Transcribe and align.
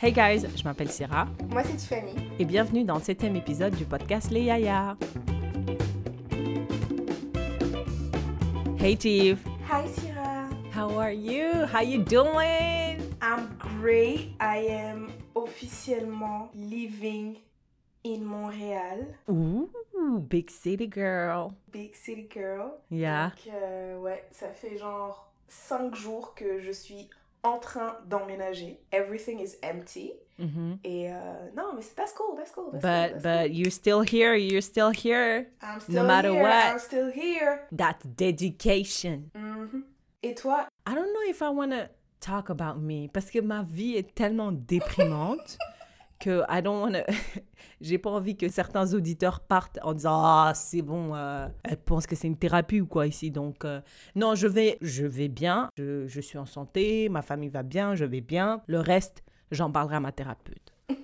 Hey 0.00 0.12
guys, 0.12 0.46
je 0.56 0.62
m'appelle 0.64 0.90
Syrah 0.90 1.26
Moi, 1.50 1.62
c'est 1.64 1.76
Tiffany. 1.76 2.14
et 2.38 2.44
bienvenue 2.44 2.84
dans 2.84 2.96
le 2.96 3.02
septième 3.02 3.36
épisode 3.36 3.74
du 3.74 3.84
podcast 3.84 4.30
Les 4.30 4.42
Yaya. 4.42 4.96
Hey 8.78 8.96
Tiff, 8.96 9.38
Hi, 9.70 9.88
Syrah. 9.88 10.48
how 10.74 10.98
are 11.00 11.12
you? 11.12 11.64
How 11.72 11.82
you 11.82 12.02
doing? 12.04 12.98
I'm 13.20 13.48
great. 13.58 14.30
I 14.40 14.66
am 14.70 15.08
officiellement 15.34 16.50
living 16.54 17.38
in 18.04 18.20
Montréal. 18.24 19.16
Ooh, 19.28 19.68
big 20.30 20.48
city 20.50 20.88
girl. 20.88 21.52
Big 21.72 21.94
city 21.96 22.28
girl. 22.32 22.70
Yeah. 22.90 23.30
Donc, 23.44 23.52
euh, 23.54 23.98
ouais, 23.98 24.24
ça 24.30 24.48
fait 24.50 24.78
genre 24.78 25.32
5 25.48 25.94
jours 25.96 26.34
que 26.36 26.60
je 26.60 26.70
suis 26.70 27.10
en 27.42 27.58
train 27.58 27.96
d'emménager. 28.06 28.80
Everything 28.92 29.40
is 29.40 29.56
empty. 29.62 30.12
Mhm. 30.38 30.78
Et 30.84 31.10
euh, 31.10 31.50
non, 31.56 31.72
mais 31.74 31.82
c'est- 31.82 31.96
that's 31.96 32.12
cool, 32.12 32.36
that's 32.36 32.52
cool. 32.52 32.70
That's 32.72 32.82
But 32.82 33.12
cool, 33.14 33.20
that's 33.22 33.48
but 33.48 33.54
you're 33.56 33.70
still 33.72 34.02
here. 34.02 34.36
You're 34.36 34.60
still 34.62 34.90
here. 34.90 35.46
I'm 35.62 35.80
still 35.80 35.94
no 36.02 36.06
matter 36.06 36.30
here, 36.32 36.42
what. 36.42 36.72
I'm 36.72 36.78
still 36.78 37.10
here. 37.10 37.66
That's 37.72 38.04
dedication. 38.06 39.30
Et 40.22 40.34
toi, 40.34 40.66
I 40.86 40.94
don't 40.94 41.12
know 41.12 41.28
if 41.28 41.42
I 41.42 41.48
want 41.48 41.70
to 41.72 41.88
talk 42.20 42.50
about 42.50 42.78
me 42.80 43.08
parce 43.08 43.30
que 43.30 43.40
ma 43.40 43.62
vie 43.62 43.96
est 43.96 44.14
tellement 44.14 44.52
déprimante 44.52 45.58
que 46.18 46.42
I 46.48 46.62
don't. 46.62 46.96
J'ai 47.80 47.98
pas 47.98 48.10
envie 48.10 48.36
que 48.36 48.48
certains 48.48 48.92
auditeurs 48.94 49.40
partent 49.40 49.78
en 49.82 49.94
disant 49.94 50.20
ah 50.22 50.52
c'est 50.54 50.82
bon, 50.82 51.14
euh, 51.14 51.46
elle 51.64 51.76
pense 51.76 52.06
que 52.06 52.16
c'est 52.16 52.26
une 52.26 52.36
thérapie 52.36 52.80
ou 52.80 52.86
quoi 52.86 53.06
ici 53.06 53.30
donc 53.30 53.64
euh, 53.64 53.80
non 54.16 54.34
je 54.34 54.48
vais 54.48 54.78
je 54.80 55.06
vais 55.06 55.28
bien, 55.28 55.70
je, 55.76 56.06
je 56.06 56.20
suis 56.20 56.38
en 56.38 56.46
santé, 56.46 57.08
ma 57.08 57.22
famille 57.22 57.48
va 57.50 57.62
bien, 57.62 57.94
je 57.94 58.04
vais 58.04 58.20
bien. 58.20 58.62
Le 58.66 58.80
reste 58.80 59.22
j'en 59.50 59.70
parlerai 59.70 59.96
à 59.96 60.00
ma 60.00 60.12
thérapeute. 60.12 60.74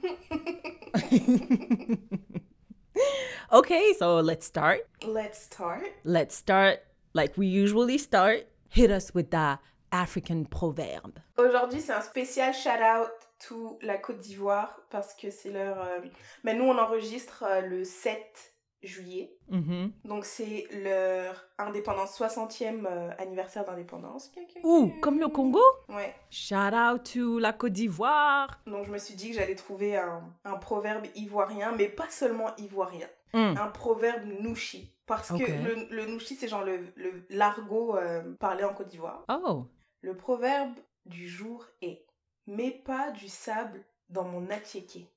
okay, 3.53 3.95
so 3.99 4.21
let's 4.21 4.47
start. 4.47 4.81
let's 5.07 5.39
start. 5.43 5.83
Let's 6.05 6.35
start 6.37 6.81
like 7.15 7.37
we 7.37 7.47
usually 7.47 7.99
start. 7.99 8.47
Hit 8.69 8.91
us 8.91 9.15
with 9.15 9.31
the 9.31 9.59
African 9.93 10.45
proverb. 10.45 11.21
Aujourd'hui, 11.37 11.81
c'est 11.81 11.93
un 11.93 12.01
spécial 12.01 12.53
shout-out 12.53 13.24
to 13.47 13.79
la 13.83 13.97
Côte 13.99 14.19
d'Ivoire 14.21 14.81
parce 14.91 15.15
que 15.15 15.31
c'est 15.31 15.51
leur... 15.51 15.81
euh, 15.81 16.01
Mais 16.45 16.55
nous, 16.55 16.65
on 16.65 16.79
enregistre 16.79 17.45
euh, 17.47 17.61
le 17.61 17.85
7 17.85 18.53
juillet. 18.83 19.37
Mhm. 19.49 19.93
Donc, 20.05 20.25
c'est 20.27 20.67
leur 20.71 21.43
indépendance, 21.59 22.19
60e 22.21 22.85
euh, 22.87 23.11
anniversaire 23.19 23.65
d'indépendance. 23.65 24.31
Ouh, 24.63 24.93
comme 25.01 25.19
le 25.19 25.29
Congo? 25.29 25.63
Ouais. 25.89 26.15
Shout 26.31 26.55
out 26.75 27.03
to 27.13 27.39
la 27.39 27.53
Côte 27.55 27.73
d'Ivoire. 27.73 28.61
Donc, 28.67 28.85
je 28.85 28.91
me 28.91 28.99
suis 28.99 29.15
dit 29.15 29.31
que 29.31 29.37
j'allais 29.37 29.55
trouver 29.55 29.97
un, 29.97 30.23
un 30.45 30.57
proverbe 30.57 31.07
ivoirien, 31.15 31.73
mais 31.73 31.89
pas 31.89 32.11
seulement 32.11 32.55
ivoirien. 32.59 33.09
Mm. 33.33 33.57
Un 33.59 33.69
proverbe 33.69 34.25
nouchi. 34.41 34.91
Parce 35.07 35.29
que 35.29 35.35
le, 35.45 35.87
le 35.95 36.07
nouchi, 36.07 36.35
c'est 36.35 36.49
genre 36.49 36.65
le, 36.65 36.79
le- 36.97 37.27
l'argot 37.31 37.97
euh, 37.97 38.35
parlé 38.41 38.65
en 38.65 38.73
Côte 38.75 38.89
d'Ivoire. 38.89 39.25
Oh. 39.29 39.65
Le 40.03 40.17
proverbe 40.17 40.73
du 41.07 41.29
jour 41.29 41.67
est 41.83 42.04
«Mets 42.47 42.83
pas 42.85 43.11
du 43.13 43.29
sable 43.29 43.85
dans 44.09 44.25
mon 44.25 44.49
attiéké 44.51 45.09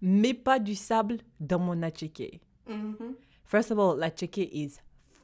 Mets 0.00 0.34
pas 0.34 0.58
du 0.58 0.74
sable 0.74 1.18
dans 1.38 1.58
mon 1.60 1.82
attiéké. 1.82 2.40
Mhm. 2.66 3.14
First 3.44 3.70
of 3.70 3.78
all, 3.78 3.98
l'attiéké 3.98 4.42
is 4.52 4.78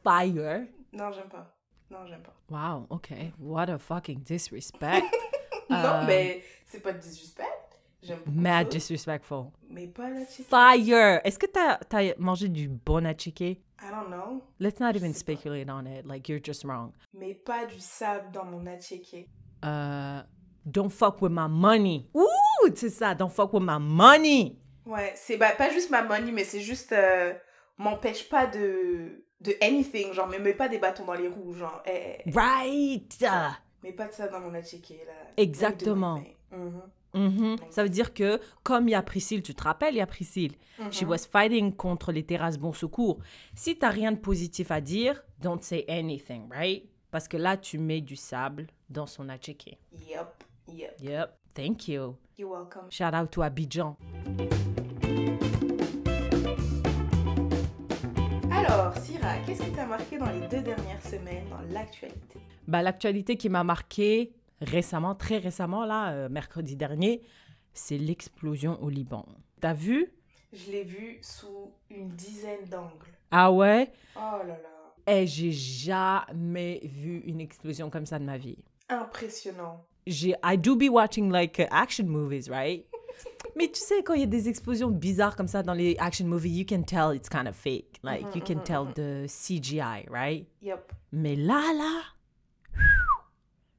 fire. 0.04 0.66
Non, 0.92 1.10
j'aime 1.12 1.28
pas. 1.28 1.56
Non, 1.90 2.06
j'aime 2.06 2.22
pas. 2.22 2.34
Wow, 2.50 2.86
okay. 2.90 3.32
What 3.38 3.70
a 3.70 3.78
fucking 3.78 4.22
disrespect. 4.22 5.02
non, 5.70 5.76
Euh, 5.76 6.06
mais 6.06 6.42
c'est 6.66 6.80
pas 6.80 6.92
de 6.92 6.98
disrespect. 6.98 7.44
J'aime 8.02 8.20
Mad 8.26 8.66
ça, 8.66 8.78
disrespectful. 8.78 9.46
Mais 9.68 9.88
pas. 9.88 10.10
Fire. 10.26 11.20
Est-ce 11.24 11.38
que 11.38 11.46
t'as 11.46 11.78
as 11.90 12.14
mangé 12.18 12.48
du 12.48 12.68
bon 12.68 13.04
attiéké? 13.06 13.60
I 13.80 13.90
don't 13.90 14.08
know. 14.10 14.42
Let's 14.60 14.78
not 14.80 14.90
even 14.94 15.12
pas. 15.12 15.18
speculate 15.18 15.68
on 15.70 15.86
it. 15.86 16.04
Like, 16.06 16.28
you're 16.28 16.40
just 16.44 16.64
wrong. 16.64 16.92
Mais 17.14 17.34
pas 17.34 17.66
du 17.66 17.80
sable 17.80 18.30
dans 18.32 18.44
mon 18.44 18.66
attiéké. 18.66 19.28
Uh, 19.64 20.22
don't 20.70 20.90
fuck 20.90 21.20
with 21.22 21.32
my 21.32 21.48
money. 21.48 22.08
Ouh, 22.14 22.24
c'est 22.74 22.90
ça. 22.90 23.14
Don't 23.14 23.30
fuck 23.30 23.52
with 23.52 23.62
my 23.62 23.78
money. 23.80 24.56
Ouais, 24.86 25.12
c'est 25.16 25.36
bah, 25.36 25.50
pas 25.56 25.70
juste 25.70 25.90
ma 25.90 26.02
money, 26.02 26.32
mais 26.32 26.44
c'est 26.44 26.60
juste... 26.60 26.92
euh, 26.92 27.34
m'empêche 27.76 28.28
pas 28.28 28.46
de... 28.46 29.24
De 29.40 29.54
anything. 29.60 30.12
Genre, 30.12 30.26
me 30.26 30.38
mets 30.38 30.54
pas 30.54 30.68
des 30.68 30.78
bâtons 30.78 31.04
dans 31.04 31.14
les 31.14 31.28
roues. 31.28 31.52
Genre, 31.52 31.80
eh, 31.86 32.16
eh, 32.26 32.30
Right. 32.32 33.24
mets 33.84 33.92
pas 33.92 34.08
de 34.08 34.12
sable 34.12 34.32
dans 34.32 34.40
mon 34.40 34.52
attiéké, 34.54 35.00
là. 35.06 35.12
Exactement. 35.36 36.20
Mhm. 36.50 36.82
Mhm. 37.14 37.56
Ça 37.70 37.82
veut 37.84 37.88
dire 37.88 38.12
que, 38.12 38.40
comme 38.62 38.88
il 38.88 38.92
y 38.92 38.94
a 38.94 39.02
Priscille, 39.02 39.42
tu 39.42 39.54
te 39.54 39.62
rappelles, 39.62 39.94
il 39.94 39.98
y 39.98 40.00
a 40.02 40.06
Priscille, 40.06 40.52
she 40.90 41.02
was 41.04 41.26
fighting 41.30 41.72
contre 41.74 42.12
les 42.12 42.22
terrasses 42.24 42.58
bon 42.58 42.72
secours. 42.72 43.18
Si 43.54 43.78
t'as 43.78 43.88
rien 43.90 44.12
de 44.12 44.18
positif 44.18 44.70
à 44.70 44.80
dire, 44.80 45.22
don't 45.40 45.60
say 45.62 45.84
anything, 45.88 46.48
right? 46.52 46.84
Parce 47.10 47.26
que 47.28 47.36
là, 47.38 47.56
tu 47.56 47.78
mets 47.78 48.02
du 48.02 48.14
sable 48.16 48.66
dans 48.90 49.06
son 49.06 49.28
attiéké. 49.30 49.78
Yep, 49.92 50.44
yep. 50.72 50.96
Yep, 51.00 51.38
thank 51.54 51.88
you. 51.88 52.16
You're 52.36 52.50
welcome. 52.50 52.90
Shout 52.90 53.14
out 53.14 53.30
to 53.32 53.42
Abidjan. 53.42 53.96
Alors, 58.50 58.96
Syrah, 58.98 59.38
qu'est-ce 59.46 59.62
qui 59.62 59.72
t'a 59.72 59.86
marqué 59.86 60.18
dans 60.18 60.30
les 60.30 60.46
deux 60.48 60.62
dernières 60.62 61.02
semaines 61.02 61.48
dans 61.50 61.60
l'actualité? 61.72 62.40
Bah, 62.66 62.82
l'actualité 62.82 63.36
qui 63.36 63.48
m'a 63.48 63.64
marqué 63.64 64.32
récemment, 64.60 65.14
très 65.14 65.38
récemment, 65.38 65.84
là, 65.84 66.12
euh, 66.12 66.28
mercredi 66.28 66.76
dernier, 66.76 67.22
c'est 67.72 67.98
l'explosion 67.98 68.80
au 68.82 68.88
Liban. 68.88 69.24
T'as 69.60 69.74
vu? 69.74 70.12
Je 70.52 70.70
l'ai 70.70 70.84
vu 70.84 71.18
sous 71.22 71.72
une 71.90 72.08
dizaine 72.10 72.64
d'angles. 72.70 73.12
Ah 73.30 73.52
ouais? 73.52 73.92
Oh 74.16 74.38
là 74.38 74.46
là. 74.46 74.78
Eh, 75.06 75.26
j'ai 75.26 75.52
jamais 75.52 76.80
vu 76.84 77.20
une 77.20 77.40
explosion 77.40 77.90
comme 77.90 78.06
ça 78.06 78.18
de 78.18 78.24
ma 78.24 78.36
vie. 78.36 78.58
Impressionnant. 78.88 79.84
J'ai 80.10 80.34
I 80.44 80.56
do 80.56 80.76
be 80.76 80.88
watching 80.90 81.30
like 81.30 81.58
uh, 81.60 81.66
action 81.70 82.06
movies, 82.08 82.48
right? 82.48 82.84
Mais 83.56 83.68
tu 83.68 83.80
sais 83.80 84.02
quand 84.02 84.14
il 84.14 84.20
y 84.20 84.24
a 84.24 84.26
des 84.26 84.48
explosions 84.48 84.88
bizarres 84.90 85.34
comme 85.36 85.48
ça 85.48 85.62
dans 85.62 85.74
les 85.74 85.96
action 85.98 86.26
movies, 86.26 86.56
you 86.58 86.64
can 86.68 86.82
tell 86.82 87.14
it's 87.14 87.28
kind 87.28 87.46
of 87.48 87.54
fake. 87.56 87.98
Like 88.02 88.34
you 88.34 88.40
can 88.42 88.60
tell 88.64 88.86
the 88.94 89.26
CGI, 89.28 90.06
right? 90.10 90.46
Yep. 90.62 90.92
Mais 91.12 91.34
là 91.36 91.60
là, 91.76 92.02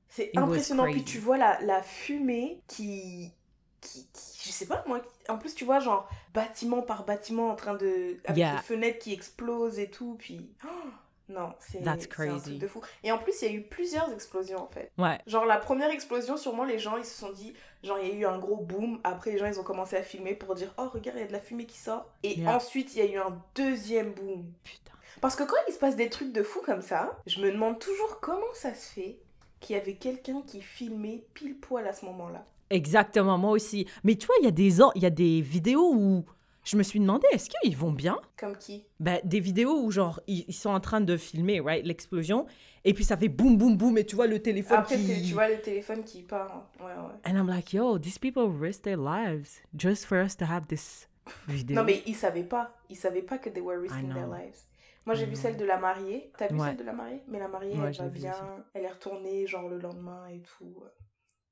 C'est 0.10 0.32
impressionnant. 0.36 0.86
Puis 0.92 1.04
tu 1.04 1.20
vois 1.20 1.38
la, 1.38 1.62
la 1.62 1.82
fumée 1.82 2.62
qui, 2.68 3.32
qui, 3.80 4.08
qui- 4.12 4.40
Je 4.44 4.52
sais 4.52 4.66
pas 4.66 4.84
moi. 4.88 5.02
En 5.30 5.38
plus, 5.38 5.54
tu 5.56 5.64
vois, 5.64 5.80
genre, 5.80 6.10
bâtiment 6.34 6.82
par 6.82 7.06
bâtiment 7.06 7.50
en 7.50 7.56
train 7.56 7.76
de. 7.76 8.18
Avec 8.26 8.38
Yeah. 8.38 8.56
les 8.56 8.62
fenêtres 8.62 9.00
qui 9.00 9.14
explosent 9.14 9.80
et 9.80 9.90
tout. 9.90 10.16
Puis. 10.20 10.52
oh, 10.66 10.90
non, 11.30 11.54
c'est. 11.60 11.88
Un 11.88 11.96
truc 11.98 12.58
de 12.58 12.68
fou. 12.68 12.82
Et 13.04 13.12
en 13.12 13.18
plus, 13.18 13.42
il 13.42 13.46
y 13.48 13.52
a 13.52 13.54
eu 13.54 13.62
plusieurs 13.62 14.12
explosions 14.12 14.62
en 14.64 14.68
fait. 14.68 14.92
ouais, 14.98 15.20
Genre, 15.28 15.46
la 15.46 15.58
première 15.58 15.90
explosion, 15.92 16.36
sûrement, 16.38 16.66
les 16.66 16.80
gens, 16.80 16.98
ils 16.98 17.06
se 17.06 17.18
sont 17.20 17.32
dit. 17.32 17.54
Genre, 17.84 17.98
il 18.02 18.10
y 18.10 18.12
a 18.12 18.16
eu 18.16 18.26
un 18.26 18.38
gros 18.40 18.58
boom. 18.58 19.00
Après, 19.04 19.32
les 19.32 19.38
gens, 19.38 19.46
ils 19.46 19.60
ont 19.60 19.64
commencé 19.64 19.96
à 19.96 20.04
filmer 20.04 20.34
pour 20.34 20.56
dire 20.56 20.74
Oh, 20.78 20.90
regarde, 20.94 21.18
il 21.18 21.22
y 21.22 21.24
a 21.24 21.28
de 21.28 21.32
la 21.34 21.40
fumée 21.40 21.66
qui 21.66 21.78
sort. 21.78 22.06
Et 22.24 22.40
Yeah. 22.40 22.56
ensuite, 22.56 22.96
il 22.96 23.00
y 23.00 23.02
a 23.08 23.12
eu 23.12 23.18
un 23.18 23.42
deuxième 23.56 24.12
boom. 24.14 24.46
putain. 24.64 24.92
Parce 25.22 25.36
que 25.36 25.44
quand 25.44 25.58
il 25.68 25.74
se 25.74 25.80
passe 25.80 25.96
des 25.96 26.10
trucs 26.10 26.32
de 26.34 26.44
fou 26.44 26.62
comme 26.66 26.82
ça, 26.82 27.20
je 27.26 27.42
me 27.42 27.52
demande 27.52 27.78
toujours 27.80 28.20
comment 28.22 28.42
ça 28.54 28.74
se 28.74 28.88
fait 28.94 29.20
qu'il 29.60 29.76
y 29.76 29.80
avait 29.80 29.96
quelqu'un 29.96 30.42
qui 30.48 30.62
filmait 30.62 31.24
pile 31.34 31.58
poil 31.60 31.86
à 31.88 31.94
ce 31.94 32.06
moment-là. 32.06 32.46
Exactement, 32.70 33.38
moi 33.38 33.52
aussi. 33.52 33.88
Mais 34.04 34.16
tu 34.16 34.28
vois, 34.28 34.36
il 34.40 34.46
y 34.46 34.48
a 34.48 34.52
des 34.52 34.78
il 34.96 35.02
y 35.02 35.06
a 35.06 35.10
des 35.10 35.42
vidéos 35.42 35.92
où 35.94 36.24
je 36.70 36.78
me 36.78 36.84
suis 36.84 37.00
demandé 37.00 37.26
est-ce 37.32 37.50
qu'ils 37.50 37.76
vont 37.76 37.92
bien? 37.92 38.20
Comme 38.38 38.56
qui? 38.58 38.86
Ben, 39.00 39.20
des 39.24 39.40
vidéos 39.40 39.82
où 39.84 39.90
genre 39.90 40.22
ils, 40.28 40.46
ils 40.48 40.54
sont 40.54 40.70
en 40.70 40.80
train 40.80 41.02
de 41.02 41.18
filmer, 41.18 41.60
right, 41.60 41.84
l'explosion 41.86 42.46
et 42.86 42.94
puis 42.94 43.04
ça 43.04 43.18
fait 43.18 43.28
boum 43.28 43.58
boum 43.58 43.76
boum 43.76 43.98
et 43.98 44.06
tu 44.06 44.16
vois 44.16 44.28
le 44.28 44.40
téléphone 44.40 44.78
Après, 44.80 44.98
qui 44.98 45.24
tu 45.24 45.34
vois 45.34 45.50
le 45.50 45.60
téléphone 45.62 46.04
qui 46.04 46.22
part. 46.22 46.52
hein. 46.56 46.64
Ouais, 46.80 46.92
ouais. 46.94 47.20
And 47.32 47.36
I'm 47.38 47.48
like, 47.48 47.74
yo, 47.74 47.98
these 47.98 48.20
people 48.20 48.48
risk 48.50 48.84
their 48.84 48.98
lives 48.98 49.62
just 49.76 50.06
for 50.06 50.24
us 50.24 50.38
to 50.38 50.46
have 50.46 50.68
this 50.68 51.10
video. 51.48 51.76
Non, 51.78 51.84
mais 51.84 52.04
ils 52.06 52.16
savaient 52.16 52.44
pas. 52.44 52.78
Ils 52.90 52.96
savaient 52.96 53.22
pas 53.24 53.38
que 53.40 53.50
they 53.50 53.62
were 53.62 53.80
risking 53.82 54.14
their 54.14 54.28
lives. 54.28 54.60
Moi, 55.06 55.16
j'ai 55.16 55.26
vu 55.26 55.34
know. 55.34 55.42
celle 55.42 55.58
de 55.58 55.66
la 55.66 55.78
mariée. 55.78 56.32
T'as 56.38 56.48
vu 56.50 56.60
Ouais. 56.60 56.68
celle 56.68 56.78
de 56.78 56.84
la 56.84 56.94
mariée? 56.94 57.24
Mais 57.28 57.40
la 57.40 57.48
mariée, 57.48 57.74
Ouais, 57.80 57.88
elle 57.90 57.96
va 57.96 58.10
bien. 58.10 58.34
Elle 58.74 58.84
est 58.84 58.92
retournée, 58.92 59.48
genre, 59.48 59.68
le 59.68 59.80
lendemain 59.80 60.28
et 60.28 60.42
tout. 60.42 60.84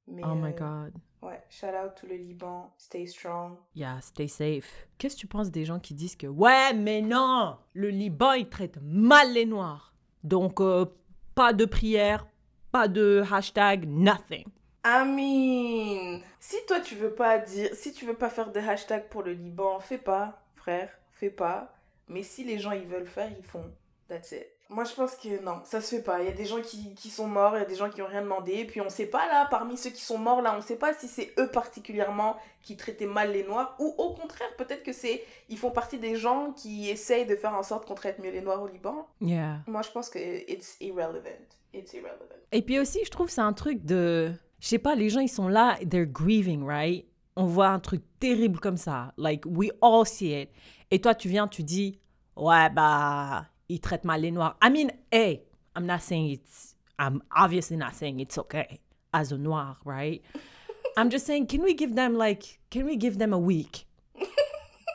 Mais, 0.08 0.22
Oh 0.26 0.36
my 0.36 0.52
euh, 0.54 0.84
god. 0.84 0.94
Ouais, 1.22 1.42
shout 1.50 1.68
out 1.68 1.96
to 2.00 2.08
le 2.08 2.16
Liban. 2.16 2.72
Stay 2.78 3.08
strong. 3.08 3.58
Yeah, 3.76 4.00
stay 4.02 4.28
safe. 4.28 4.88
Qu'est-ce 4.98 5.16
que 5.16 5.22
tu 5.22 5.28
penses 5.28 5.50
des 5.50 5.66
gens 5.66 5.80
qui 5.80 5.94
disent 5.94 6.16
que 6.16 6.28
ouais, 6.28 6.74
mais 6.74 7.02
non, 7.02 7.58
le 7.74 7.90
Liban 7.90 8.34
il 8.34 8.50
traite 8.50 8.78
mal 8.82 9.34
les 9.34 9.46
noirs. 9.46 9.94
Donc 10.24 10.62
euh, 10.62 10.86
pas 11.34 11.54
de 11.54 11.66
prière, 11.66 12.28
pas 12.72 12.88
de 12.88 13.24
hashtag, 13.32 13.86
nothing. 13.88 14.46
Amin. 14.84 16.20
Si 16.40 16.56
toi 16.68 16.80
tu 16.80 16.96
veux 16.96 17.14
pas 17.14 17.40
dire, 17.40 17.70
si 17.74 17.94
tu 17.94 18.06
veux 18.06 18.14
pas 18.16 18.30
faire 18.30 18.52
de 18.52 18.60
hashtag 18.60 19.08
pour 19.10 19.24
le 19.24 19.34
Liban, 19.34 19.80
fais 19.80 19.98
pas, 19.98 20.42
frère, 20.56 20.90
fais 21.12 21.32
pas. 21.32 21.74
Mais 22.08 22.24
si 22.24 22.44
les 22.44 22.60
gens 22.60 22.72
ils 22.72 22.88
veulent 22.88 23.08
faire, 23.08 23.32
ils 23.38 23.44
font. 23.44 23.72
That's 24.08 24.32
it. 24.32 24.48
Moi, 24.70 24.84
je 24.84 24.94
pense 24.94 25.16
que 25.16 25.42
non, 25.44 25.62
ça 25.64 25.80
se 25.80 25.96
fait 25.96 26.02
pas. 26.02 26.22
Il 26.22 26.26
y 26.26 26.30
a 26.30 26.34
des 26.34 26.46
gens 26.46 26.62
qui, 26.62 26.94
qui 26.94 27.10
sont 27.10 27.28
morts, 27.28 27.56
il 27.56 27.60
y 27.60 27.62
a 27.62 27.66
des 27.66 27.76
gens 27.76 27.90
qui 27.90 28.02
ont 28.02 28.08
rien 28.08 28.22
demandé. 28.22 28.54
Et 28.54 28.66
puis, 28.66 28.82
on 28.82 28.90
sait 28.90 29.06
pas 29.06 29.26
là, 29.28 29.48
parmi 29.50 29.78
ceux 29.78 29.92
qui 29.92 30.02
sont 30.02 30.18
morts 30.18 30.42
là, 30.42 30.56
on 30.58 30.62
sait 30.62 30.76
pas 30.76 30.94
si 30.94 31.08
c'est 31.08 31.34
eux 31.40 31.50
particulièrement 31.50 32.36
qui 32.62 32.76
traitaient 32.76 33.06
mal 33.06 33.32
les 33.32 33.44
Noirs 33.44 33.76
ou 33.80 33.96
au 33.98 34.14
contraire, 34.14 34.50
peut-être 34.58 34.84
que 34.84 34.92
c'est. 34.92 35.24
Ils 35.48 35.58
font 35.58 35.72
partie 35.72 36.00
des 36.00 36.18
gens 36.18 36.52
qui 36.52 36.90
essayent 36.90 37.26
de 37.26 37.36
faire 37.36 37.54
en 37.54 37.64
sorte 37.64 37.88
qu'on 37.88 37.96
traite 37.96 38.20
mieux 38.20 38.32
les 38.32 38.42
Noirs 38.42 38.62
au 38.62 38.68
Liban. 38.68 39.08
Yeah. 39.22 39.60
Moi, 39.68 39.82
je 39.84 39.92
pense 39.92 40.10
que 40.10 40.20
it's 40.20 40.76
irrelevant. 40.82 41.48
It's 41.74 41.94
irrelevant. 41.94 42.36
Et 42.52 42.62
puis 42.62 42.80
aussi, 42.80 43.00
je 43.06 43.10
trouve 43.10 43.28
que 43.28 43.34
c'est 43.34 43.42
un 43.42 43.54
truc 43.54 43.86
de. 43.86 44.34
Je 44.60 44.68
sais 44.68 44.80
pas, 44.80 44.96
les 44.96 45.10
gens, 45.10 45.20
ils 45.22 45.30
sont 45.30 45.48
là, 45.48 45.78
they're 45.90 46.08
grieving, 46.08 46.66
right? 46.66 47.06
On 47.36 47.46
voit 47.46 47.68
un 47.68 47.80
truc 47.80 48.02
terrible 48.20 48.60
comme 48.60 48.78
ça. 48.78 49.14
Like, 49.18 49.44
we 49.46 49.72
all 49.82 50.06
see 50.06 50.42
it. 50.42 50.50
Et 50.90 51.00
toi, 51.00 51.14
tu 51.14 51.30
viens, 51.30 51.48
tu 51.48 51.64
dis, 51.64 52.00
ouais, 52.36 52.70
bah, 52.72 53.46
ils 53.70 53.80
traitent 53.80 54.06
mal 54.06 54.22
les 54.22 54.32
Noirs. 54.32 54.56
I 54.62 54.70
mean, 54.70 54.92
hey, 55.12 55.44
I'm 55.76 55.86
not 55.86 56.02
saying 56.02 56.30
it's. 56.32 56.76
I'm 57.00 57.22
obviously 57.36 57.78
not 57.78 57.94
saying 57.96 58.20
it's 58.20 58.38
okay 58.38 58.80
as 59.14 59.32
a 59.32 59.38
Noir, 59.38 59.78
right? 59.86 60.22
I'm 60.98 61.10
just 61.12 61.26
saying, 61.28 61.46
can 61.48 61.62
we 61.62 61.74
give 61.76 61.94
them 61.96 62.16
like, 62.18 62.60
can 62.72 62.86
we 62.86 62.96
give 62.98 63.20
them 63.20 63.32
a 63.34 63.38
week? 63.38 63.86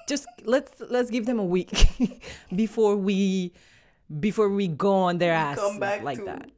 Just 0.08 0.26
let's 0.44 0.72
let's 0.90 1.10
give 1.10 1.26
them 1.26 1.38
a 1.38 1.44
week 1.44 1.70
before 2.56 2.96
we 2.96 3.52
before 4.20 4.48
we 4.48 4.66
go 4.66 4.92
on 4.92 5.18
their 5.18 5.32
ass 5.32 5.58
like 6.02 6.18
to- 6.18 6.24
that. 6.24 6.50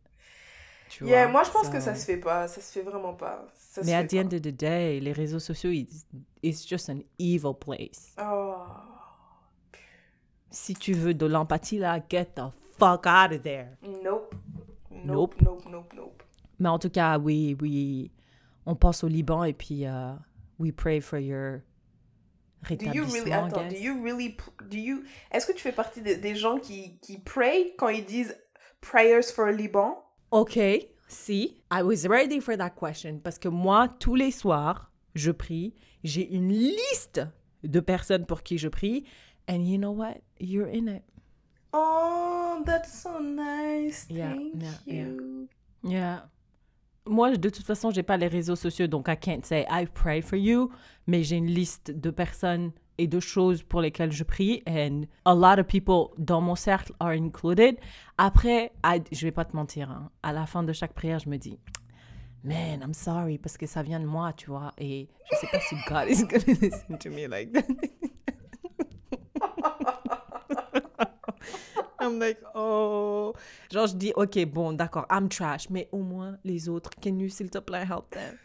Tu 0.89 1.07
Yeah, 1.07 1.25
vois, 1.27 1.33
moi, 1.33 1.43
je 1.45 1.51
pense 1.51 1.69
que 1.69 1.79
ça 1.81 1.95
se 1.95 2.05
fait 2.07 2.17
pas. 2.21 2.47
Ça 2.49 2.61
se 2.63 2.73
fait 2.73 2.83
vraiment 2.83 3.15
pas. 3.19 3.45
Ça 3.55 3.83
Mais 3.85 3.93
at 3.95 4.05
the 4.09 4.17
pas. 4.17 4.21
end 4.25 4.33
of 4.33 4.43
the 4.43 4.53
day, 4.53 4.99
les 5.01 5.13
réseaux 5.13 5.41
sociaux, 5.41 5.71
it's, 5.73 6.07
it's 6.43 6.65
just 6.65 6.89
an 6.89 7.03
evil 7.19 7.53
place. 7.53 8.13
Oh. 8.17 8.65
Si 10.55 10.75
tu 10.75 10.93
veux 10.93 11.15
de 11.15 11.27
l'empathie, 11.27 11.79
là, 11.79 11.99
get 12.09 12.27
the 12.37 12.43
fuck 12.79 13.07
out 13.07 13.33
of 13.33 13.43
there. 13.43 13.77
Nope. 13.83 14.35
Nope. 14.91 15.35
Nope, 15.43 15.65
nope, 15.69 15.93
nope. 15.97 16.23
Mais 16.61 16.69
en 16.69 16.79
tout 16.79 16.91
cas, 16.91 17.19
oui, 17.19 17.57
oui, 17.61 18.13
on 18.65 18.77
pense 18.77 19.03
au 19.03 19.09
Liban 19.09 19.43
et 19.43 19.53
puis 19.53 19.85
euh, 19.85 20.13
we 20.61 20.73
pray 20.73 21.01
for 21.01 21.19
your 21.19 21.61
Do 22.71 22.87
you 22.95 23.05
really, 23.05 23.33
attends, 23.33 23.69
do 23.69 23.77
you 23.77 24.03
really, 24.03 24.37
do 24.71 24.79
you, 24.79 25.03
est-ce 25.31 25.47
que 25.47 25.53
tu 25.53 25.61
fais 25.61 25.73
partie 25.73 26.01
des, 26.01 26.17
des 26.17 26.35
gens 26.35 26.59
qui, 26.59 26.99
qui 27.03 27.19
pray 27.19 27.75
quand 27.77 27.89
ils 27.89 28.07
disent 28.07 28.35
prayers 28.81 29.25
for 29.35 29.49
Liban? 29.49 30.03
Ok, 30.31 30.59
si. 31.09 31.63
I 31.71 31.83
was 31.83 32.07
ready 32.09 32.41
for 32.41 32.57
that 32.57 32.71
question 32.71 33.19
parce 33.19 33.39
que 33.39 33.49
moi, 33.49 33.89
tous 33.99 34.15
les 34.15 34.31
soirs, 34.31 34.93
je 35.15 35.31
prie. 35.31 35.75
J'ai 36.05 36.33
une 36.33 36.53
liste 36.53 37.21
de 37.65 37.81
personnes 37.81 38.25
pour 38.25 38.43
qui 38.43 38.57
je 38.57 38.69
prie. 38.69 39.05
And 39.49 39.67
you 39.67 39.79
know 39.79 39.93
what? 39.93 40.23
You're 40.39 40.69
in 40.69 40.89
it. 40.89 41.03
Oh, 41.73 42.63
that's 42.65 42.93
so 43.03 43.19
nice. 43.21 44.07
Yeah, 44.09 44.31
Thank 44.35 44.63
yeah, 44.63 44.71
yeah. 44.87 44.95
you. 44.95 45.49
Yeah. 45.83 46.21
Moi, 47.07 47.37
de 47.37 47.51
toute 47.51 47.67
façon, 47.67 47.91
j'ai 47.91 48.03
pas 48.03 48.17
les 48.17 48.29
réseaux 48.29 48.57
sociaux, 48.57 48.87
donc 48.87 49.09
I 49.09 49.17
can't 49.17 49.45
say 49.45 49.67
I 49.69 49.85
pray 49.87 50.23
for 50.23 50.37
you, 50.39 50.71
mais 51.07 51.23
j'ai 51.23 51.37
une 51.37 51.49
liste 51.51 51.91
de 51.91 52.11
personnes 52.11 52.73
et 52.97 53.07
de 53.07 53.21
choses 53.21 53.63
pour 53.63 53.83
lesquelles 53.83 54.13
je 54.13 54.25
prie, 54.25 54.63
and 54.67 55.03
a 55.27 55.35
lot 55.35 55.59
of 55.61 55.67
people 55.67 56.15
dans 56.17 56.41
mon 56.41 56.55
cercle 56.55 56.93
are 57.01 57.11
included. 57.11 57.77
Après, 58.17 58.73
I- 58.85 59.03
je 59.13 59.27
vais 59.27 59.33
pas 59.33 59.45
te 59.45 59.55
mentir, 59.55 59.91
hein, 59.91 60.11
à 60.23 60.33
la 60.33 60.47
fin 60.47 60.63
de 60.63 60.73
chaque 60.73 60.95
prière, 60.95 61.19
je 61.19 61.29
me 61.29 61.37
dis, 61.37 61.59
man, 62.43 62.81
I'm 62.81 62.95
sorry, 62.95 63.37
parce 63.37 63.59
que 63.59 63.67
ça 63.67 63.83
vient 63.83 64.01
de 64.01 64.07
moi, 64.07 64.33
tu 64.33 64.47
vois, 64.47 64.73
et 64.79 65.09
je 65.31 65.37
sais 65.37 65.49
pas 65.53 65.61
si 65.61 65.75
God 65.87 66.09
is 66.09 66.23
gonna 66.25 66.59
listen 66.63 66.97
to 66.99 67.11
me 67.11 67.27
like 67.29 67.53
that. 67.53 67.65
I'm 72.01 72.19
like, 72.19 72.39
oh. 72.55 73.35
Genre, 73.71 73.87
je 73.87 73.97
dis, 73.97 74.13
ok, 74.15 74.45
bon, 74.47 74.73
d'accord, 74.73 75.07
I'm 75.11 75.29
trash, 75.29 75.71
mais 75.71 75.89
au 75.93 76.03
moins 76.03 76.39
les 76.45 76.69
autres, 76.69 76.91
can 77.03 77.19
you 77.19 77.29
s'il 77.29 77.51
te 77.51 77.59
plaît 77.59 77.85
help 77.85 78.11
them? 78.11 78.39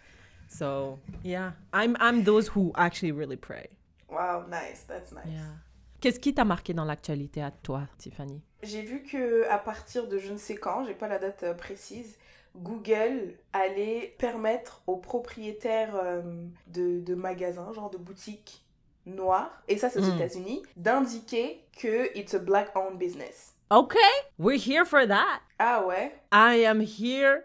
So, 0.50 0.98
yeah, 1.24 1.54
I'm, 1.74 1.96
I'm 2.00 2.24
those 2.24 2.50
who 2.56 2.72
actually 2.76 3.12
really 3.12 3.38
pray. 3.38 3.70
Wow, 4.10 4.46
nice, 4.50 4.84
that's 4.88 5.12
nice. 5.12 5.28
Yeah. 5.28 5.56
Qu'est-ce 6.02 6.20
qui 6.20 6.34
t'a 6.34 6.46
marqué 6.46 6.74
dans 6.74 6.86
l'actualité 6.86 7.42
à 7.42 7.52
toi, 7.52 7.88
Tiffany? 7.98 8.42
J'ai 8.64 8.82
vu 8.82 9.04
que 9.04 9.48
à 9.50 9.58
partir 9.58 10.08
de 10.08 10.18
je 10.18 10.32
ne 10.32 10.38
sais 10.38 10.56
quand, 10.56 10.86
j'ai 10.86 10.94
pas 10.94 11.08
la 11.08 11.20
date 11.20 11.44
euh, 11.44 11.54
précise, 11.54 12.18
Google 12.56 13.36
allait 13.54 14.16
permettre 14.18 14.82
aux 14.88 14.98
propriétaires 14.98 15.96
euh, 15.96 16.22
de, 16.68 17.00
de 17.02 17.16
magasins, 17.16 17.72
genre 17.74 17.90
de 17.90 17.98
boutiques 17.98 18.66
noires, 19.16 19.52
et 19.68 19.78
ça 19.78 19.90
c'est 19.90 20.00
aux 20.00 20.12
Mm. 20.12 20.16
États-Unis, 20.18 20.64
d'indiquer 20.76 21.64
que 21.82 22.16
it's 22.18 22.34
a 22.34 22.40
black 22.40 22.76
owned 22.76 22.98
business. 23.00 23.56
Okay, 23.72 23.98
we're 24.38 24.58
here 24.60 24.84
for 24.86 25.06
that. 25.08 25.42
Ah 25.60 25.84
ouais? 25.86 26.12
I 26.32 26.66
am 26.66 26.82
here 26.82 27.44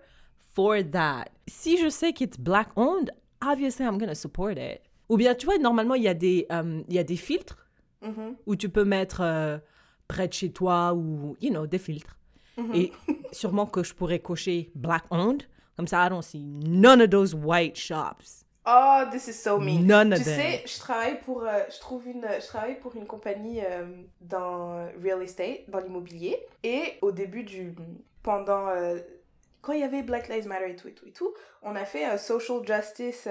for 0.55 0.83
that. 0.93 1.27
Si 1.49 1.77
je 1.77 1.89
sais 1.91 2.13
qu'it's 2.13 2.39
black 2.39 2.69
owned, 2.77 3.11
obviously 3.43 3.85
I'm 3.85 3.99
gonna 3.99 4.15
support 4.15 4.57
it. 4.59 4.81
Ou 5.11 5.19
bien, 5.19 5.35
tu 5.35 5.45
vois, 5.45 5.59
normalement, 5.59 5.95
il 5.95 6.03
y, 6.05 6.09
a 6.09 6.15
des, 6.15 6.47
euh, 6.51 6.83
il 6.89 6.95
y 6.95 6.99
a 6.99 7.05
des 7.05 7.17
filtres 7.17 7.67
Mhm. 8.01 8.37
où 8.47 8.57
tu 8.57 8.71
peux 8.71 8.85
mettre 8.85 9.21
euh, 9.21 9.59
près 10.09 10.29
de 10.29 10.33
chez 10.33 10.51
toi 10.51 10.95
ou, 10.95 11.37
you 11.43 11.51
know, 11.51 11.67
des 11.67 11.79
filtres. 11.79 12.17
Mhm. 12.57 12.75
Et 12.75 12.93
sûrement 13.33 13.67
que 13.67 13.83
je 13.83 13.93
pourrais 13.95 14.19
cocher 14.21 14.71
black 14.75 15.05
owned. 15.11 15.43
Comme 15.77 15.87
ça, 15.89 16.07
I 16.07 16.09
don't 16.09 16.23
see 16.23 16.45
none 16.45 17.03
of 17.03 17.11
those 17.11 17.35
white 17.35 17.77
shops. 17.77 18.44
Oh, 18.67 19.05
this 19.11 19.29
is 19.29 19.35
so 19.35 19.59
mean. 19.59 19.87
None 19.87 20.13
of 20.13 20.19
tu 20.19 20.25
them. 20.25 20.41
sais, 20.41 20.63
je 20.67 20.79
travaille 20.79 21.21
pour, 21.21 21.43
euh, 21.43 21.61
je 21.71 21.79
trouve 21.81 22.07
une, 22.09 22.27
je 22.41 22.47
travaille 22.47 22.79
pour 22.79 22.97
une 22.97 23.07
compagnie 23.07 23.61
euh, 23.63 23.85
dans 24.23 24.87
real 25.03 25.23
estate, 25.23 25.69
dans 25.69 25.81
l'immobilier. 25.81 26.39
Et 26.63 26.95
au 27.03 27.13
début 27.13 27.43
du, 27.43 27.75
pendant, 28.23 28.69
euh, 28.69 28.99
quand 29.61 29.75
il 29.75 29.81
y 29.81 29.85
avait 29.85 30.03
Black 30.03 30.29
Lives 30.29 30.47
Matter 30.47 30.71
et 30.71 30.77
tout 30.77 30.89
et 30.89 30.95
tout 30.95 31.07
et 31.07 31.13
tout, 31.13 31.35
on 31.63 31.77
a 31.77 31.85
fait 31.85 32.07
un 32.07 32.17
social 32.17 32.67
justice 32.67 33.29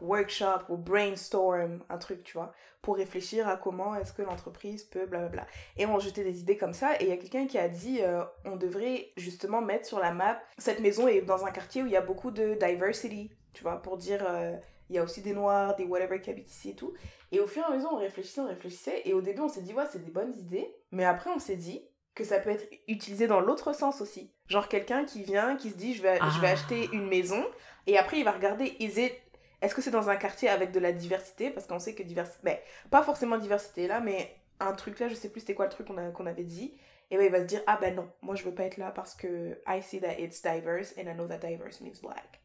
workshop 0.00 0.60
ou 0.70 0.76
brainstorm, 0.76 1.80
un 1.88 1.98
truc, 1.98 2.22
tu 2.24 2.34
vois, 2.34 2.52
pour 2.80 2.96
réfléchir 2.96 3.48
à 3.48 3.56
comment 3.56 3.94
est-ce 3.94 4.12
que 4.12 4.22
l'entreprise 4.22 4.84
peut, 4.84 5.06
blablabla. 5.06 5.46
Et 5.76 5.86
on 5.86 5.98
jetait 5.98 6.24
des 6.24 6.40
idées 6.40 6.56
comme 6.58 6.74
ça. 6.74 6.94
Et 7.00 7.04
il 7.04 7.08
y 7.08 7.12
a 7.12 7.16
quelqu'un 7.16 7.46
qui 7.46 7.56
a 7.58 7.68
dit, 7.68 8.00
on 8.44 8.56
devrait 8.56 9.12
justement 9.16 9.62
mettre 9.62 9.86
sur 9.86 9.98
la 9.98 10.12
map, 10.12 10.38
cette 10.58 10.80
maison 10.80 11.08
est 11.08 11.22
dans 11.22 11.46
un 11.46 11.50
quartier 11.50 11.82
où 11.82 11.86
il 11.86 11.92
y 11.92 11.96
a 11.96 12.02
beaucoup 12.02 12.30
de 12.30 12.52
diversity, 12.54 13.30
tu 13.56 13.62
vois, 13.62 13.80
pour 13.82 13.96
dire, 13.96 14.24
euh, 14.28 14.56
il 14.90 14.96
y 14.96 14.98
a 14.98 15.02
aussi 15.02 15.20
des 15.22 15.32
noirs, 15.32 15.74
des 15.74 15.84
whatever 15.84 16.20
qui 16.20 16.30
habitent 16.30 16.50
ici 16.50 16.70
et 16.70 16.74
tout. 16.76 16.92
Et 17.32 17.40
au 17.40 17.46
fur 17.46 17.62
et 17.62 17.66
à 17.66 17.74
mesure, 17.74 17.90
on 17.92 17.96
réfléchissait, 17.96 18.40
on 18.42 18.46
réfléchissait. 18.46 19.02
Et 19.04 19.14
au 19.14 19.20
début, 19.20 19.40
on 19.40 19.48
s'est 19.48 19.62
dit, 19.62 19.72
ouais, 19.74 19.84
c'est 19.90 20.04
des 20.04 20.10
bonnes 20.12 20.34
idées. 20.38 20.72
Mais 20.92 21.04
après, 21.04 21.30
on 21.30 21.38
s'est 21.40 21.56
dit 21.56 21.82
que 22.14 22.22
ça 22.22 22.38
peut 22.38 22.50
être 22.50 22.68
utilisé 22.86 23.26
dans 23.26 23.40
l'autre 23.40 23.72
sens 23.74 24.00
aussi. 24.00 24.32
Genre 24.48 24.68
quelqu'un 24.68 25.04
qui 25.04 25.22
vient, 25.24 25.56
qui 25.56 25.70
se 25.70 25.76
dit, 25.76 25.94
je 25.94 26.02
vais, 26.02 26.16
je 26.34 26.40
vais 26.40 26.48
Ah. 26.48 26.52
acheter 26.52 26.88
une 26.92 27.08
maison. 27.08 27.44
Et 27.86 27.98
après, 27.98 28.18
il 28.18 28.24
va 28.24 28.32
regarder, 28.32 28.76
is 28.78 29.00
it- 29.02 29.14
est-ce 29.62 29.74
que 29.74 29.82
c'est 29.82 29.90
dans 29.90 30.08
un 30.10 30.16
quartier 30.16 30.48
avec 30.48 30.70
de 30.70 30.78
la 30.78 30.92
diversité? 30.92 31.50
Parce 31.50 31.66
qu'on 31.66 31.78
sait 31.78 31.94
que 31.94 32.02
diversité, 32.02 32.38
ben, 32.44 32.58
pas 32.90 33.02
forcément 33.02 33.38
diversité 33.38 33.86
là, 33.88 34.00
mais 34.00 34.36
un 34.60 34.72
truc 34.72 35.00
là, 35.00 35.08
je 35.08 35.14
sais 35.14 35.30
plus 35.30 35.40
c'était 35.40 35.54
quoi 35.54 35.64
le 35.66 35.70
truc 35.72 35.88
qu'on 35.88 36.26
avait 36.26 36.44
dit. 36.44 36.78
Et 37.10 37.16
ben, 37.16 37.24
il 37.26 37.32
va 37.32 37.40
se 37.40 37.44
dire, 37.44 37.62
ah 37.66 37.78
ben 37.80 37.94
non, 37.94 38.08
moi 38.22 38.34
je 38.34 38.42
veux 38.44 38.54
pas 38.54 38.64
être 38.64 38.76
là 38.78 38.90
parce 38.90 39.14
que 39.14 39.60
I 39.66 39.80
see 39.82 40.00
that 40.00 40.18
it's 40.18 40.42
diverse 40.42 40.94
and 40.98 41.02
I 41.10 41.14
know 41.14 41.26
that 41.26 41.38
diverse 41.38 41.80
means 41.80 42.00
black. 42.02 42.40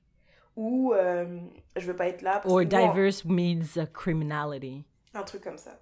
Ou 0.55 0.93
euh, 0.93 1.39
je 1.77 1.87
veux 1.87 1.95
pas 1.95 2.07
être 2.07 2.21
là 2.21 2.39
parce 2.39 2.53
Or 2.53 2.59
que 2.59 2.65
bon, 2.65 2.87
diverse 2.87 3.25
means 3.25 3.85
criminality. 3.93 4.83
un 5.13 5.23
truc 5.23 5.43
comme 5.43 5.57
ça. 5.57 5.79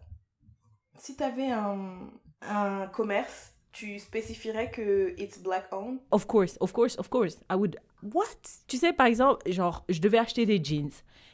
Si 0.97 1.15
t'avais 1.15 1.49
un, 1.49 2.09
un 2.41 2.87
commerce, 2.87 3.53
tu 3.71 3.99
spécifierais 3.99 4.69
que 4.71 5.13
it's 5.17 5.39
black 5.39 5.67
owned? 5.71 5.99
Of 6.11 6.25
course, 6.27 6.57
of 6.59 6.71
course, 6.73 6.97
of 6.99 7.09
course. 7.09 7.37
I 7.49 7.55
would. 7.55 7.77
What? 8.03 8.25
Tu 8.67 8.77
sais, 8.77 8.93
par 8.93 9.07
exemple, 9.07 9.49
genre, 9.51 9.85
je 9.89 9.99
devais 9.99 10.17
acheter 10.17 10.45
des 10.45 10.63
jeans. 10.63 10.91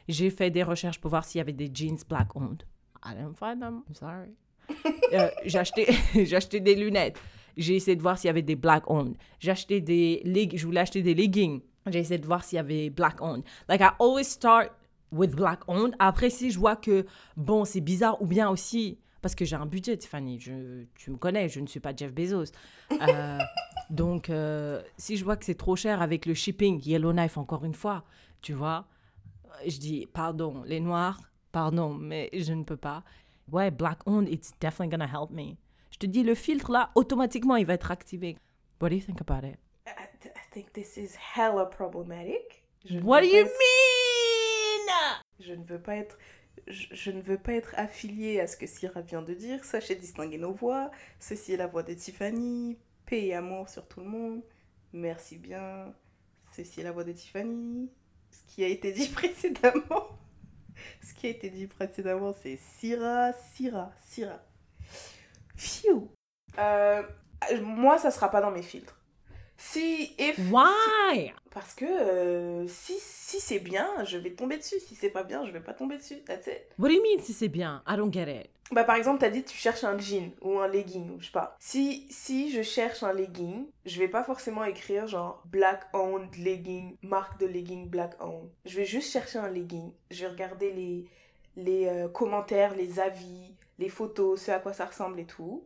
J'ai 0.08 0.30
fait 0.30 0.50
des 0.50 0.62
recherches 0.62 1.00
pour 1.00 1.10
voir 1.10 1.24
s'il 1.24 1.38
y 1.38 1.42
avait 1.42 1.52
des 1.52 1.70
jeans 1.72 1.98
black 2.08 2.34
owned. 2.36 2.62
I 3.04 3.14
didn't 3.14 3.34
find 3.34 3.60
them. 3.60 3.82
I'm 3.88 3.94
sorry. 3.94 4.34
Euh, 5.12 5.30
j'ai 5.44 5.58
acheté, 5.58 6.60
des 6.60 6.74
lunettes. 6.74 7.18
J'ai 7.56 7.76
essayé 7.76 7.96
de 7.96 8.02
voir 8.02 8.18
s'il 8.18 8.26
y 8.26 8.30
avait 8.30 8.42
des 8.42 8.56
black 8.56 8.90
owned. 8.90 9.16
J'ai 9.38 9.52
acheté 9.52 9.80
des 9.80 10.22
je 10.52 10.66
voulais 10.66 10.80
acheter 10.80 11.02
des 11.02 11.14
leggings. 11.14 11.60
J'ai 11.86 12.00
essayé 12.00 12.18
de 12.18 12.26
voir 12.26 12.44
s'il 12.44 12.56
y 12.56 12.60
avait 12.60 12.90
black 12.90 13.20
owned. 13.20 13.44
Like 13.68 13.80
I 13.80 13.90
always 13.98 14.24
start 14.24 14.72
with 15.12 15.34
black 15.34 15.60
owned. 15.68 15.94
Après, 15.98 16.30
si 16.30 16.50
je 16.50 16.58
vois 16.58 16.76
que 16.76 17.06
bon, 17.36 17.64
c'est 17.64 17.80
bizarre 17.80 18.20
ou 18.20 18.26
bien 18.26 18.48
aussi 18.50 18.98
parce 19.22 19.34
que 19.34 19.44
j'ai 19.44 19.56
un 19.56 19.66
budget, 19.66 19.96
Tiffany. 19.96 20.38
Je, 20.38 20.84
tu 20.94 21.10
me 21.10 21.16
connais, 21.16 21.48
je 21.48 21.60
ne 21.60 21.66
suis 21.66 21.80
pas 21.80 21.94
Jeff 21.94 22.12
Bezos. 22.12 22.52
Euh, 22.92 23.38
donc, 23.90 24.30
euh, 24.30 24.80
si 24.98 25.16
je 25.16 25.24
vois 25.24 25.36
que 25.36 25.44
c'est 25.44 25.56
trop 25.56 25.74
cher 25.74 26.00
avec 26.02 26.26
le 26.26 26.34
shipping, 26.34 26.80
Yellowknife 26.84 27.36
encore 27.36 27.64
une 27.64 27.74
fois, 27.74 28.04
tu 28.40 28.52
vois, 28.52 28.86
je 29.66 29.78
dis 29.78 30.06
pardon, 30.12 30.62
les 30.64 30.80
noirs, 30.80 31.20
pardon, 31.50 31.94
mais 31.94 32.30
je 32.32 32.52
ne 32.52 32.62
peux 32.62 32.76
pas. 32.76 33.02
Ouais, 33.50 33.70
black 33.70 33.98
owned, 34.06 34.28
it's 34.28 34.52
definitely 34.60 34.96
gonna 34.96 35.06
help 35.06 35.30
me. 35.30 35.56
Je 35.90 35.98
te 35.98 36.06
dis, 36.06 36.22
le 36.22 36.34
filtre 36.34 36.70
là, 36.70 36.90
automatiquement, 36.94 37.56
il 37.56 37.66
va 37.66 37.74
être 37.74 37.90
activé. 37.90 38.36
What 38.80 38.90
do 38.90 38.96
you 38.96 39.02
think 39.02 39.20
about 39.20 39.46
it? 39.46 39.58
I, 40.34 40.50
think 40.52 40.72
this 40.72 40.96
is 40.96 41.16
hella 41.16 41.66
problematic. 41.66 42.64
Je 42.84 42.98
What 43.00 43.20
do 43.22 43.26
you 43.26 43.36
être- 43.44 43.46
mean? 43.50 44.92
Je 45.40 45.52
ne 45.54 45.64
veux 45.64 45.80
pas 45.80 45.96
être 45.96 46.16
je, 46.66 46.86
je 46.92 47.10
ne 47.10 47.20
veux 47.20 47.38
pas 47.38 47.52
être 47.52 47.74
affiliée 47.76 48.40
à 48.40 48.46
ce 48.46 48.56
que 48.56 48.66
Syrah 48.66 49.02
vient 49.02 49.22
de 49.22 49.34
dire. 49.34 49.64
Sachez 49.64 49.94
distinguer 49.94 50.38
nos 50.38 50.52
voix. 50.52 50.90
Ceci 51.20 51.52
est 51.52 51.56
la 51.56 51.66
voix 51.66 51.82
de 51.82 51.92
Tiffany. 51.94 52.78
Paix 53.04 53.26
et 53.26 53.34
amour 53.34 53.68
sur 53.68 53.86
tout 53.86 54.00
le 54.00 54.06
monde. 54.06 54.42
Merci 54.92 55.36
bien. 55.38 55.94
Ceci 56.56 56.80
est 56.80 56.84
la 56.84 56.92
voix 56.92 57.04
de 57.04 57.12
Tiffany. 57.12 57.90
Ce 58.30 58.54
qui 58.54 58.64
a 58.64 58.68
été 58.68 58.90
dit 58.92 59.08
précédemment. 59.12 60.08
Ce 61.02 61.14
qui 61.14 61.26
a 61.26 61.30
été 61.30 61.50
dit 61.50 61.66
précédemment, 61.66 62.34
c'est 62.42 62.56
Syrah, 62.56 63.32
Syrah, 63.54 63.92
Syrah. 64.06 64.42
Phew. 65.56 66.08
Euh, 66.58 67.02
moi, 67.62 67.98
ça 67.98 68.10
sera 68.10 68.30
pas 68.30 68.40
dans 68.40 68.50
mes 68.50 68.62
filtres. 68.62 68.98
Si, 69.58 70.14
if, 70.18 70.38
Why? 70.50 71.32
parce 71.50 71.74
que 71.74 71.86
euh, 71.86 72.68
si, 72.68 72.94
si 72.98 73.40
c'est 73.40 73.58
bien, 73.58 73.88
je 74.04 74.18
vais 74.18 74.30
tomber 74.30 74.58
dessus. 74.58 74.78
Si 74.80 74.94
c'est 74.94 75.10
pas 75.10 75.22
bien, 75.22 75.44
je 75.46 75.50
vais 75.52 75.60
pas 75.60 75.72
tomber 75.72 75.96
dessus. 75.96 76.22
That's 76.26 76.46
it. 76.46 76.62
What 76.78 76.88
do 76.88 76.94
you 76.94 77.02
mean 77.02 77.22
si 77.22 77.32
c'est 77.32 77.48
bien? 77.48 77.82
I 77.88 77.96
don't 77.96 78.12
get 78.12 78.28
it. 78.28 78.50
Bah, 78.72 78.84
par 78.84 78.96
exemple, 78.96 79.20
t'as 79.20 79.30
dit 79.30 79.44
tu 79.44 79.56
cherches 79.56 79.84
un 79.84 79.96
jean 79.96 80.32
ou 80.40 80.58
un 80.58 80.66
legging, 80.66 81.10
ou 81.10 81.20
je 81.20 81.26
sais 81.26 81.32
pas. 81.32 81.56
Si, 81.60 82.06
si 82.10 82.50
je 82.50 82.62
cherche 82.62 83.02
un 83.04 83.12
legging, 83.12 83.66
je 83.84 83.98
vais 83.98 84.08
pas 84.08 84.24
forcément 84.24 84.64
écrire 84.64 85.06
genre 85.06 85.42
black 85.46 85.84
owned 85.92 86.34
legging, 86.36 86.96
marque 87.02 87.38
de 87.38 87.46
legging 87.46 87.88
black 87.88 88.20
owned. 88.20 88.50
Je 88.64 88.76
vais 88.76 88.84
juste 88.84 89.12
chercher 89.12 89.38
un 89.38 89.48
legging. 89.48 89.92
Je 90.10 90.22
vais 90.22 90.32
regarder 90.32 90.72
les, 90.72 91.04
les 91.56 91.86
euh, 91.86 92.08
commentaires, 92.08 92.74
les 92.74 92.98
avis, 92.98 93.54
les 93.78 93.88
photos, 93.88 94.42
ce 94.42 94.50
à 94.50 94.58
quoi 94.58 94.72
ça 94.72 94.86
ressemble 94.86 95.20
et 95.20 95.26
tout. 95.26 95.62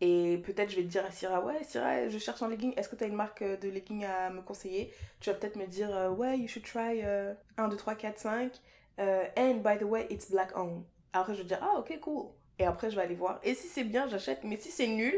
Et 0.00 0.38
peut-être 0.44 0.70
je 0.70 0.76
vais 0.76 0.82
te 0.82 0.88
dire 0.88 1.04
à 1.04 1.10
Syrah, 1.10 1.44
ouais, 1.44 1.64
Syrah, 1.64 2.08
je 2.08 2.18
cherche 2.18 2.40
un 2.42 2.48
legging, 2.48 2.72
est-ce 2.76 2.88
que 2.88 2.94
tu 2.96 3.02
as 3.04 3.08
une 3.08 3.16
marque 3.16 3.42
euh, 3.42 3.56
de 3.56 3.68
legging 3.68 4.04
à 4.04 4.30
me 4.30 4.42
conseiller? 4.42 4.92
Tu 5.20 5.28
vas 5.30 5.34
peut-être 5.36 5.56
me 5.56 5.66
dire, 5.66 5.90
euh, 5.94 6.10
ouais, 6.10 6.38
you 6.38 6.46
should 6.46 6.64
try 6.64 7.00
euh, 7.04 7.34
1, 7.56 7.68
2, 7.68 7.76
3, 7.76 7.94
4, 7.96 8.18
5. 8.18 8.52
euh, 9.00 9.24
and 9.36 9.54
by 9.62 9.76
the 9.78 9.82
way, 9.84 10.06
it's 10.10 10.30
black 10.30 10.56
owned. 10.56 10.84
Après, 11.12 11.34
je 11.34 11.38
vais 11.42 11.48
dire, 11.48 11.58
ah, 11.62 11.78
ok, 11.80 11.98
cool. 12.00 12.26
Et 12.60 12.64
après, 12.64 12.90
je 12.90 12.96
vais 12.96 13.02
aller 13.02 13.14
voir. 13.14 13.40
Et 13.42 13.54
si 13.54 13.66
c'est 13.68 13.84
bien, 13.84 14.06
j'achète. 14.08 14.40
Mais 14.44 14.56
si 14.56 14.70
c'est 14.70 14.86
nul 14.88 15.14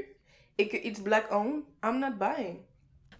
et 0.58 0.68
que 0.68 0.76
it's 0.76 1.00
black 1.00 1.30
owned, 1.32 1.62
I'm 1.82 1.98
not 1.98 2.12
buying. 2.18 2.58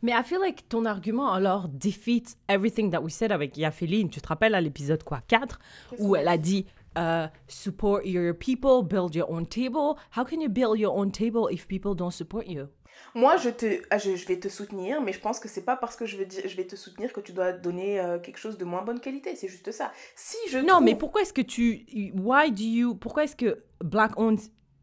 Mais 0.02 0.12
I 0.12 0.23
feel 0.25 0.40
like 0.40 0.67
ton 0.69 0.87
argument 0.87 1.31
alors 1.33 1.69
defeats 1.69 2.35
everything 2.49 2.90
that 2.90 3.00
we 3.02 3.12
said 3.12 3.33
avec 3.33 3.57
Yaféline. 3.59 4.09
Tu 4.09 4.21
te 4.23 4.29
rappelles 4.29 4.55
à 4.55 4.61
l'épisode 4.62 5.02
quoi 5.05 5.21
4 5.29 5.59
Qu'est-ce 5.90 6.02
où 6.02 6.17
elle 6.17 6.29
a 6.29 6.38
dit 6.38 6.64
euh, 6.99 7.26
support 7.49 8.04
your 8.04 8.35
people, 8.35 8.82
build 8.82 9.14
your 9.14 9.30
own 9.30 9.47
table. 9.47 9.97
How 10.16 10.25
can 10.25 10.40
you 10.40 10.49
build 10.49 10.78
your 10.78 10.97
own 10.97 11.11
table 11.12 11.49
if 11.50 11.66
people 11.66 11.94
don't 11.94 12.11
support 12.12 12.47
you? 12.47 12.66
Moi, 13.14 13.37
je, 13.38 13.49
te, 13.50 13.82
ah, 13.90 13.99
je, 13.99 14.14
je 14.16 14.26
vais 14.26 14.38
te 14.38 14.49
soutenir, 14.49 15.00
mais 15.00 15.12
je 15.12 15.20
pense 15.20 15.40
que 15.40 15.49
c'est 15.49 15.64
pas 15.64 15.76
parce 15.76 15.97
que 15.97 16.04
je 16.06 16.16
vais, 16.16 16.26
dire, 16.26 16.42
je 16.47 16.56
vais 16.56 16.66
te 16.66 16.76
soutenir 16.76 17.12
que 17.12 17.20
tu 17.20 17.32
dois 17.32 17.52
donner 17.52 17.99
euh, 18.00 18.18
quelque 18.18 18.37
chose 18.38 18.59
de 18.59 18.64
moins 18.64 18.82
bonne 18.82 19.00
qualité. 19.00 19.35
C'est 19.37 19.49
juste 19.49 19.70
ça. 19.73 19.92
Si 20.16 20.37
je 20.50 20.59
Non, 20.59 20.66
trouve- 20.75 20.82
mais 20.85 20.94
pourquoi 20.97 21.23
est-ce 21.23 21.32
que 21.32 21.40
tu 21.40 21.87
why 22.14 22.50
do 22.52 22.62
you 22.62 22.94
pourquoi 22.94 23.25
est-ce 23.25 23.37
que 23.37 23.64
black 23.82 24.18
owned 24.18 24.40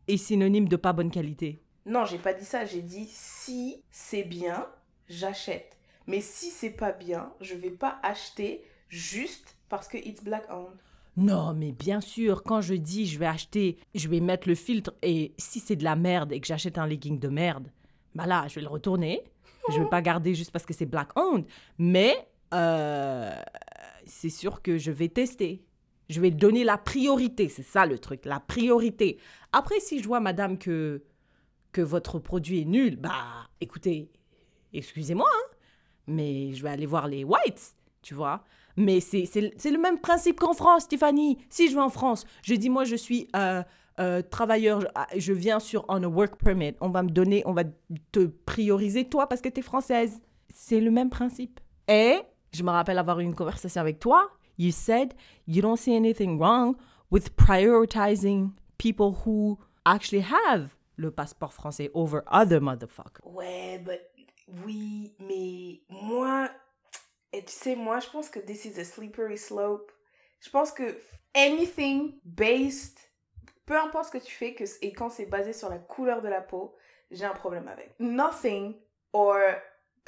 est 0.07 0.17
synonyme 0.17 0.67
de 0.67 0.75
pas 0.77 0.93
bonne 0.93 1.11
qualité? 1.11 1.61
Non, 1.85 2.05
j'ai 2.05 2.17
pas 2.17 2.33
dit 2.33 2.45
ça. 2.45 2.65
J'ai 2.65 2.81
dit 2.81 3.07
si 3.11 3.83
c'est 3.91 4.23
bien, 4.23 4.67
j'achète. 5.07 5.77
Mais 6.07 6.21
si 6.21 6.49
c'est 6.49 6.71
pas 6.71 6.93
bien, 6.93 7.31
je 7.41 7.53
vais 7.55 7.69
pas 7.71 7.99
acheter 8.03 8.63
juste 8.89 9.55
parce 9.69 9.87
que 9.87 9.97
it's 9.97 10.23
black 10.23 10.49
owned. 10.49 10.77
Non, 11.17 11.53
mais 11.55 11.71
bien 11.71 11.99
sûr, 11.99 12.43
quand 12.43 12.61
je 12.61 12.75
dis 12.75 13.07
je 13.07 13.17
vais 13.17 13.25
acheter, 13.25 13.77
je 13.95 14.07
vais 14.07 14.19
mettre 14.19 14.47
le 14.47 14.53
filtre 14.53 14.93
et 15.01 15.33
si 15.39 15.59
c'est 15.59 15.75
de 15.75 15.83
la 15.83 15.95
merde 15.95 16.31
et 16.31 16.39
que 16.39 16.45
j'achète 16.45 16.77
un 16.77 16.85
legging 16.85 17.19
de 17.19 17.27
merde, 17.27 17.71
bah 18.13 18.27
là, 18.27 18.47
je 18.47 18.55
vais 18.55 18.61
le 18.61 18.67
retourner. 18.67 19.23
Je 19.69 19.79
vais 19.79 19.89
pas 19.89 20.01
garder 20.01 20.33
juste 20.33 20.51
parce 20.51 20.65
que 20.65 20.73
c'est 20.73 20.85
black 20.85 21.09
owned, 21.17 21.45
mais 21.77 22.15
euh, 22.53 23.31
c'est 24.05 24.29
sûr 24.29 24.61
que 24.61 24.77
je 24.77 24.91
vais 24.91 25.09
tester. 25.09 25.65
Je 26.09 26.21
vais 26.21 26.31
donner 26.31 26.63
la 26.63 26.77
priorité, 26.77 27.49
c'est 27.49 27.63
ça 27.63 27.85
le 27.85 27.99
truc, 27.99 28.23
la 28.25 28.39
priorité. 28.39 29.17
Après, 29.51 29.79
si 29.81 30.01
je 30.01 30.07
vois, 30.07 30.21
madame, 30.21 30.57
que, 30.57 31.03
que 31.73 31.81
votre 31.81 32.17
produit 32.19 32.61
est 32.61 32.65
nul, 32.65 32.95
bah 32.95 33.49
écoutez, 33.59 34.09
excusez-moi, 34.71 35.29
hein, 35.29 35.55
mais 36.07 36.53
je 36.53 36.63
vais 36.63 36.69
aller 36.69 36.85
voir 36.85 37.07
les 37.07 37.25
whites, 37.25 37.75
tu 38.07 38.13
vois. 38.13 38.41
Mais 38.77 39.01
c'est 39.01 39.25
le 39.25 39.77
même 39.77 39.99
principe 39.99 40.39
qu'en 40.39 40.53
France, 40.53 40.83
Stéphanie. 40.83 41.37
Si 41.49 41.67
je 41.69 41.75
vais 41.75 41.81
en 41.81 41.89
France, 41.89 42.25
je 42.41 42.53
dis, 42.53 42.69
moi, 42.69 42.85
je 42.85 42.95
suis 42.95 43.27
euh, 43.35 43.61
euh, 43.99 44.21
travailleur, 44.21 44.79
je, 44.79 44.87
ah, 44.95 45.07
je 45.17 45.33
viens 45.33 45.59
sur 45.59 45.83
on 45.89 46.01
a 46.01 46.07
work 46.07 46.37
permit. 46.41 46.75
On 46.79 46.89
va 46.89 47.03
me 47.03 47.09
donner, 47.09 47.43
on 47.45 47.51
va 47.51 47.63
te 48.13 48.27
prioriser, 48.45 49.03
toi, 49.03 49.27
parce 49.27 49.41
que 49.41 49.49
tu 49.49 49.59
es 49.59 49.63
française. 49.63 50.21
C'est 50.53 50.79
le 50.79 50.89
même 50.89 51.09
principe. 51.09 51.59
Et 51.89 52.19
je 52.53 52.63
me 52.63 52.69
rappelle 52.69 52.97
avoir 52.97 53.19
eu 53.19 53.23
une 53.23 53.35
conversation 53.35 53.81
avec 53.81 53.99
toi. 53.99 54.29
You 54.57 54.71
said 54.71 55.13
you 55.47 55.61
don't 55.61 55.77
see 55.77 55.95
anything 55.95 56.39
wrong 56.39 56.75
with 57.11 57.35
prioritizing 57.35 58.51
people 58.77 59.13
who 59.25 59.59
actually 59.85 60.23
have 60.23 60.75
le 60.95 61.11
passeport 61.11 61.51
français 61.51 61.91
over 61.93 62.21
other 62.31 62.61
motherfuckers. 62.61 63.21
Ouais, 63.25 63.79
but 63.83 63.99
oui, 64.65 65.13
mais 65.19 65.81
moi, 65.89 66.49
et 67.33 67.43
tu 67.43 67.51
sais, 67.51 67.75
moi, 67.75 67.99
je 67.99 68.09
pense 68.09 68.29
que 68.29 68.39
this 68.39 68.65
is 68.65 68.79
a 68.79 68.85
slippery 68.85 69.37
slope. 69.37 69.91
Je 70.39 70.49
pense 70.49 70.71
que 70.71 70.97
anything 71.35 72.19
based, 72.23 72.99
peu 73.65 73.77
importe 73.77 74.05
ce 74.05 74.11
que 74.11 74.23
tu 74.23 74.33
fais, 74.33 74.53
que, 74.53 74.63
et 74.81 74.93
quand 74.93 75.09
c'est 75.09 75.25
basé 75.25 75.53
sur 75.53 75.69
la 75.69 75.77
couleur 75.77 76.21
de 76.21 76.27
la 76.29 76.41
peau, 76.41 76.75
j'ai 77.11 77.25
un 77.25 77.33
problème 77.33 77.67
avec. 77.67 77.93
Nothing 77.99 78.75
or 79.13 79.37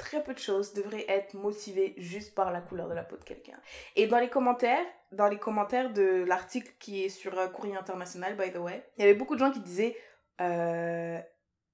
très 0.00 0.24
peu 0.24 0.32
de 0.32 0.38
choses 0.38 0.72
devraient 0.72 1.04
être 1.08 1.34
motivées 1.34 1.94
juste 1.98 2.34
par 2.34 2.50
la 2.50 2.62
couleur 2.62 2.88
de 2.88 2.94
la 2.94 3.04
peau 3.04 3.16
de 3.16 3.24
quelqu'un. 3.24 3.58
Et 3.96 4.06
dans 4.06 4.18
les 4.18 4.30
commentaires, 4.30 4.86
dans 5.12 5.28
les 5.28 5.38
commentaires 5.38 5.92
de 5.92 6.24
l'article 6.24 6.72
qui 6.78 7.04
est 7.04 7.10
sur 7.10 7.38
euh, 7.38 7.48
Courrier 7.48 7.76
International, 7.76 8.34
by 8.34 8.50
the 8.50 8.56
way, 8.56 8.82
il 8.96 9.02
y 9.02 9.04
avait 9.04 9.14
beaucoup 9.14 9.34
de 9.34 9.40
gens 9.40 9.50
qui 9.50 9.60
disaient 9.60 9.96
euh, 10.40 11.20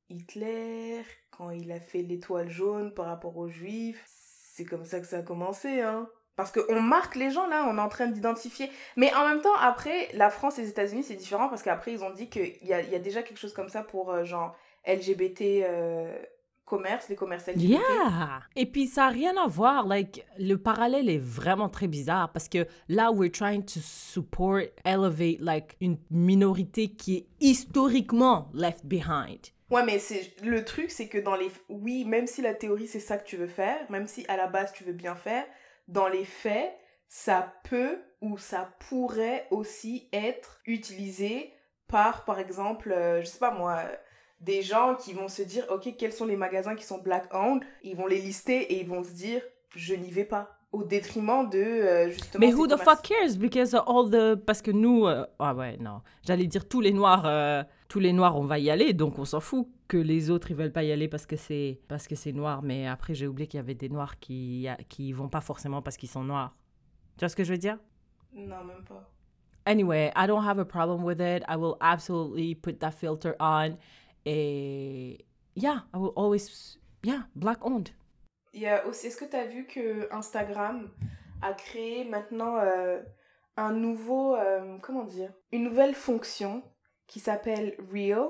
Hitler, 0.08 1.02
quand 1.30 1.50
il 1.50 1.70
a 1.70 1.78
fait 1.78 2.02
l'étoile 2.02 2.48
jaune 2.48 2.92
par 2.92 3.06
rapport 3.06 3.36
aux 3.36 3.48
juifs, 3.48 4.04
c'est 4.56 4.64
comme 4.64 4.86
ça 4.86 5.00
que 5.00 5.06
ça 5.06 5.18
a 5.18 5.22
commencé, 5.22 5.82
hein. 5.82 6.08
Parce 6.34 6.50
qu'on 6.50 6.80
marque 6.80 7.14
les 7.14 7.30
gens 7.30 7.46
là, 7.46 7.66
on 7.68 7.76
est 7.76 7.80
en 7.80 7.88
train 7.88 8.06
d'identifier. 8.06 8.70
Mais 8.96 9.12
en 9.14 9.26
même 9.26 9.40
temps, 9.40 9.54
après, 9.60 10.08
la 10.14 10.30
France 10.30 10.58
et 10.58 10.62
les 10.62 10.68
États-Unis, 10.68 11.02
c'est 11.02 11.14
différent 11.14 11.48
parce 11.48 11.62
qu'après, 11.62 11.92
ils 11.92 12.04
ont 12.04 12.10
dit 12.10 12.28
qu'il 12.28 12.56
y 12.62 12.72
a, 12.72 12.82
y 12.82 12.94
a 12.94 12.98
déjà 12.98 13.22
quelque 13.22 13.38
chose 13.38 13.54
comme 13.54 13.68
ça 13.68 13.82
pour 13.82 14.10
euh, 14.10 14.24
genre 14.24 14.54
LGBT 14.86 15.42
euh, 15.62 16.14
commerce, 16.66 17.08
les 17.08 17.16
commerces 17.16 17.46
LGBT. 17.48 17.68
Yeah! 17.68 18.40
Et 18.54 18.66
puis 18.66 18.86
ça 18.86 19.02
n'a 19.02 19.08
rien 19.08 19.36
à 19.36 19.46
voir. 19.46 19.86
Like, 19.86 20.26
le 20.38 20.56
parallèle 20.56 21.08
est 21.08 21.22
vraiment 21.22 21.70
très 21.70 21.86
bizarre 21.86 22.32
parce 22.32 22.48
que 22.48 22.66
là, 22.88 23.12
we're 23.12 23.32
trying 23.32 23.62
to 23.62 23.80
support, 23.82 24.62
elevate, 24.84 25.40
like, 25.40 25.76
une 25.80 25.98
minorité 26.10 26.88
qui 26.88 27.16
est 27.16 27.26
historiquement 27.40 28.50
left 28.54 28.84
behind. 28.84 29.40
Ouais, 29.70 29.84
mais 29.84 29.98
c'est 29.98 30.40
le 30.42 30.64
truc, 30.64 30.90
c'est 30.90 31.08
que 31.08 31.18
dans 31.18 31.34
les. 31.34 31.50
Oui, 31.68 32.04
même 32.04 32.26
si 32.26 32.40
la 32.42 32.54
théorie, 32.54 32.86
c'est 32.86 33.00
ça 33.00 33.18
que 33.18 33.26
tu 33.26 33.36
veux 33.36 33.48
faire, 33.48 33.78
même 33.90 34.06
si 34.06 34.24
à 34.28 34.36
la 34.36 34.46
base, 34.46 34.72
tu 34.72 34.84
veux 34.84 34.92
bien 34.92 35.16
faire, 35.16 35.44
dans 35.88 36.08
les 36.08 36.24
faits, 36.24 36.72
ça 37.08 37.54
peut 37.64 38.00
ou 38.20 38.38
ça 38.38 38.72
pourrait 38.88 39.46
aussi 39.50 40.08
être 40.12 40.60
utilisé 40.66 41.52
par, 41.88 42.24
par 42.24 42.38
exemple, 42.38 42.92
euh, 42.92 43.20
je 43.20 43.26
sais 43.26 43.38
pas 43.38 43.52
moi, 43.52 43.82
euh, 43.84 43.96
des 44.40 44.62
gens 44.62 44.96
qui 44.96 45.12
vont 45.12 45.28
se 45.28 45.42
dire, 45.42 45.64
ok, 45.70 45.96
quels 45.96 46.12
sont 46.12 46.26
les 46.26 46.36
magasins 46.36 46.74
qui 46.74 46.84
sont 46.84 46.98
black 46.98 47.32
owned, 47.32 47.64
ils 47.82 47.96
vont 47.96 48.06
les 48.06 48.18
lister 48.18 48.72
et 48.72 48.80
ils 48.80 48.88
vont 48.88 49.04
se 49.04 49.10
dire, 49.10 49.42
je 49.74 49.94
n'y 49.94 50.10
vais 50.10 50.24
pas, 50.24 50.55
au 50.76 50.84
détriment 50.84 51.48
de 51.48 51.58
euh, 51.58 52.10
justement. 52.10 52.46
Mais 52.46 52.52
who 52.52 52.66
the 52.66 52.76
fuck 52.76 53.02
cares? 53.02 53.36
Because 53.38 53.74
all 53.74 54.10
the... 54.10 54.34
Parce 54.36 54.60
que 54.62 54.70
nous... 54.70 55.06
euh, 55.06 55.24
Ah 55.38 55.54
ouais, 55.54 55.76
non. 55.78 56.02
J'allais 56.26 56.46
dire 56.46 56.68
tous 56.68 56.80
les 56.80 56.92
noirs, 56.92 57.24
euh, 57.26 57.62
tous 57.88 57.98
les 58.00 58.12
noirs, 58.12 58.36
on 58.36 58.44
va 58.44 58.58
y 58.58 58.70
aller, 58.70 58.92
donc 58.92 59.18
on 59.18 59.24
s'en 59.24 59.40
fout 59.40 59.66
que 59.88 59.96
les 59.96 60.30
autres, 60.30 60.50
ils 60.50 60.56
veulent 60.56 60.72
pas 60.72 60.82
y 60.82 60.92
aller 60.92 61.08
parce 61.08 61.26
que 61.26 61.36
c'est 61.36 61.80
parce 61.88 62.06
que 62.08 62.14
c'est 62.14 62.32
noir. 62.32 62.62
Mais 62.62 62.86
après, 62.86 63.14
j'ai 63.14 63.26
oublié 63.26 63.46
qu'il 63.46 63.58
y 63.58 63.60
avait 63.60 63.74
des 63.74 63.88
noirs 63.88 64.18
qui 64.18 64.66
qui 64.88 65.12
vont 65.12 65.28
pas 65.28 65.40
forcément 65.40 65.80
parce 65.82 65.96
qu'ils 65.96 66.10
sont 66.10 66.24
noirs. 66.24 66.54
Tu 67.16 67.20
vois 67.20 67.28
ce 67.28 67.36
que 67.36 67.44
je 67.44 67.52
veux 67.52 67.58
dire? 67.58 67.78
Non, 68.34 68.64
même 68.64 68.84
pas. 68.86 69.08
Anyway, 69.64 70.12
I 70.14 70.26
don't 70.26 70.44
have 70.44 70.58
a 70.58 70.64
problem 70.64 71.04
with 71.04 71.20
it. 71.20 71.42
I 71.48 71.56
will 71.56 71.76
absolutely 71.80 72.54
put 72.54 72.78
that 72.80 72.92
filter 72.92 73.32
on. 73.40 73.76
Et 74.24 75.24
yeah, 75.54 75.84
I 75.94 75.98
will 75.98 76.12
always, 76.16 76.78
yeah, 77.04 77.22
black 77.34 77.58
owned. 77.64 77.90
Il 78.56 78.62
y 78.62 78.66
a 78.66 78.86
aussi, 78.86 79.08
est-ce 79.08 79.18
que 79.18 79.26
tu 79.26 79.36
as 79.36 79.44
vu 79.44 79.66
que 79.66 80.08
Instagram 80.10 80.90
a 81.42 81.52
créé 81.52 82.04
maintenant 82.04 82.56
euh, 82.56 83.02
un 83.58 83.70
nouveau, 83.70 84.34
euh, 84.34 84.78
comment 84.80 85.04
dire, 85.04 85.30
une 85.52 85.62
nouvelle 85.62 85.94
fonction 85.94 86.62
qui 87.06 87.20
s'appelle 87.20 87.76
Reel 87.92 88.28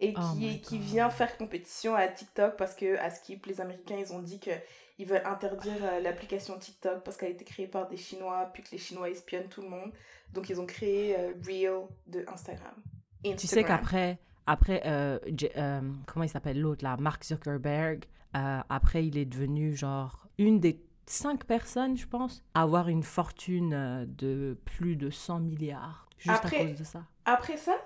et 0.00 0.12
Oh 0.16 0.20
qui, 0.64 0.78
vient 0.78 1.08
faire 1.08 1.36
compétition 1.36 1.94
à 1.94 2.08
TikTok 2.08 2.56
parce 2.56 2.74
que 2.74 2.98
à 2.98 3.10
Skip, 3.10 3.46
les 3.46 3.60
Américains, 3.60 3.96
ils 3.96 4.12
ont 4.12 4.20
dit 4.20 4.40
que 4.40 4.50
ils 4.98 5.06
veulent 5.06 5.22
interdire 5.24 5.84
euh, 5.84 6.00
l'application 6.00 6.58
TikTok 6.58 7.04
parce 7.04 7.16
qu'elle 7.16 7.28
a 7.28 7.32
été 7.32 7.44
créée 7.44 7.68
par 7.68 7.86
des 7.86 7.96
Chinois 7.96 8.50
puis 8.52 8.64
que 8.64 8.72
les 8.72 8.78
Chinois 8.78 9.08
espionnent 9.08 9.48
tout 9.48 9.62
le 9.62 9.68
monde. 9.68 9.92
Donc 10.32 10.48
ils 10.48 10.60
ont 10.60 10.66
créé 10.66 11.16
Reel 11.46 11.86
de 12.08 12.24
Instagram. 12.26 12.74
Tu 13.22 13.30
sais 13.46 13.60
Instagram. 13.60 13.78
qu'après, 13.78 14.18
après, 14.52 14.82
euh, 14.86 15.18
J- 15.36 15.48
euh, 15.56 15.80
comment 16.06 16.24
il 16.24 16.28
s'appelle 16.28 16.60
l'autre 16.60 16.84
là, 16.84 16.96
Mark 16.98 17.24
Zuckerberg, 17.24 18.04
euh, 18.36 18.60
après 18.68 19.06
il 19.06 19.16
est 19.18 19.24
devenu 19.24 19.74
genre 19.76 20.26
une 20.38 20.60
des 20.60 20.82
cinq 21.06 21.44
personnes, 21.44 21.96
je 21.96 22.06
pense, 22.06 22.42
à 22.54 22.62
avoir 22.62 22.88
une 22.88 23.02
fortune 23.02 24.06
de 24.18 24.58
plus 24.64 24.96
de 24.96 25.10
100 25.10 25.40
milliards. 25.40 26.08
Juste 26.18 26.44
Après- 26.44 26.60
à 26.60 26.66
cause 26.66 26.78
de 26.78 26.84
ça. 26.84 27.04
Après 27.24 27.56
ça, 27.56 27.76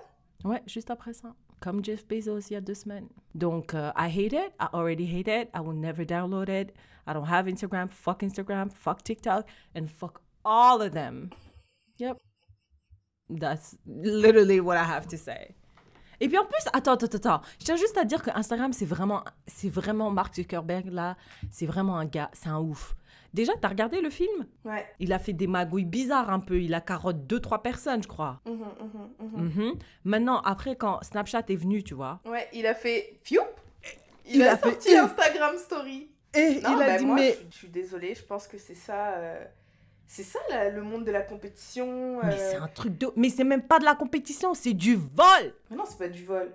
Ouais, 0.43 0.61
juste 0.67 0.89
après 0.91 1.13
ça. 1.13 1.33
comme 1.59 1.83
Jeff 1.83 2.07
Bezos 2.07 2.39
il 2.49 2.53
y 2.53 2.55
a 2.55 2.61
deux 2.61 2.75
semaines. 2.75 3.07
Donc, 3.33 3.73
euh, 3.73 3.91
I 3.97 4.07
hate 4.09 4.33
it. 4.33 4.53
I 4.59 4.67
already 4.73 5.05
hate 5.05 5.27
it. 5.27 5.49
I 5.55 5.59
will 5.59 5.79
never 5.79 6.05
download 6.05 6.49
it. 6.49 6.73
I 7.07 7.13
don't 7.13 7.27
have 7.27 7.47
Instagram. 7.47 7.89
Fuck 7.89 8.21
Instagram. 8.23 8.69
Fuck 8.71 9.03
TikTok. 9.03 9.45
And 9.75 9.87
fuck 9.87 10.19
all 10.43 10.81
of 10.81 10.91
them. 10.91 11.29
Yep. 11.99 12.17
That's 13.29 13.77
literally 13.87 14.59
what 14.59 14.77
I 14.77 14.83
have 14.83 15.07
to 15.07 15.17
say. 15.17 15.55
Et 16.21 16.27
puis 16.27 16.37
en 16.37 16.45
plus, 16.45 16.65
attends, 16.73 16.93
attends, 16.93 17.05
attends. 17.17 17.41
Je 17.59 17.65
tiens 17.65 17.75
juste 17.75 17.97
à 17.97 18.05
dire 18.05 18.21
que 18.21 18.29
Instagram, 18.33 18.73
c'est 18.73 18.85
vraiment, 18.85 19.23
c'est 19.47 19.69
vraiment 19.69 20.11
Mark 20.11 20.35
Zuckerberg 20.35 20.87
là. 20.91 21.17
C'est 21.51 21.65
vraiment 21.65 21.97
un 21.97 22.05
gars, 22.05 22.29
c'est 22.33 22.49
un 22.49 22.59
ouf. 22.59 22.95
Déjà, 23.33 23.51
t'as 23.61 23.67
regardé 23.67 23.99
le 23.99 24.09
film? 24.09 24.45
Ouais. 24.63 24.85
Il 24.99 25.11
a 25.11 25.19
fait 25.19 25.33
des 25.33 25.47
magouilles 25.47 25.83
bizarres 25.83 26.29
un 26.29 26.39
peu. 26.39 26.61
Il 26.61 26.73
a 26.73 26.79
carotte 26.79 27.27
deux, 27.27 27.41
trois 27.41 27.61
personnes, 27.61 28.01
je 28.01 28.07
crois. 28.07 28.39
Mhm, 28.45 28.53
mhm, 28.53 29.29
mhm. 29.43 29.43
Mhm. 29.67 29.73
Maintenant, 30.05 30.39
après, 30.39 30.77
quand 30.77 31.03
Snapchat 31.03 31.43
est 31.49 31.55
venu, 31.57 31.83
tu 31.83 31.95
vois. 31.95 32.21
Ouais, 32.25 32.47
il 32.53 32.65
a 32.65 32.73
fait 32.73 33.17
fioup. 33.23 33.41
Il, 34.25 34.37
Il 34.37 34.43
a, 34.43 34.57
sorti. 34.57 34.95
Instagram 34.95 35.57
Story. 35.57 36.09
Et 36.33 36.61
Non, 36.61 36.77
il 36.77 36.81
a 36.83 36.85
bah, 36.87 36.97
dit, 36.97 37.05
moi, 37.05 37.15
mais. 37.17 37.33
je, 37.33 37.51
je 37.51 37.57
suis 37.57 37.67
désolée, 37.67 38.15
je 38.15 38.23
pense 38.23 38.47
que 38.47 38.57
c'est 38.57 38.73
ça. 38.73 39.09
euh, 39.17 39.43
C'est 40.07 40.23
ça 40.23 40.39
là, 40.49 40.69
le 40.69 40.81
monde 40.81 41.03
de 41.03 41.11
la 41.11 41.21
compétition. 41.21 42.19
Mais 42.23 42.33
euh, 42.33 42.51
c'est 42.51 42.57
un 42.57 42.67
truc 42.67 42.97
de. 42.97 43.07
Mais 43.15 43.29
c'est 43.29 43.43
même 43.43 43.63
pas 43.63 43.79
de 43.79 43.85
la 43.85 43.95
compétition, 43.95 44.53
c'est 44.53 44.73
du 44.73 44.95
vol 44.95 45.53
Mais 45.69 45.77
non, 45.77 45.83
c'est 45.85 45.97
pas 45.97 46.07
du 46.07 46.23
vol. 46.23 46.51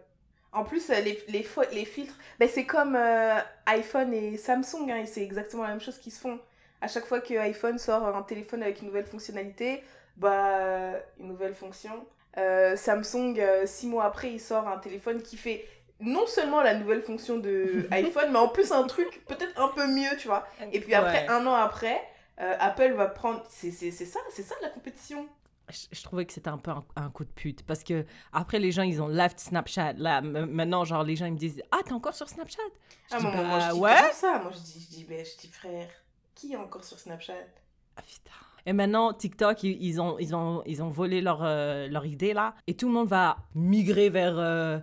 En 0.52 0.64
plus, 0.64 0.90
euh, 0.90 1.00
les, 1.00 1.23
les, 1.28 1.42
fo- 1.42 1.69
les 1.73 1.85
filtres, 1.85 2.14
ben, 2.38 2.49
c'est 2.52 2.64
comme 2.64 2.97
euh, 2.97 3.38
iPhone 3.66 4.12
et 4.14 4.37
Samsung, 4.37 4.90
hein, 4.90 5.04
c'est 5.07 5.23
exactement 5.23 5.62
la 5.62 5.69
même 5.71 5.80
chose 5.80 5.99
qu'ils 5.99 6.12
se 6.12 6.21
font. 6.21 6.38
À 6.80 6.88
chaque 6.88 7.04
fois 7.07 7.21
que 7.21 7.35
iPhone 7.35 7.78
sort 7.78 8.04
un 8.16 8.23
téléphone 8.23 8.62
avec 8.62 8.80
une 8.80 8.87
nouvelle 8.88 9.04
fonctionnalité, 9.07 9.83
bah, 10.16 10.92
une 11.19 11.28
nouvelle 11.28 11.54
fonction. 11.54 11.92
Euh, 12.38 12.76
Samsung, 12.76 13.37
six 13.66 13.87
mois 13.87 14.04
après, 14.04 14.33
il 14.33 14.40
sort 14.40 14.66
un 14.69 14.78
téléphone 14.78 15.23
qui 15.23 15.37
fait 15.37 15.64
non 16.00 16.26
seulement 16.26 16.62
la 16.62 16.75
nouvelle 16.75 17.02
fonction 17.02 17.38
de 17.38 17.87
iPhone, 17.90 18.30
mais 18.33 18.38
en 18.38 18.49
plus 18.49 18.73
un 18.73 18.85
truc 18.87 19.23
peut-être 19.28 19.61
un 19.61 19.69
peu 19.69 19.87
mieux, 19.87 20.16
tu 20.19 20.28
vois. 20.28 20.47
Et 20.73 20.80
puis 20.80 20.95
après, 20.95 21.23
Ouais. 21.25 21.28
un 21.28 21.47
an 21.47 21.54
après, 21.54 22.00
euh, 22.40 22.56
Apple 22.59 22.92
va 22.92 23.06
prendre... 23.09 23.42
C'est 23.49 23.70
ça, 23.70 24.20
c'est 24.30 24.42
ça 24.42 24.54
la 24.62 24.68
compétition. 24.70 25.26
je, 25.68 25.87
je 25.92 26.02
trouvais 26.02 26.25
que 26.26 26.32
c'était 26.32 26.49
un 26.49 26.59
peu 26.59 26.70
un, 26.70 26.85
un 26.97 27.11
coup 27.11 27.25
de 27.25 27.30
pute 27.30 27.62
parce 27.64 27.85
que 27.85 28.04
après 28.32 28.59
les 28.59 28.73
gens 28.73 28.82
ils 28.82 29.00
ont 29.00 29.06
left 29.09 29.38
Snapchat 29.38 29.92
là 29.94 30.20
maintenant 30.20 30.85
genre 30.85 31.04
les 31.04 31.14
gens 31.16 31.26
ils 31.26 31.35
me 31.35 31.38
disent 31.38 31.62
ah 31.70 31.78
t'es 31.85 31.92
encore 31.92 32.14
sur 32.14 32.28
Snapchat 32.28 32.62
Je 33.11 33.14
Ah, 33.14 33.18
dis, 33.18 33.25
bah, 33.25 33.42
moi, 33.44 33.61
je 33.61 33.73
dis 33.75 33.78
ouais 33.80 34.12
ça. 34.12 34.38
Moi, 34.42 34.50
je 34.52 34.59
dis, 34.59 34.80
je 34.90 34.97
dis, 34.97 35.04
ben, 35.04 35.25
je 35.25 35.37
dis, 35.40 35.49
frère, 35.49 35.88
qui 36.35 36.52
est 36.52 36.56
encore 36.56 36.82
sur 36.85 36.99
Snapchat? 36.99 37.35
Ah, 37.97 38.02
putain. 38.02 38.30
et 38.66 38.73
maintenant 38.73 39.12
TikTok 39.12 39.62
ils, 39.62 39.80
ils 39.82 40.00
ont 40.00 40.18
ils 40.18 40.35
ont 40.35 40.62
ils 40.66 40.82
ont 40.82 40.88
volé 40.90 41.20
leur 41.20 41.40
euh, 41.42 41.87
leur 41.88 42.04
idée 42.06 42.32
là 42.35 42.54
et 42.66 42.75
tout 42.75 42.88
le 42.88 42.94
monde 42.94 43.09
va 43.09 43.37
migrer 43.54 44.09
vers 44.11 44.38
euh, 44.38 44.78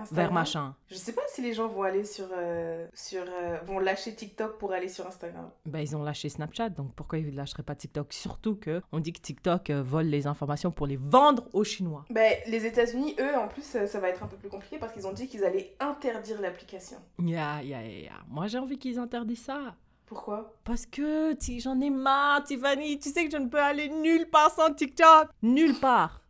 Instagram 0.00 0.26
vers 0.26 0.32
machin 0.32 0.74
Je 0.88 0.94
sais 0.96 1.12
pas 1.12 1.22
si 1.28 1.42
les 1.42 1.52
gens 1.54 1.68
vont 1.68 1.82
aller 1.82 2.04
sur. 2.04 2.26
euh, 2.36 2.86
sur 2.94 3.22
euh, 3.22 3.58
vont 3.66 3.78
lâcher 3.78 4.14
TikTok 4.14 4.58
pour 4.58 4.72
aller 4.72 4.88
sur 4.88 5.06
Instagram. 5.06 5.50
ben 5.66 5.80
ils 5.80 5.96
ont 5.96 6.02
lâché 6.02 6.28
Snapchat 6.28 6.70
donc 6.70 6.94
pourquoi 6.94 7.18
ils 7.18 7.34
lâcheraient 7.34 7.62
pas 7.62 7.74
TikTok? 7.74 8.12
Surtout 8.12 8.56
que 8.56 8.82
on 8.92 9.00
dit 9.00 9.12
que 9.12 9.20
TikTok 9.20 9.70
euh, 9.70 9.82
vole 9.82 10.06
les 10.06 10.26
informations 10.26 10.70
pour 10.70 10.86
les 10.86 10.96
vendre 10.96 11.44
aux 11.52 11.64
Chinois 11.64 12.04
Ben, 12.10 12.34
les 12.46 12.66
États-Unis, 12.66 13.14
eux, 13.20 13.36
en 13.36 13.48
plus, 13.48 13.62
ça, 13.62 14.00
va 14.00 14.08
être 14.08 14.22
un 14.22 14.26
peu 14.26 14.36
plus 14.36 14.48
compliqué 14.48 14.78
parce 14.78 14.92
qu'ils 14.92 15.06
ont 15.06 15.12
dit 15.12 15.28
qu'ils 15.28 15.44
allaient 15.44 15.74
interdire 15.80 16.40
l'application. 16.40 16.98
ya 17.18 17.62
ya 17.62 17.82
ya 17.82 17.98
ya. 18.04 18.12
moi 18.28 18.46
j'ai 18.46 18.58
envie 18.58 18.78
qu'ils 18.78 18.98
interdisent 18.98 19.42
ça 19.44 19.74
Pourquoi? 20.06 20.54
Parce 20.64 20.86
que 20.86 21.36
j'en 21.58 21.80
ai 21.80 21.90
marre, 21.90 22.42
Tiffany. 22.44 22.98
Tu 22.98 23.10
sais 23.10 23.24
que 23.26 23.30
je 23.30 23.36
ne 23.36 23.48
peux 23.48 23.60
aller 23.60 23.88
nulle 23.88 24.28
part 24.28 24.50
sans 24.50 24.72
TikTok. 24.74 25.28
Nulle 25.42 25.78
part. 25.78 26.20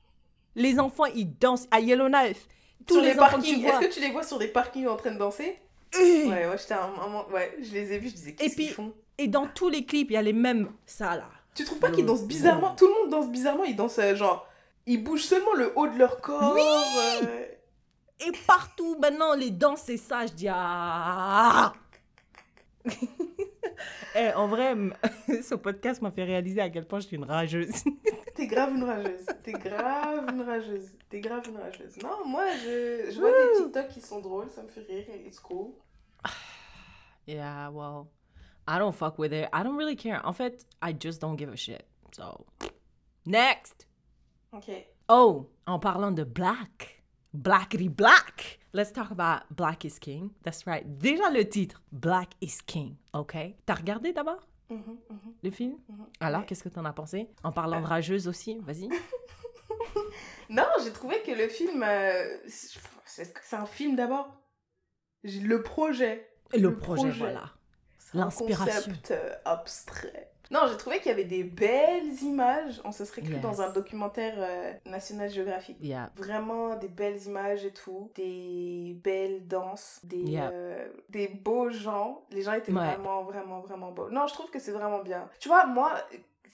Les 0.55 0.79
enfants, 0.79 1.07
ils 1.15 1.31
dansent 1.39 1.67
à 1.71 1.81
Yellowknife. 1.81 2.47
Tous 2.87 2.95
Sur 2.95 3.03
les, 3.03 3.15
parkings, 3.15 3.65
est-ce 3.65 3.81
que 3.81 3.93
tu 3.93 4.01
les 4.01 4.11
vois 4.11 4.23
sur 4.23 4.39
des 4.39 4.49
parkings 4.49 4.87
en 4.87 4.97
train 4.97 5.13
de 5.13 5.19
danser 5.19 5.59
Et, 5.99 6.25
Ouais, 6.27 6.47
ouais, 6.47 6.59
j'étais 6.59 6.75
un 6.75 6.89
moment. 6.89 7.27
Ouais, 7.29 7.57
je 7.63 7.73
les 7.73 7.93
ai 7.93 7.99
vus, 7.99 8.09
je 8.09 8.15
disais, 8.15 8.35
qu'est-ce 8.35 8.57
qu'ils 8.57 8.71
font 8.71 8.93
et 9.21 9.29
dans 9.29 9.47
tous 9.47 9.69
les 9.69 9.85
clips, 9.85 10.11
il 10.11 10.15
y 10.15 10.17
a 10.17 10.23
les 10.23 10.33
mêmes. 10.33 10.73
Ça, 10.87 11.15
là. 11.15 11.29
Tu 11.55 11.63
trouves 11.65 11.79
pas 11.79 11.91
Le- 11.91 11.97
qu'ils 11.97 12.07
dansent 12.07 12.25
bizarrement 12.25 12.75
Tout 12.75 12.87
le 12.87 12.95
monde 12.95 13.11
danse 13.11 13.29
bizarrement, 13.29 13.65
ils 13.65 13.77
dansent 13.77 13.99
euh, 13.99 14.17
genre. 14.17 14.49
Ils 14.87 15.05
bougent 15.05 15.25
seulement 15.25 15.53
le 15.53 15.75
haut 15.77 15.89
de 15.89 15.99
leur 15.99 16.23
corps. 16.23 16.55
Oui 16.55 16.63
euh, 17.25 17.45
Et 18.27 18.33
partout, 18.47 18.97
maintenant, 18.99 19.35
les 19.35 19.51
danses, 19.51 19.83
c'est 19.85 19.99
ça. 19.99 20.25
Je 20.25 20.33
dis, 20.33 20.49
ah 20.51 21.75
Eh, 24.15 24.33
en 24.35 24.49
vrai, 24.49 24.75
ce 25.43 25.55
podcast 25.55 26.03
m'a 26.03 26.11
fait 26.11 26.25
réaliser 26.25 26.61
à 26.61 26.69
quel 26.69 26.87
point 26.87 27.01
je 27.01 27.07
suis 27.07 27.17
une 27.17 27.25
rageuse. 27.25 27.85
T'es 28.35 28.47
grave 28.47 28.75
une 28.75 28.85
rageuse. 28.85 29.27
T'es 29.43 29.53
grave 29.53 30.27
une 30.33 30.43
rageuse. 30.43 30.91
T'es 31.09 31.21
grave 31.21 31.45
une 31.49 31.59
rageuse. 31.59 31.97
Non, 32.03 32.27
moi, 32.27 32.45
je, 32.57 33.11
je 33.13 33.21
vois 33.21 33.31
des 33.31 33.63
TikTok 33.63 33.89
qui 33.89 34.01
sont 34.01 34.21
drôles, 34.21 34.51
ça 34.51 34.63
me 34.63 34.69
fait 34.69 34.81
rire, 34.83 35.07
it's 35.25 35.39
cool. 35.39 35.75
yeah, 37.27 37.69
well, 37.71 38.09
I 38.67 38.79
don't 38.79 38.95
fuck 38.95 39.19
with 39.19 39.33
it. 39.33 39.49
I 39.53 39.63
don't 39.63 39.77
really 39.77 39.97
care. 39.97 40.21
En 40.25 40.33
fait, 40.33 40.67
I 40.83 40.93
just 40.99 41.21
don't 41.21 41.37
give 41.37 41.51
a 41.53 41.57
shit. 41.57 41.85
So, 42.13 42.47
next. 43.27 43.87
Ok. 44.53 44.71
Oh, 45.09 45.51
en 45.67 45.79
parlant 45.79 46.13
de 46.13 46.25
black, 46.25 47.00
blackity 47.35 47.89
black, 47.89 48.59
let's 48.73 48.93
talk 48.93 49.11
about 49.11 49.43
Black 49.51 49.85
is 49.85 49.99
King. 50.01 50.31
That's 50.43 50.65
right. 50.67 50.85
Déjà 50.99 51.31
le 51.31 51.49
titre, 51.49 51.81
Black 51.93 52.31
is 52.41 52.59
King, 52.67 52.97
ok? 53.13 53.37
T'as 53.67 53.75
regardé 53.75 54.13
d'abord? 54.13 54.47
Mhm, 54.69 54.99
mhm. 55.11 55.35
le 55.43 55.51
film? 55.51 55.77
Mhm. 55.89 56.07
Alors, 56.21 56.47
qu'est-ce 56.47 56.63
que 56.63 56.69
t'en 56.69 56.85
as 56.85 56.93
pensé? 56.93 57.29
En 57.43 57.53
parlant 57.53 57.81
de 57.81 57.87
rageuse 57.87 58.29
aussi, 58.29 58.59
vas-y. 58.61 58.89
Non, 60.49 60.67
j'ai 60.83 60.93
trouvé 60.93 61.23
que 61.23 61.31
le 61.31 61.49
film. 61.49 61.83
euh, 61.85 62.39
c'est 62.47 63.57
un 63.57 63.67
film 63.67 63.95
d'abord 63.97 64.29
Le 65.23 65.63
projet. 65.63 66.29
Le, 66.53 66.77
projet, 66.77 67.11
voilà. 67.11 67.53
c'est 67.99 68.19
un 68.19 68.25
L'inspiration. 68.25 68.91
concept 68.91 69.11
euh, 69.13 69.35
abstrait. 69.45 70.33
Non, 70.51 70.61
j'ai 70.69 70.77
trouvé 70.77 70.99
qu'il 70.99 71.07
y 71.11 71.15
avait 71.15 71.25
des 71.25 71.45
belles 71.45 72.13
images. 72.23 72.81
On 72.85 72.93
se 72.93 73.05
serait 73.05 73.23
cru 73.23 73.33
Yes. 73.35 73.41
dans 73.43 73.63
un 73.63 73.71
documentaire 73.71 74.35
euh, 74.39 74.73
National 74.87 75.31
Geographic. 75.31 75.77
Yeah. 75.81 76.11
Vraiment 76.17 76.75
des 76.77 76.89
belles 76.89 77.23
images 77.27 77.65
et 77.65 77.73
tout, 77.73 78.11
des 78.17 78.97
belles 79.05 79.47
danses, 79.47 80.01
des, 80.05 80.17
Yeah. 80.19 80.51
euh, 80.51 80.89
des 81.09 81.29
beaux 81.29 81.71
gens. 81.71 82.25
Les 82.31 82.43
gens 82.43 82.53
étaient 82.55 82.73
Ouais. 82.73 82.85
vraiment, 82.85 83.23
vraiment, 83.23 83.61
vraiment 83.61 83.93
beaux. 83.93 84.11
Non, 84.11 84.27
je 84.27 84.35
trouve 84.35 84.51
que 84.51 84.59
c'est 84.59 84.73
vraiment 84.73 85.03
bien. 85.03 85.29
Tu 85.39 85.49
vois, 85.49 85.67
moi, 85.67 85.93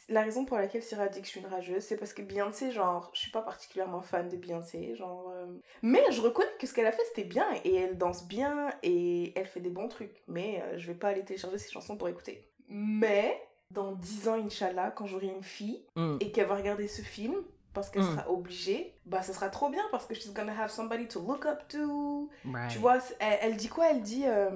la 0.09 0.23
raison 0.23 0.45
pour 0.45 0.57
laquelle 0.59 0.83
Syrah 0.83 1.09
dit 1.09 1.21
que 1.21 1.27
je 1.27 1.31
suis 1.33 1.41
une 1.41 1.47
rageuse, 1.47 1.83
c'est 1.83 1.97
parce 1.97 2.13
que 2.13 2.23
Beyoncé, 2.23 2.71
genre, 2.71 3.11
je 3.15 3.19
suis 3.21 3.31
pas 3.33 3.43
particulièrement 3.43 4.03
fan 4.03 4.29
de 4.29 4.37
Beyoncé, 4.37 4.95
genre... 4.95 5.33
euh, 5.35 5.47
Mais 5.83 6.03
je 6.11 6.21
reconnais 6.21 6.47
que 6.61 6.67
ce 6.67 6.75
qu'elle 6.75 6.87
a 6.87 6.93
fait, 6.93 7.03
c'était 7.07 7.25
bien, 7.25 7.47
et 7.65 7.75
elle 7.75 7.97
danse 7.99 8.29
bien, 8.29 8.69
et 8.85 9.33
elle 9.37 9.47
fait 9.47 9.59
des 9.61 9.71
bons 9.71 9.89
trucs. 9.89 10.23
Mais 10.29 10.63
euh, 10.63 10.79
je 10.79 10.87
vais 10.87 10.95
pas 10.99 11.09
aller 11.09 11.25
télécharger 11.25 11.59
ses 11.59 11.71
chansons 11.73 11.97
pour 11.97 12.09
écouter. 12.09 12.47
Mais, 12.69 13.41
dans 13.71 13.93
10 13.93 14.29
ans, 14.29 14.35
Inch'Allah, 14.35 14.91
quand 14.91 15.07
j'aurai 15.07 15.27
une 15.27 15.43
fille, 15.43 15.83
Mm. 15.97 16.17
et 16.21 16.31
qu'elle 16.33 16.47
va 16.47 16.55
regarder 16.57 16.89
ce 16.89 17.03
film 17.03 17.35
parce 17.75 17.91
qu'elle 17.91 18.03
Mm. 18.03 18.17
sera 18.17 18.31
obligée, 18.31 18.95
bah 19.05 19.23
ça 19.23 19.33
sera 19.33 19.49
trop 19.51 19.69
bien 19.69 19.83
parce 19.91 20.07
que 20.07 20.15
she's 20.15 20.33
gonna 20.33 20.59
have 20.59 20.71
somebody 20.71 21.07
to 21.09 21.21
look 21.21 21.45
up 21.47 21.67
to. 21.69 22.31
Right. 22.45 22.71
Tu 22.71 22.79
vois, 22.79 22.99
elle, 23.19 23.39
elle 23.43 23.57
dit 23.57 23.69
quoi? 23.69 23.91
Elle 23.91 24.03
dit 24.03 24.25
euh, 24.27 24.51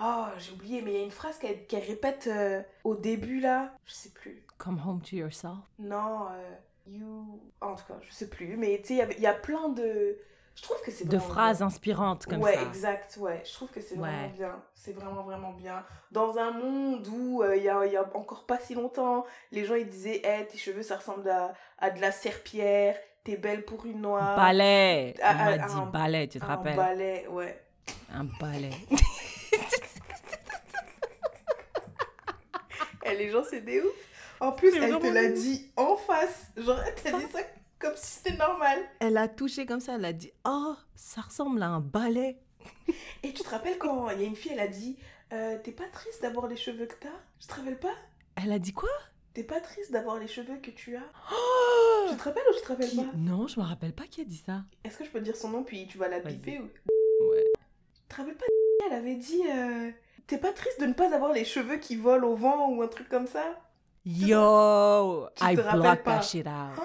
Oh, 0.00 0.24
j'ai 0.38 0.52
oublié, 0.52 0.82
mais 0.82 0.92
il 0.92 0.96
y 0.98 1.00
a 1.00 1.04
une 1.04 1.10
phrase 1.12 1.38
qu'elle 1.38 1.66
qu'elle 1.66 1.84
répète 1.84 2.26
euh, 2.26 2.60
au 2.82 2.96
début 2.96 3.38
là. 3.38 3.72
Je 3.86 3.92
sais 3.92 4.08
plus. 4.10 4.44
Come 4.58 4.80
home 4.84 5.00
to 5.02 5.14
yourself. 5.14 5.58
Non, 5.78 6.26
euh, 6.32 6.54
you. 6.88 7.40
En 7.60 7.76
tout 7.76 7.84
cas, 7.86 7.94
je 8.00 8.12
sais 8.12 8.28
plus. 8.28 8.56
Mais 8.56 8.78
tu 8.82 8.88
sais, 8.88 8.94
il 8.94 8.96
y 8.96 9.02
avait- 9.02 9.14
il 9.16 9.22
y, 9.22 9.26
a 9.28 9.34
plein 9.34 9.68
de. 9.68 10.18
Je 10.56 10.62
trouve 10.62 10.80
que 10.82 10.90
c'est 10.92 11.06
De 11.08 11.18
phrases 11.18 11.58
bien. 11.58 11.66
inspirantes 11.66 12.26
comme 12.26 12.40
ouais, 12.40 12.54
ça. 12.54 12.62
exact, 12.62 13.16
ouais. 13.18 13.42
Je 13.44 13.52
trouve 13.52 13.70
que 13.70 13.80
c'est 13.80 13.96
vraiment 13.96 14.22
Ouais. 14.22 14.28
bien. 14.28 14.62
C'est 14.74 14.92
vraiment, 14.92 15.22
vraiment 15.22 15.52
bien. 15.52 15.84
Dans 16.12 16.38
un 16.38 16.52
monde 16.52 17.06
où 17.08 17.42
euh, 17.42 17.56
il 17.56 17.64
y, 17.64 17.68
a, 17.68 17.84
il 17.86 17.92
y 17.92 17.96
a 17.96 18.04
encore 18.14 18.46
pas 18.46 18.58
si 18.58 18.74
longtemps, 18.74 19.26
les 19.50 19.64
gens 19.64 19.74
ils 19.74 19.88
disaient 19.88 20.20
hey, 20.24 20.46
tes 20.46 20.58
cheveux 20.58 20.82
ça 20.82 20.96
ressemble 20.96 21.28
à, 21.28 21.52
à 21.78 21.90
de 21.90 22.00
la 22.00 22.12
serpillère, 22.12 22.96
t'es 23.24 23.36
belle 23.36 23.64
pour 23.64 23.84
une 23.84 24.00
noire. 24.00 24.36
Ballet. 24.36 25.14
Ah, 25.22 25.32
On 25.32 25.36
m'a 25.36 25.44
ah, 25.50 25.58
dit 25.68 25.74
un- 25.74 25.86
ballet, 25.86 26.28
tu 26.28 26.38
te 26.38 26.44
un 26.44 26.48
rappelles? 26.48 26.76
balai, 26.76 27.26
ouais. 27.28 27.60
Un 28.12 28.24
ballet. 28.40 28.70
Et 33.06 33.14
les 33.16 33.30
gens 33.30 33.42
c'est 33.48 33.60
des 33.60 33.80
ouf. 33.80 33.92
En 34.40 34.52
plus, 34.52 34.74
elle 34.76 34.98
te 34.98 35.06
l'a 35.06 35.28
dit 35.28 35.70
en 35.76 35.96
face. 35.96 36.46
Genre, 36.56 36.78
elle 36.86 36.94
t'a 36.94 37.18
dit 37.18 37.26
ça 37.32 37.40
comme 37.78 37.96
si 37.96 38.12
c'était 38.18 38.36
normal. 38.36 38.78
Elle 39.00 39.16
a 39.16 39.28
touché 39.28 39.66
comme 39.66 39.80
ça, 39.80 39.94
elle 39.94 40.04
a 40.04 40.12
dit 40.12 40.32
Oh, 40.46 40.74
ça 40.94 41.20
ressemble 41.22 41.62
à 41.62 41.68
un 41.68 41.80
ballet. 41.80 42.38
Et 43.22 43.32
tu 43.32 43.42
te 43.42 43.48
rappelles 43.50 43.78
quand 43.78 44.08
il 44.10 44.20
y 44.20 44.24
a 44.24 44.26
une 44.26 44.36
fille, 44.36 44.52
elle 44.52 44.60
a 44.60 44.68
dit 44.68 44.96
Euh, 45.32 45.58
T'es 45.62 45.72
pas 45.72 45.88
triste 45.92 46.22
d'avoir 46.22 46.46
les 46.46 46.56
cheveux 46.56 46.86
que 46.86 46.94
t'as? 46.94 47.08
Tu 47.38 47.46
te 47.46 47.54
rappelles 47.54 47.78
pas? 47.78 47.94
Elle 48.42 48.52
a 48.52 48.58
dit 48.58 48.72
quoi? 48.72 48.88
T'es 49.34 49.42
pas 49.44 49.60
triste 49.60 49.90
d'avoir 49.92 50.18
les 50.18 50.28
cheveux 50.28 50.58
que 50.58 50.70
tu 50.70 50.94
as? 50.96 51.02
Oh! 51.32 52.06
Tu 52.10 52.16
te 52.16 52.22
rappelles 52.22 52.42
ou 52.50 52.54
tu 52.56 52.62
te 52.62 52.68
rappelles 52.68 52.90
Qui- 52.90 52.96
pas? 52.96 53.10
Non, 53.16 53.48
je 53.48 53.58
me 53.58 53.64
rappelle 53.64 53.92
pas 53.92 54.04
qui 54.04 54.20
a 54.20 54.24
dit 54.24 54.36
ça. 54.44 54.62
Est-ce 54.84 54.96
que 54.96 55.04
je 55.04 55.10
peux 55.10 55.18
te 55.18 55.24
dire 55.24 55.36
son 55.36 55.48
nom 55.50 55.64
puis 55.64 55.86
tu 55.88 55.98
vas 55.98 56.08
la 56.08 56.20
piper 56.20 56.60
ou... 56.60 56.62
Ouais. 57.30 57.42
Tu 57.94 58.00
te 58.08 58.14
rappelles 58.16 58.36
pas 58.36 58.44
Elle 58.86 58.92
avait 58.92 59.16
dit 59.16 59.42
euh, 59.50 59.90
T'es 60.26 60.38
pas 60.38 60.52
triste 60.52 60.80
de 60.80 60.86
ne 60.86 60.92
pas 60.94 61.12
avoir 61.14 61.32
les 61.32 61.44
cheveux 61.44 61.76
qui 61.78 61.96
volent 61.96 62.28
au 62.28 62.36
vent 62.36 62.68
ou 62.70 62.82
un 62.82 62.88
truc 62.88 63.08
comme 63.08 63.26
ça? 63.26 63.60
Yo, 64.06 65.26
Tu 65.34 65.44
I 65.44 65.56
te 65.56 65.62
pas 65.62 65.96
that 65.96 66.22
shit 66.22 66.46
out. 66.46 66.78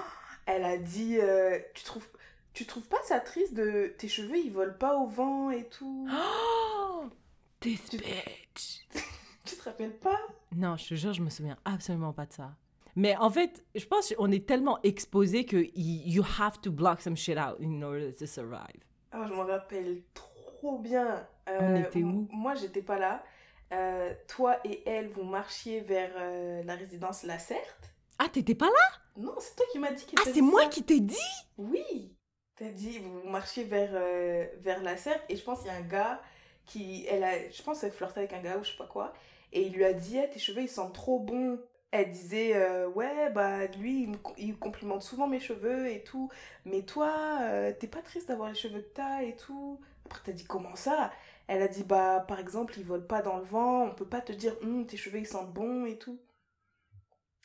Elle 0.46 0.64
a 0.64 0.76
dit 0.76 1.18
euh, 1.20 1.58
Tu 1.74 1.84
trouves. 1.84 2.08
tu 2.52 2.66
trouves 2.66 2.88
pas 2.88 3.02
ça 3.04 3.20
triste 3.20 3.54
de 3.54 3.94
tes 3.98 4.08
cheveux 4.08 4.38
ils 4.38 4.52
volent 4.52 4.74
pas 4.78 4.96
au 4.96 5.06
vent 5.06 5.50
et 5.50 5.64
tout? 5.68 6.08
Oh, 6.10 7.04
this 7.60 7.90
bitch. 7.90 8.86
Tu 9.44 9.56
te 9.56 9.64
rappelles 9.64 9.96
pas? 9.96 10.20
Non, 10.54 10.76
je 10.76 10.90
te 10.90 10.94
jure, 10.94 11.12
je 11.12 11.22
me 11.22 11.30
souviens 11.30 11.56
absolument 11.64 12.12
pas 12.12 12.26
de 12.26 12.32
ça. 12.32 12.52
Mais 12.94 13.16
en 13.16 13.30
fait, 13.30 13.64
je 13.74 13.84
pense 13.86 14.12
qu'on 14.14 14.30
est 14.30 14.46
tellement 14.46 14.78
exposé 14.82 15.44
que 15.44 15.56
you 15.74 16.22
have 16.38 16.60
to 16.60 16.70
block 16.70 17.00
some 17.00 17.16
shit 17.16 17.38
out 17.38 17.56
in 17.60 17.82
order 17.82 18.12
to 18.14 18.26
survive. 18.26 18.84
Ah, 19.10 19.24
je 19.26 19.32
m'en 19.32 19.44
rappelle 19.44 20.02
trop 20.14 20.78
bien. 20.78 21.26
On 21.48 21.74
était 21.76 22.02
où? 22.02 22.28
Moi, 22.30 22.54
j'étais 22.54 22.82
pas 22.82 22.98
là. 22.98 23.24
Euh, 23.72 24.12
toi 24.26 24.58
et 24.64 24.82
elle, 24.88 25.08
vous 25.08 25.22
marchiez 25.22 25.80
vers 25.80 26.10
euh, 26.16 26.62
la 26.64 26.74
résidence 26.74 27.22
Lacerte. 27.22 27.89
Ah, 28.20 28.28
t'étais 28.28 28.54
pas 28.54 28.66
là? 28.66 29.00
Non, 29.16 29.34
c'est 29.38 29.56
toi 29.56 29.66
qui 29.72 29.78
m'as 29.78 29.92
dit 29.92 30.04
qu'il 30.06 30.18
Ah, 30.18 30.22
c'est 30.32 30.40
moi 30.40 30.62
ça. 30.62 30.68
qui 30.68 30.82
t'ai 30.84 31.00
dit? 31.00 31.16
Oui. 31.58 32.14
T'as 32.56 32.68
dit, 32.70 32.98
vous 32.98 33.28
marchiez 33.28 33.64
vers, 33.64 33.90
euh, 33.94 34.46
vers 34.60 34.82
Lacerte 34.82 35.22
et 35.28 35.36
je 35.36 35.42
pense 35.44 35.60
qu'il 35.60 35.68
y 35.68 35.74
a 35.74 35.76
un 35.76 35.80
gars 35.82 36.20
qui, 36.66 37.06
elle 37.08 37.24
a, 37.24 37.50
je 37.50 37.62
pense 37.62 37.80
qu'elle 37.80 37.92
flirtait 37.92 38.20
avec 38.20 38.32
un 38.32 38.40
gars 38.40 38.58
ou 38.58 38.64
je 38.64 38.70
sais 38.72 38.76
pas 38.76 38.86
quoi. 38.86 39.12
Et 39.52 39.62
il 39.62 39.72
lui 39.72 39.84
a 39.84 39.92
dit, 39.94 40.18
Eh, 40.18 40.28
tes 40.30 40.38
cheveux, 40.38 40.62
ils 40.62 40.68
sentent 40.68 40.94
trop 40.94 41.18
bons. 41.18 41.58
Elle 41.92 42.10
disait, 42.10 42.54
euh, 42.54 42.88
ouais, 42.90 43.30
bah 43.32 43.66
lui, 43.78 44.02
il, 44.04 44.10
me 44.10 44.16
co- 44.18 44.34
il 44.38 44.56
complimente 44.58 45.02
souvent 45.02 45.26
mes 45.26 45.40
cheveux 45.40 45.88
et 45.90 46.04
tout. 46.04 46.30
Mais 46.64 46.82
toi, 46.82 47.38
euh, 47.42 47.72
t'es 47.78 47.88
pas 47.88 48.02
triste 48.02 48.28
d'avoir 48.28 48.48
les 48.50 48.54
cheveux 48.54 48.80
que 48.82 48.94
t'as 48.94 49.22
et 49.24 49.34
tout. 49.36 49.80
Après, 50.06 50.20
t'as 50.24 50.32
dit, 50.32 50.44
comment 50.44 50.76
ça? 50.76 51.10
Elle 51.48 51.62
a 51.62 51.68
dit, 51.68 51.82
bah 51.84 52.24
par 52.28 52.38
exemple, 52.40 52.74
ils 52.78 52.84
volent 52.84 53.06
pas 53.06 53.22
dans 53.22 53.38
le 53.38 53.44
vent. 53.44 53.84
On 53.86 53.94
peut 53.94 54.06
pas 54.08 54.20
te 54.20 54.32
dire, 54.32 54.54
Hum, 54.62 54.86
tes 54.86 54.96
cheveux, 54.96 55.18
ils 55.18 55.26
sentent 55.26 55.52
bon 55.52 55.84
et 55.86 55.98
tout. 55.98 56.18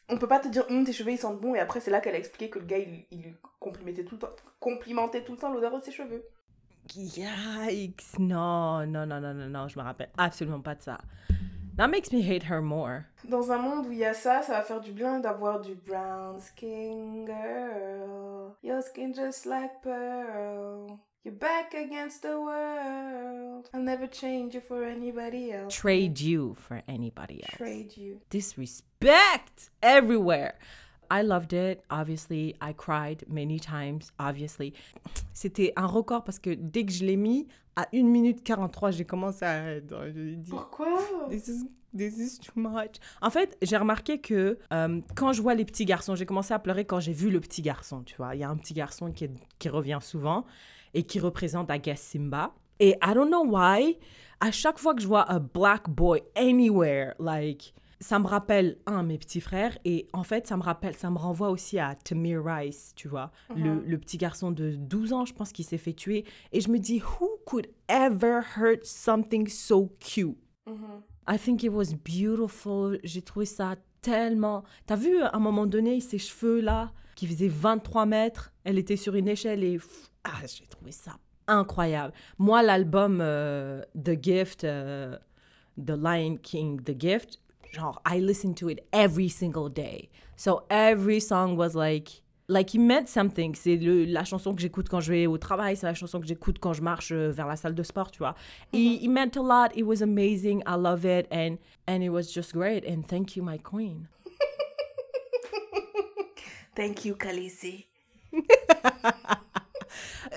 On 0.10 0.18
peut 0.18 0.28
pas 0.28 0.40
te 0.40 0.48
dire, 0.48 0.66
Hum, 0.70 0.86
tes 0.86 0.94
cheveux, 0.94 1.12
ils 1.12 1.18
sentent 1.18 1.42
bon. 1.42 1.56
Et 1.56 1.60
après, 1.60 1.80
c'est 1.80 1.92
là 1.92 2.00
qu'elle 2.00 2.16
a 2.16 2.20
expliqué 2.20 2.50
que 2.50 2.60
le 2.60 2.66
gars, 2.66 2.78
il, 2.78 3.06
il 3.12 3.22
lui 3.22 3.36
complimentait 3.60 4.04
tout 4.04 4.16
le 4.16 4.20
temps, 4.20 4.36
complimentait 4.60 5.24
tout 5.24 5.32
le 5.34 5.38
temps 5.38 5.52
l'odeur 5.52 5.78
de 5.78 5.84
ses 5.84 5.92
cheveux. 5.92 6.24
Yikes. 6.94 8.20
Non, 8.20 8.86
non, 8.86 9.06
non, 9.06 9.20
non, 9.20 9.34
non, 9.34 9.50
non, 9.50 9.68
je 9.68 9.80
me 9.80 9.84
rappelle 9.84 10.10
absolument 10.18 10.62
pas 10.62 10.76
de 10.76 10.82
ça. 10.82 11.00
That 11.78 11.90
makes 11.90 12.14
me 12.14 12.22
hate 12.22 12.44
her 12.44 12.62
more. 12.62 13.02
Dans 13.28 13.52
un 13.52 13.58
monde 13.58 13.88
où 13.88 13.92
il 13.92 13.98
y 13.98 14.06
a 14.06 14.14
ça, 14.14 14.42
ça 14.42 14.54
va 14.54 14.62
faire 14.62 14.80
du 14.80 14.94
bien 14.94 15.20
d'avoir 15.20 15.60
du 15.60 15.76
brown 15.76 16.40
skin 16.40 17.26
girl. 17.26 18.54
Your 18.64 18.82
skin 18.82 19.12
just 19.14 19.46
like 19.46 19.82
pearl. 19.82 20.98
You're 21.26 21.34
back 21.34 21.74
against 21.74 22.22
the 22.22 22.40
world. 22.40 23.68
I'll 23.74 23.82
never 23.82 24.06
change 24.06 24.54
you 24.54 24.62
for 24.62 24.84
anybody 24.84 25.52
else. 25.52 25.74
Trade 25.74 26.20
you 26.20 26.54
for 26.54 26.84
anybody 26.88 27.42
else. 27.44 27.58
Trade 27.58 27.98
you. 27.98 28.20
disrespect 28.30 29.72
everywhere. 29.82 30.54
I 31.10 31.24
loved 31.24 31.54
it. 31.54 31.82
Obviously, 31.90 32.56
I 32.62 32.74
cried 32.74 33.24
many 33.28 33.60
times. 33.60 34.12
Obviously, 34.20 34.74
c'était 35.34 35.74
un 35.76 35.88
record 35.88 36.24
parce 36.24 36.38
que 36.38 36.52
dès 36.54 36.86
que 36.86 36.92
je 36.92 37.04
l'ai 37.04 37.18
mis 37.18 37.48
à 37.76 37.88
1 37.92 38.04
minute 38.04 38.44
43, 38.44 38.92
j'ai 38.92 39.06
commencé 39.06 39.46
à. 39.46 39.80
Dit, 39.80 40.50
Pourquoi? 40.52 41.00
This 41.30 41.48
is, 41.48 41.66
this 41.96 42.18
is 42.20 42.40
too 42.40 42.54
much. 42.60 42.98
En 43.24 43.32
fait, 43.32 43.58
j'ai 43.64 43.78
remarqué 43.78 44.20
que 44.20 44.60
euh, 44.72 45.02
quand 45.16 45.34
je 45.34 45.42
vois 45.42 45.56
les 45.56 45.66
petits 45.66 45.86
garçons, 45.86 46.16
j'ai 46.16 46.26
commencé 46.28 46.54
à 46.54 46.60
pleurer 46.60 46.86
quand 46.86 47.00
j'ai 47.00 47.14
vu 47.14 47.32
le 47.32 47.40
petit 47.40 47.64
garçon, 47.64 48.04
tu 48.04 48.16
vois. 48.16 48.36
Il 48.36 48.42
y 48.42 48.44
a 48.44 48.50
un 48.50 48.58
petit 48.58 48.76
garçon 48.76 49.12
qui, 49.12 49.26
est- 49.26 49.32
qui 49.60 49.70
revient 49.70 50.00
souvent 50.02 50.46
et 50.96 51.04
qui 51.04 51.20
représente, 51.20 51.70
I 51.72 51.80
guess, 51.80 52.02
Simba. 52.02 52.54
Et 52.80 52.98
I 53.04 53.14
don't 53.14 53.28
know 53.28 53.46
why, 53.46 53.98
à 54.40 54.52
chaque 54.52 54.80
fois 54.80 54.96
que 54.96 55.02
je 55.02 55.08
vois 55.08 55.22
a 55.30 55.40
black 55.40 55.90
boy 55.90 56.22
anywhere, 56.36 57.14
like, 57.20 57.74
ça 58.02 58.20
me 58.20 58.28
rappelle, 58.28 58.78
un, 58.86 59.04
mes 59.04 59.18
petits 59.18 59.40
frères, 59.40 59.78
et 59.86 60.08
en 60.14 60.24
fait, 60.24 60.48
ça 60.48 60.58
me 60.58 60.64
rappelle, 60.64 60.96
ça 60.96 61.10
me 61.10 61.18
renvoie 61.18 61.50
aussi 61.50 61.80
à 61.80 61.96
Tamir 61.96 62.44
Rice, 62.44 62.94
tu 62.96 63.08
vois, 63.08 63.32
le, 63.56 63.82
le 63.86 63.98
petit 63.98 64.18
garçon 64.18 64.52
de 64.52 64.72
12 64.72 65.14
ans, 65.14 65.26
je 65.26 65.34
pense, 65.34 65.52
qui 65.52 65.64
s'est 65.64 65.78
fait 65.78 65.94
tuer. 65.94 66.26
Et 66.52 66.60
je 66.60 66.70
me 66.70 66.78
dis, 66.78 67.02
who 67.02 67.30
could 67.46 67.68
ever 67.88 68.42
hurt 68.58 68.84
something 68.84 69.48
so 69.48 69.96
cute? 70.00 70.38
Mhm. 70.68 71.02
I 71.28 71.38
think 71.38 71.64
it 71.64 71.72
was 71.72 71.94
beautiful. 71.94 73.00
J'ai 73.04 73.22
trouvé 73.22 73.46
ça 73.46 73.76
tellement. 74.02 74.64
T'as 74.86 74.96
vu 74.96 75.22
à 75.22 75.36
un 75.36 75.40
moment 75.40 75.66
donné 75.66 76.00
ses 76.00 76.20
cheveux 76.20 76.62
là, 76.62 76.92
qui 77.16 77.26
faisaient 77.26 77.48
23 77.48 78.06
mètres. 78.06 78.52
Elle 78.66 78.78
était 78.78 78.98
sur 78.98 79.16
une 79.16 79.30
échelle 79.30 79.64
et 79.64 79.78
pff, 79.78 80.12
ah, 80.26 80.42
j'ai 80.46 80.68
trouvé 80.68 80.92
ça 80.92 81.18
incroyable. 81.48 82.14
Moi, 82.38 82.64
l'album 82.64 83.20
euh, 83.22 83.84
The 84.02 84.22
Gift, 84.22 84.64
euh, 84.64 85.18
The 85.78 85.92
Lion 85.92 86.38
King, 86.42 86.82
The 86.82 87.00
Gift, 87.00 87.40
genre 87.72 88.02
I 88.06 88.20
listened 88.20 88.58
to 88.58 88.70
it 88.70 88.84
every 88.92 89.30
single 89.30 89.70
day. 89.70 90.10
So 90.36 90.64
every 90.70 91.20
song 91.20 91.58
was 91.58 91.76
like 91.76 92.22
like 92.48 92.76
it 92.76 92.80
meant 92.80 93.08
something. 93.08 93.56
C'est 93.56 93.78
la 93.78 94.24
chanson 94.24 94.56
que 94.56 94.62
j'écoute 94.62 94.90
quand 94.90 95.00
je 95.00 95.12
vais 95.12 95.28
au 95.28 95.38
travail, 95.38 95.76
c'est 95.76 95.86
la 95.86 95.94
chanson 95.94 96.20
que 96.20 96.28
j'écoute 96.28 96.60
quand 96.60 96.74
je 96.74 96.82
marche 96.82 97.12
euh, 97.12 97.32
vers 97.32 97.48
la 97.48 97.56
salle 97.56 97.76
de 97.76 97.84
sport, 97.84 98.12
tu 98.12 98.20
vois. 98.20 98.36
It, 98.74 99.04
it 99.04 99.10
meant 99.10 99.38
a 99.38 99.42
lot. 99.42 99.76
It 99.76 99.86
was 99.86 100.02
amazing. 100.02 100.62
I 100.68 100.76
love 100.78 101.06
it 101.06 101.28
and 101.32 101.58
and 101.88 102.02
it 102.02 102.10
was 102.10 102.34
just 102.34 102.54
great. 102.54 102.86
And 102.88 103.04
thank 103.04 103.36
you, 103.36 103.44
my 103.44 103.58
queen. 103.58 104.08
Thank 106.76 107.06
you, 107.06 107.16
Khaleesi. 107.16 107.86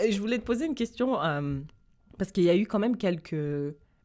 Je 0.08 0.18
voulais 0.20 0.38
te 0.38 0.44
poser 0.44 0.66
une 0.66 0.74
question 0.74 1.20
euh, 1.22 1.60
parce 2.18 2.30
qu'il 2.32 2.44
y 2.44 2.50
a 2.50 2.54
eu 2.56 2.66
quand 2.66 2.78
même 2.78 2.96
quelques 2.96 3.30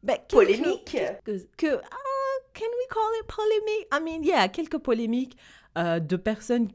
quelques- 0.06 0.30
Polémiques. 0.30 0.84
quelques- 0.84 1.48
que 1.56 1.76
ah, 1.76 2.36
can 2.52 2.64
we 2.66 2.88
call 2.90 3.10
it 3.20 3.26
polémique? 3.26 3.86
I 3.92 4.00
mean, 4.02 4.22
yeah, 4.24 4.48
quelques 4.48 4.78
polémiques 4.78 5.36
euh, 5.78 6.00
de 6.00 6.16
personnes 6.16 6.68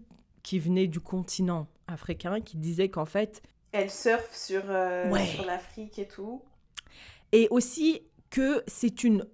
qui 0.43 0.59
venaient 0.59 0.87
du 0.87 0.99
continent 0.99 1.67
africain 1.87 2.39
qui 2.41 2.57
disaient 2.57 2.89
qu'en 2.89 3.05
fait 3.05 3.41
Elle 3.71 3.89
surfe 3.91 4.33
sur, 4.35 4.61
euh, 4.69 5.09
Ouais. 5.09 5.25
sur 5.25 5.45
l'Afrique 5.45 5.99
et 5.99 6.07
tout. 6.07 6.41
et 7.31 7.47
aussi 7.51 8.01
que 8.29 8.63
c'est 8.67 9.03
une 9.03 9.25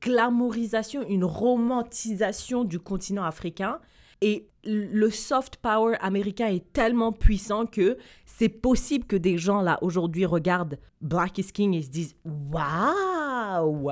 glamourisation, 0.00 1.06
une 1.08 1.24
romantisation 1.24 2.64
du 2.64 2.78
continent 2.78 3.24
africain. 3.24 3.80
Et 4.22 4.48
le 4.64 5.10
soft 5.10 5.56
power 5.58 5.96
américain 6.00 6.48
est 6.48 6.72
tellement 6.72 7.12
puissant 7.12 7.66
que 7.66 7.98
c'est 8.24 8.48
possible 8.48 9.04
que 9.06 9.16
des 9.16 9.38
gens 9.38 9.60
là 9.60 9.78
aujourd'hui 9.82 10.24
regardent 10.26 10.78
Black 11.00 11.38
is 11.38 11.52
King 11.52 11.74
et 11.74 11.82
se 11.82 11.90
disent 11.90 12.16
waouh, 12.24 13.90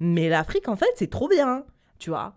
mais 0.00 0.28
l'Afrique 0.28 0.68
en 0.68 0.76
fait 0.76 0.90
c'est 0.96 1.10
trop 1.10 1.28
bien, 1.28 1.64
tu 1.98 2.10
vois. 2.10 2.34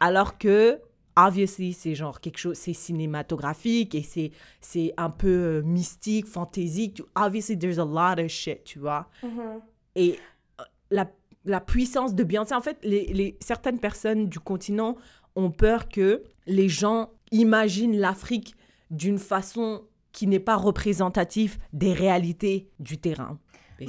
Alors 0.00 0.38
que 0.38 0.80
obviously 1.16 1.72
c'est 1.72 1.94
genre 1.94 2.20
quelque 2.20 2.38
chose, 2.38 2.56
c'est 2.56 2.72
cinématographique 2.72 3.94
et 3.94 4.02
c'est 4.02 4.32
c'est 4.60 4.92
un 4.96 5.10
peu 5.10 5.28
euh, 5.28 5.62
mystique, 5.62 6.26
fantaisique. 6.26 7.02
Obviously 7.14 7.58
there's 7.58 7.78
a 7.78 7.84
lot 7.84 8.20
of 8.22 8.28
shit, 8.28 8.64
tu 8.64 8.78
vois. 8.78 9.08
Mhm. 9.22 9.60
Et 9.94 10.18
euh, 10.60 10.64
la, 10.90 11.10
la 11.44 11.60
puissance 11.60 12.14
de 12.14 12.24
Beyoncé, 12.24 12.54
en 12.54 12.60
fait, 12.62 12.78
les, 12.82 13.06
les- 13.12 13.36
certaines 13.40 13.78
personnes 13.78 14.28
du 14.28 14.38
continent 14.40 14.96
ont 15.36 15.50
peur 15.50 15.88
que 15.88 16.22
les 16.46 16.68
gens 16.68 17.10
imaginent 17.30 17.98
l'Afrique 17.98 18.54
d'une 18.90 19.18
façon 19.18 19.84
qui 20.12 20.26
n'est 20.26 20.40
pas 20.40 20.56
représentative 20.56 21.58
des 21.72 21.92
réalités 21.92 22.68
du 22.78 22.98
terrain. 22.98 23.38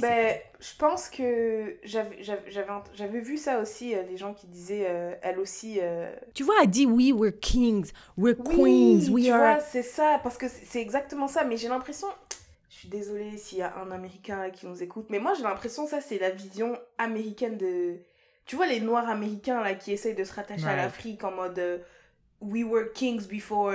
Ben, 0.00 0.36
je 0.58 0.76
pense 0.76 1.08
que 1.08 1.76
j'avais 1.84 3.20
vu 3.20 3.36
ça 3.36 3.60
aussi, 3.60 3.94
euh, 3.94 4.02
les 4.10 4.16
gens 4.16 4.34
qui 4.34 4.48
disaient, 4.48 4.86
euh, 4.88 5.14
elle 5.22 5.38
aussi... 5.38 5.78
euh, 5.80 6.12
Tu 6.34 6.42
vois, 6.42 6.54
elle 6.62 6.70
dit 6.70 6.84
oui, 6.84 7.12
we're 7.12 7.38
kings, 7.38 7.92
we're 8.16 8.34
Oui, 8.40 8.56
queens, 8.56 9.12
we 9.12 9.24
tu 9.26 9.30
are. 9.30 9.38
vois, 9.38 9.60
c'est 9.60 9.82
ça, 9.84 10.18
parce 10.22 10.36
que 10.36 10.46
c'est 10.48 10.80
exactement 10.80 11.28
ça, 11.28 11.44
mais 11.44 11.56
j'ai 11.56 11.68
l'impression... 11.68 12.08
Je 12.70 12.74
suis 12.74 12.88
désolée 12.88 13.36
s'il 13.36 13.58
y 13.58 13.62
a 13.62 13.76
un 13.76 13.92
Américain 13.92 14.50
qui 14.50 14.66
nous 14.66 14.82
écoute, 14.82 15.06
mais 15.10 15.20
moi 15.20 15.32
j'ai 15.34 15.44
l'impression 15.44 15.86
ça 15.86 16.00
c'est 16.00 16.18
la 16.18 16.30
vision 16.30 16.76
américaine 16.98 17.56
de... 17.56 17.98
Tu 18.46 18.56
vois 18.56 18.66
les 18.66 18.80
Noirs 18.80 19.08
américains 19.08 19.62
là 19.62 19.74
qui 19.74 19.92
essayent 19.92 20.16
de 20.16 20.24
se 20.24 20.32
rattacher 20.34 20.66
à 20.66 20.76
l'Afrique 20.76 21.22
en 21.22 21.30
mode... 21.30 21.84
We 22.44 22.64
were 22.64 22.90
kings 22.92 23.26
before 23.26 23.72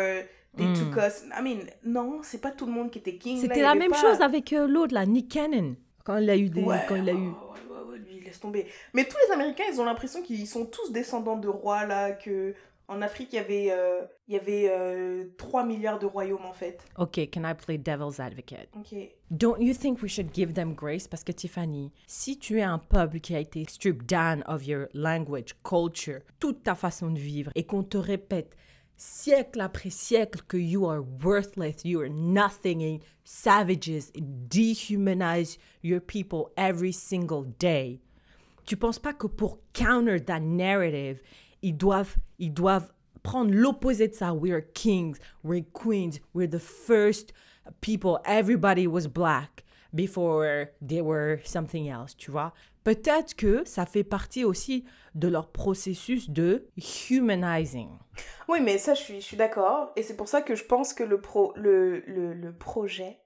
they 0.56 0.66
Mm. 0.66 0.74
took 0.76 0.98
us. 0.98 1.24
I 1.38 1.42
mean, 1.42 1.60
non, 1.84 2.22
c'est 2.24 2.42
pas 2.42 2.52
tout 2.52 2.66
le 2.66 2.72
monde 2.72 2.90
qui 2.92 3.00
était 3.00 3.16
king. 3.16 3.40
C'était 3.40 3.62
la 3.62 3.76
même 3.76 3.92
pas- 3.92 3.98
chose 4.02 4.22
avec 4.22 4.54
euh, 4.54 4.68
l'autre, 4.68 4.94
là, 4.94 5.06
Nick 5.06 5.32
Cannon, 5.32 5.76
quand 6.04 6.18
il 6.18 6.30
a 6.30 6.36
eu 6.38 6.50
des. 6.50 6.62
Ouais, 6.64 6.80
quand 6.88 6.96
il 6.96 7.10
a 7.10 7.14
eu. 7.14 7.16
ouais, 7.18 7.98
lui, 7.98 8.20
laisse 8.24 8.40
tomber. 8.40 8.66
Mais 8.94 9.06
tous 9.06 9.18
les 9.28 9.34
Américains, 9.34 9.64
ils 9.72 9.80
ont 9.80 9.86
l'impression 9.86 10.22
qu'ils 10.22 10.48
sont 10.48 10.66
tous 10.66 10.92
descendants 10.92 11.38
de 11.38 11.48
rois, 11.48 11.86
là, 11.86 12.12
que 12.12 12.54
en 12.90 13.04
Afrique, 13.04 13.30
il 13.34 13.36
y 13.36 13.40
avait, 13.40 13.72
euh, 13.72 14.02
il 14.28 14.34
y 14.34 14.38
avait 14.38 14.68
euh, 14.70 15.26
3 15.38 15.64
milliards 15.64 16.00
de 16.00 16.08
royaumes, 16.08 16.46
en 16.46 16.54
fait. 16.54 16.84
Ok, 16.98 17.20
can 17.32 17.44
I 17.46 17.54
play 17.54 17.78
devil's 17.78 18.20
advocate? 18.20 18.68
Ok. 18.76 18.98
Don't 19.30 19.62
you 19.62 19.74
think 19.74 20.02
we 20.02 20.10
should 20.10 20.34
give 20.34 20.54
them 20.54 20.74
grace? 20.74 21.08
Parce 21.08 21.24
que 21.24 21.32
Tiffany, 21.32 21.92
si 22.08 22.40
tu 22.40 22.60
es 22.60 22.64
un 22.64 22.80
peuple 22.80 23.20
qui 23.20 23.36
a 23.36 23.40
été 23.40 23.64
stripped 23.70 24.08
down 24.08 24.44
of 24.48 24.66
your 24.66 24.88
language, 24.94 25.54
culture, 25.64 26.22
toute 26.40 26.64
ta 26.64 26.74
façon 26.74 27.12
de 27.12 27.20
vivre, 27.20 27.52
et 27.54 27.64
qu'on 27.64 27.84
te 27.84 27.98
répète 27.98 28.56
siècle 28.98 29.62
après 29.62 29.92
siècle 29.92 30.42
que 30.48 30.58
you 30.58 30.88
are 30.88 31.04
worthless, 31.24 31.86
you 31.86 32.02
are 32.02 32.10
nothing, 32.10 32.82
and 32.82 33.00
savages 33.24 34.12
dehumanize 34.16 35.60
your 35.84 36.02
people 36.02 36.52
every 36.58 36.92
single 36.92 37.46
day, 37.60 38.02
tu 38.66 38.76
penses 38.76 39.00
pas 39.00 39.14
que 39.14 39.28
pour 39.28 39.60
counter 39.74 40.20
that 40.20 40.42
narrative, 40.42 41.22
ils 41.62 41.76
doivent, 41.76 42.16
ils 42.38 42.54
doivent 42.54 42.92
prendre 43.24 43.54
l'opposé 43.54 44.08
de 44.08 44.14
ça. 44.14 44.34
We're 44.34 44.62
kings, 44.74 45.18
we're 45.44 45.66
queens, 45.74 46.20
we're 46.34 46.50
the 46.50 46.60
first 46.60 47.34
people. 47.82 48.20
Everybody 48.26 48.88
was 48.88 49.08
black 49.08 49.64
before 49.94 50.68
they 50.82 51.02
were 51.02 51.40
something 51.44 51.88
else, 51.88 52.16
tu 52.16 52.32
vois. 52.32 52.54
Peut-être 52.84 53.36
que 53.36 53.64
ça 53.66 53.86
fait 53.86 54.04
partie 54.04 54.46
aussi 54.46 54.86
de 55.14 55.28
leur 55.28 55.52
processus 55.52 56.30
de 56.30 56.68
humanizing. 57.10 57.90
Oui, 58.48 58.62
mais 58.62 58.78
ça, 58.78 58.94
je 58.94 59.02
suis, 59.02 59.22
je 59.22 59.26
suis 59.26 59.38
d'accord. 59.38 59.92
Et 59.96 60.04
c'est 60.04 60.16
pour 60.16 60.28
ça 60.28 60.42
que 60.42 60.56
je 60.56 60.64
pense 60.64 60.94
que 60.94 61.04
le, 61.04 61.20
pro, 61.20 61.54
le, 61.56 62.00
le, 62.08 62.34
le 62.34 62.54
projet 62.54 63.20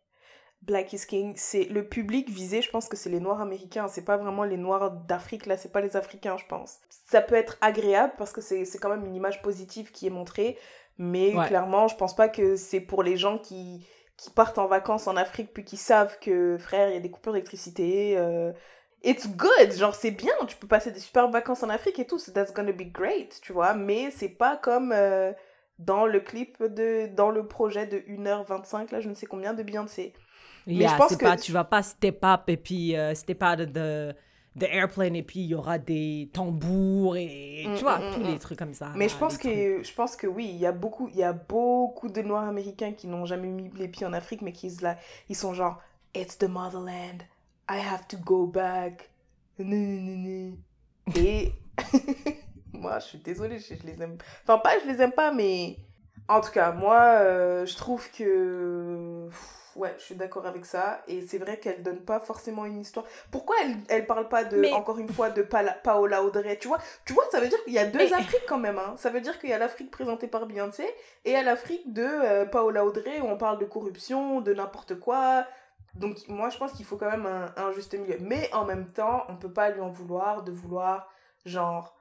Black 0.65 0.93
is 0.93 1.05
King, 1.07 1.33
c'est 1.35 1.65
le 1.65 1.85
public 1.85 2.29
visé, 2.29 2.61
je 2.61 2.69
pense 2.69 2.87
que 2.87 2.95
c'est 2.95 3.09
les 3.09 3.19
Noirs 3.19 3.41
américains, 3.41 3.87
c'est 3.89 4.05
pas 4.05 4.15
vraiment 4.15 4.43
les 4.43 4.55
Noirs 4.55 4.91
d'Afrique, 4.91 5.45
là, 5.45 5.57
c'est 5.57 5.71
pas 5.71 5.81
les 5.81 5.97
Africains, 5.97 6.37
je 6.37 6.45
pense. 6.45 6.79
Ça 7.09 7.21
peut 7.21 7.35
être 7.35 7.57
agréable 7.59 8.13
parce 8.17 8.31
que 8.31 8.39
c'est 8.39 8.65
quand 8.79 8.89
même 8.89 9.05
une 9.05 9.15
image 9.15 9.41
positive 9.41 9.91
qui 9.91 10.07
est 10.07 10.11
montrée, 10.11 10.57
mais 10.97 11.33
clairement, 11.47 11.87
je 11.87 11.95
pense 11.95 12.15
pas 12.15 12.29
que 12.29 12.55
c'est 12.55 12.79
pour 12.79 13.03
les 13.03 13.17
gens 13.17 13.39
qui, 13.39 13.85
qui 14.15 14.29
partent 14.29 14.57
en 14.57 14.67
vacances 14.67 15.07
en 15.07 15.17
Afrique 15.17 15.53
puis 15.53 15.65
qui 15.65 15.75
savent 15.75 16.17
que, 16.19 16.57
frère, 16.57 16.89
il 16.89 16.93
y 16.93 16.97
a 16.97 17.01
des 17.01 17.11
coupures 17.11 17.33
d'électricité. 17.33 18.17
Euh, 18.17 18.53
it's 19.03 19.27
good, 19.27 19.73
genre 19.73 19.95
c'est 19.95 20.11
bien, 20.11 20.33
tu 20.47 20.55
peux 20.55 20.67
passer 20.67 20.91
des 20.91 21.01
super 21.01 21.29
vacances 21.29 21.63
en 21.63 21.69
Afrique 21.69 21.99
et 21.99 22.07
tout, 22.07 22.19
so 22.19 22.31
that's 22.31 22.53
gonna 22.53 22.71
be 22.71 22.89
great, 22.89 23.39
tu 23.41 23.51
vois, 23.51 23.73
mais 23.73 24.11
c'est 24.11 24.29
pas 24.29 24.55
comme 24.55 24.93
euh, 24.93 25.33
dans 25.79 26.05
le 26.05 26.21
clip 26.21 26.63
de, 26.63 27.07
dans 27.07 27.31
le 27.31 27.47
projet 27.47 27.85
de 27.85 27.99
1h25, 27.99 28.93
là, 28.93 29.01
je 29.01 29.09
ne 29.09 29.13
sais 29.13 29.25
combien 29.25 29.53
de 29.53 29.61
Beyoncé. 29.61 30.13
Mais 30.67 30.87
je 30.87 30.95
pense 30.95 31.15
que 31.15 31.23
pas, 31.23 31.37
tu 31.37 31.51
vas 31.51 31.63
pas 31.63 31.83
step 31.83 32.23
up 32.23 32.41
et 32.47 32.57
puis 32.57 32.95
euh, 32.95 33.13
step 33.15 33.43
out 33.43 33.59
de 33.59 34.13
the, 34.57 34.63
airplane 34.63 35.15
et 35.15 35.23
puis 35.23 35.41
il 35.41 35.47
y 35.47 35.55
aura 35.55 35.77
des 35.77 36.29
tambours 36.31 37.17
et 37.17 37.63
tu 37.63 37.69
mm, 37.69 37.75
vois 37.77 37.99
mm, 37.99 38.13
tous 38.13 38.19
mm, 38.19 38.27
les 38.27 38.39
trucs 38.39 38.59
comme 38.59 38.73
ça. 38.73 38.91
Mais 38.95 39.09
je 39.09 39.15
pense 39.15 39.37
que 39.37 39.83
je 39.83 39.93
pense 39.93 40.15
que 40.15 40.27
oui, 40.27 40.49
il 40.49 40.57
y 40.57 40.65
a 40.65 40.71
beaucoup 40.71 41.09
il 41.09 41.17
y 41.17 41.23
a 41.23 41.33
beaucoup 41.33 42.09
de 42.09 42.21
noirs 42.21 42.47
américains 42.47 42.93
qui 42.93 43.07
n'ont 43.07 43.25
jamais 43.25 43.47
mis 43.47 43.71
les 43.75 43.87
pieds 43.87 44.05
en 44.05 44.13
Afrique 44.13 44.41
mais 44.41 44.51
qui 44.51 44.69
là 44.81 44.97
ils 45.29 45.35
sont 45.35 45.53
genre 45.53 45.81
it's 46.15 46.37
the 46.37 46.47
motherland. 46.47 47.23
I 47.67 47.77
have 47.77 48.07
to 48.09 48.17
go 48.17 48.45
back. 48.45 49.09
Et 51.15 51.51
moi, 52.73 52.99
je 52.99 53.05
suis 53.05 53.17
désolée, 53.19 53.59
je, 53.59 53.73
les 53.85 54.01
aime. 54.01 54.17
Enfin, 54.43 54.57
pas, 54.57 54.79
je 54.79 54.91
les 54.91 55.01
aime 55.01 55.11
pas, 55.11 55.31
mais 55.31 55.77
en 56.27 56.41
tout 56.41 56.51
cas, 56.51 56.71
moi, 56.71 56.99
euh, 57.21 57.65
je 57.65 57.75
trouve 57.75 58.09
que 58.11 59.29
ouais, 59.75 59.93
je 59.97 60.03
suis 60.03 60.15
d'accord 60.15 60.45
avec 60.45 60.65
ça. 60.65 61.01
Et 61.07 61.21
c'est 61.21 61.37
vrai 61.37 61.59
qu'elle 61.59 61.83
donne 61.83 61.99
pas 61.99 62.19
forcément 62.19 62.65
une 62.65 62.79
histoire. 62.79 63.05
Pourquoi 63.31 63.55
elle, 63.63 63.77
elle 63.89 64.05
parle 64.05 64.27
pas 64.29 64.43
de, 64.43 64.73
encore 64.73 64.97
une 64.97 65.09
fois, 65.09 65.29
de 65.29 65.41
Paola 65.41 66.23
Audrey 66.23 66.57
Tu 66.57 66.67
vois, 66.67 66.79
tu 67.05 67.13
vois 67.13 67.25
ça 67.31 67.39
veut 67.39 67.47
dire 67.47 67.63
qu'il 67.63 67.73
y 67.73 67.79
a 67.79 67.85
deux 67.85 68.13
Afriques 68.13 68.45
quand 68.47 68.59
même. 68.59 68.77
Hein. 68.77 68.95
Ça 68.97 69.09
veut 69.09 69.21
dire 69.21 69.39
qu'il 69.39 69.49
y 69.49 69.53
a 69.53 69.57
l'Afrique 69.57 69.91
présentée 69.91 70.27
par 70.27 70.45
Beyoncé 70.45 70.85
et 71.25 71.35
a 71.35 71.43
l'Afrique 71.43 71.91
de 71.93 72.03
euh, 72.03 72.45
Paola 72.45 72.85
Audrey 72.85 73.21
où 73.21 73.25
on 73.25 73.37
parle 73.37 73.59
de 73.59 73.65
corruption, 73.65 74.41
de 74.41 74.53
n'importe 74.53 74.99
quoi. 74.99 75.45
Donc 75.95 76.17
moi, 76.27 76.49
je 76.49 76.57
pense 76.57 76.73
qu'il 76.73 76.85
faut 76.85 76.97
quand 76.97 77.11
même 77.11 77.25
un, 77.25 77.53
un, 77.55 77.71
juste 77.71 77.93
milieu. 77.93 78.17
Mais 78.19 78.49
en 78.53 78.65
même 78.65 78.91
temps, 78.91 79.23
on 79.29 79.35
peut 79.35 79.51
pas 79.51 79.69
lui 79.69 79.81
en 79.81 79.89
vouloir 79.89 80.43
de 80.43 80.51
vouloir, 80.51 81.09
genre... 81.45 81.95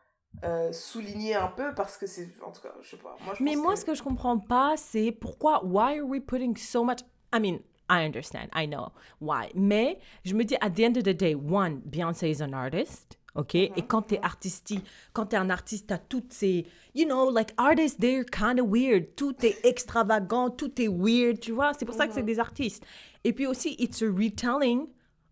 Euh, 0.44 0.72
souligner 0.72 1.34
un 1.34 1.48
peu 1.48 1.74
parce 1.74 1.98
que 1.98 2.06
c'est 2.06 2.26
en 2.42 2.50
tout 2.50 2.62
cas 2.62 2.72
je 2.80 2.88
sais 2.88 2.96
pas 2.96 3.16
moi, 3.22 3.34
mais 3.38 3.54
moi 3.54 3.76
ce 3.76 3.84
que 3.84 3.94
je 3.94 4.02
comprends 4.02 4.38
pas 4.38 4.78
c'est 4.78 5.12
pourquoi 5.12 5.62
why 5.62 5.98
are 6.00 6.06
we 6.06 6.22
putting 6.26 6.56
so 6.56 6.82
much 6.82 7.00
I 7.32 7.38
mean, 7.40 7.60
I 7.88 8.04
understand, 8.04 8.50
I 8.52 8.66
know 8.66 8.92
why. 9.18 9.50
Mais 9.54 9.98
je 10.24 10.34
me 10.34 10.44
dis, 10.44 10.56
at 10.60 10.70
the 10.70 10.84
end 10.84 10.96
of 10.96 11.04
the 11.04 11.14
day, 11.14 11.34
one, 11.34 11.82
Beyoncé 11.88 12.30
is 12.30 12.40
an 12.40 12.54
artist. 12.54 13.18
OK? 13.34 13.54
Et 13.54 13.68
mm-hmm. 13.68 13.86
quand 13.86 14.02
t'es 14.02 14.20
artistique, 14.22 14.84
quand 15.12 15.26
t'es 15.26 15.36
un 15.36 15.50
artiste, 15.50 15.86
t'as 15.88 15.98
toutes 15.98 16.32
ces. 16.32 16.66
You 16.94 17.06
know, 17.06 17.30
like 17.30 17.52
artists, 17.56 17.98
they're 17.98 18.24
kind 18.24 18.60
of 18.60 18.68
weird. 18.68 19.14
Tout 19.16 19.34
est 19.44 19.58
extravagant, 19.64 20.50
tout 20.50 20.80
est 20.80 20.88
weird, 20.88 21.40
tu 21.40 21.52
vois? 21.52 21.72
C'est 21.74 21.86
pour 21.86 21.94
ça 21.94 22.06
que 22.06 22.12
c'est 22.12 22.22
mm-hmm. 22.22 22.26
des 22.26 22.40
artistes. 22.40 22.84
Et 23.24 23.32
puis 23.32 23.46
aussi, 23.46 23.74
it's 23.78 24.02
a 24.02 24.06
retelling 24.06 24.88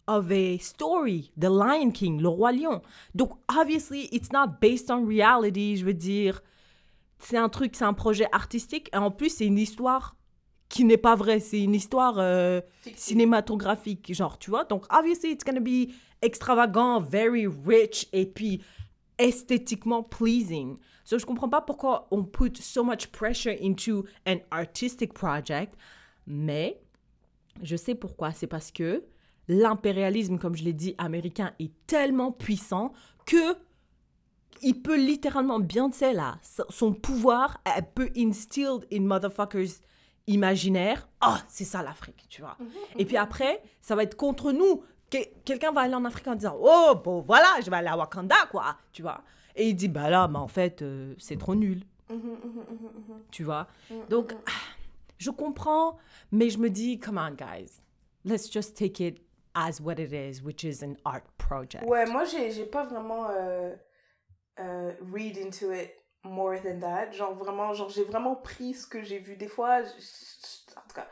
of 0.06 0.30
a 0.32 0.58
story, 0.58 1.30
The 1.38 1.48
Lion 1.48 1.92
King, 1.92 2.20
Le 2.20 2.28
Roi 2.28 2.52
Lion. 2.52 2.82
Donc, 3.14 3.32
obviously, 3.48 4.08
it's 4.12 4.32
not 4.32 4.60
based 4.60 4.90
on 4.90 5.04
reality, 5.06 5.76
je 5.76 5.84
veux 5.84 5.94
dire. 5.94 6.40
C'est 7.18 7.36
un 7.36 7.50
truc, 7.50 7.76
c'est 7.76 7.84
un 7.84 7.92
projet 7.92 8.26
artistique. 8.32 8.88
Et 8.94 8.96
en 8.96 9.10
plus, 9.10 9.28
c'est 9.28 9.46
une 9.46 9.58
histoire 9.58 10.16
qui 10.70 10.84
n'est 10.84 10.96
pas 10.96 11.16
vrai. 11.16 11.40
C'est 11.40 11.60
une 11.60 11.74
histoire 11.74 12.14
euh, 12.18 12.62
cinématographique, 12.96 14.14
genre, 14.14 14.38
tu 14.38 14.48
vois. 14.48 14.64
Donc, 14.64 14.86
obviously, 14.90 15.32
it's 15.32 15.44
gonna 15.44 15.60
be 15.60 15.92
extravagant, 16.22 17.00
very 17.00 17.46
rich, 17.46 18.08
et 18.14 18.24
puis 18.24 18.62
esthétiquement 19.18 20.02
pleasing. 20.02 20.78
So, 21.04 21.18
je 21.18 21.26
comprends 21.26 21.48
pas 21.50 21.60
pourquoi 21.60 22.06
on 22.10 22.24
put 22.24 22.56
so 22.56 22.82
much 22.82 23.08
pressure 23.08 23.54
into 23.60 24.06
an 24.26 24.36
artistic 24.50 25.12
project, 25.12 25.74
mais 26.26 26.80
je 27.62 27.76
sais 27.76 27.96
pourquoi. 27.96 28.32
C'est 28.32 28.46
parce 28.46 28.70
que 28.70 29.04
l'impérialisme, 29.48 30.38
comme 30.38 30.54
je 30.54 30.62
l'ai 30.62 30.72
dit, 30.72 30.94
américain 30.98 31.52
est 31.58 31.72
tellement 31.86 32.30
puissant 32.30 32.92
que 33.26 33.56
il 34.62 34.80
peut 34.82 34.96
littéralement, 34.96 35.58
bien 35.58 35.90
sais 35.90 36.12
là, 36.12 36.38
son 36.68 36.92
pouvoir, 36.92 37.62
elle 37.64 37.86
peut 37.94 38.10
instilled 38.16 38.86
in 38.92 39.00
motherfuckers 39.00 39.80
imaginaire, 40.30 41.08
ah, 41.20 41.36
oh, 41.38 41.44
c'est 41.48 41.64
ça 41.64 41.82
l'Afrique, 41.82 42.26
tu 42.28 42.40
vois. 42.42 42.56
Mhm, 42.58 42.68
et 42.98 43.04
puis 43.04 43.16
mhm. 43.16 43.22
après, 43.22 43.62
ça 43.80 43.94
va 43.94 44.02
être 44.02 44.16
contre 44.16 44.52
nous. 44.52 44.82
Quelqu'un 45.44 45.72
va 45.72 45.82
aller 45.82 45.94
en 45.94 46.04
Afrique 46.04 46.28
en 46.28 46.36
disant, 46.36 46.56
oh, 46.60 46.94
bon, 46.94 47.20
voilà, 47.20 47.48
je 47.64 47.68
vais 47.68 47.76
aller 47.76 47.88
à 47.88 47.96
Wakanda, 47.96 48.46
quoi, 48.50 48.76
tu 48.92 49.02
vois. 49.02 49.22
Et 49.56 49.68
il 49.70 49.74
dit, 49.74 49.88
bah 49.88 50.08
là, 50.08 50.28
mais 50.28 50.38
en 50.38 50.46
fait, 50.46 50.82
euh, 50.82 51.14
c'est 51.18 51.36
trop 51.38 51.56
nul. 51.56 51.82
Mhm, 52.08 52.36
tu 53.30 53.42
vois. 53.42 53.66
Donc, 54.08 54.34
ah, 54.46 54.74
je 55.18 55.30
comprends, 55.30 55.98
mais 56.30 56.48
je 56.48 56.58
me 56.58 56.70
dis, 56.70 56.98
come 56.98 57.18
on, 57.18 57.34
guys, 57.34 57.82
let's 58.24 58.50
just 58.50 58.76
take 58.76 59.04
it 59.04 59.20
as 59.54 59.80
what 59.80 59.94
it 59.98 60.12
is, 60.12 60.42
which 60.42 60.64
is 60.64 60.84
an 60.84 60.96
art 61.04 61.24
project. 61.38 61.84
Ouais, 61.84 62.06
moi, 62.06 62.24
j'ai 62.24 62.64
pas 62.64 62.84
vraiment 62.84 63.26
euh, 63.30 63.74
euh, 64.60 64.92
read 65.12 65.36
into 65.38 65.72
it 65.72 65.99
more 66.24 66.60
than 66.60 66.80
that. 66.80 67.12
Genre 67.12 67.34
vraiment, 67.34 67.72
genre 67.74 67.88
j'ai 67.88 68.04
vraiment 68.04 68.36
pris 68.36 68.74
ce 68.74 68.86
que 68.86 69.02
j'ai 69.02 69.18
vu 69.18 69.36
des 69.36 69.48
fois. 69.48 69.80
en 69.80 70.88
tout 70.88 70.94
cas, 70.94 71.06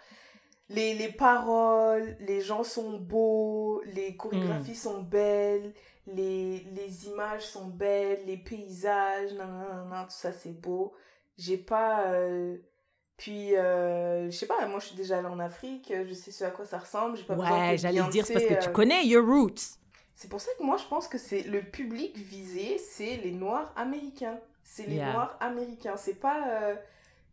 les, 0.71 0.95
les 0.95 1.09
paroles, 1.09 2.17
les 2.21 2.41
gens 2.41 2.63
sont 2.63 2.99
beaux, 2.99 3.83
les 3.87 4.17
chorégraphies 4.17 4.73
mm. 4.73 4.75
sont 4.75 5.03
belles, 5.03 5.73
les, 6.07 6.61
les 6.75 7.07
images 7.07 7.47
sont 7.47 7.67
belles, 7.67 8.21
les 8.27 8.37
paysages, 8.37 9.33
nan, 9.33 9.49
nan, 9.51 9.89
nan, 9.89 10.05
tout 10.05 10.11
ça 10.11 10.33
c'est 10.33 10.59
beau. 10.61 10.95
J'ai 11.37 11.57
pas... 11.57 12.07
Euh, 12.09 12.57
puis, 13.17 13.57
euh, 13.57 14.31
je 14.31 14.37
sais 14.37 14.47
pas, 14.47 14.65
moi 14.69 14.79
je 14.79 14.87
suis 14.87 14.97
déjà 14.97 15.19
allée 15.19 15.27
en 15.27 15.41
Afrique, 15.41 15.93
je 16.07 16.15
sais 16.15 16.31
ce 16.31 16.45
à 16.45 16.51
quoi 16.51 16.65
ça 16.65 16.79
ressemble. 16.79 17.19
Pas 17.25 17.35
ouais, 17.35 17.77
j'allais 17.77 18.03
dire, 18.11 18.25
parce 18.33 18.45
que 18.45 18.63
tu 18.63 18.69
euh, 18.69 18.73
connais 18.73 19.05
your 19.07 19.27
roots. 19.27 19.77
C'est 20.15 20.29
pour 20.29 20.41
ça 20.41 20.51
que 20.57 20.63
moi 20.63 20.77
je 20.77 20.85
pense 20.85 21.09
que 21.09 21.19
c'est 21.19 21.43
le 21.43 21.63
public 21.63 22.17
visé, 22.17 22.79
c'est 22.79 23.17
les 23.17 23.33
Noirs 23.33 23.73
américains. 23.77 24.39
C'est 24.71 24.87
les 24.87 24.99
Noirs 24.99 25.35
américains. 25.41 25.97
C'est 25.97 26.21
pas, 26.21 26.47
euh, 26.47 26.77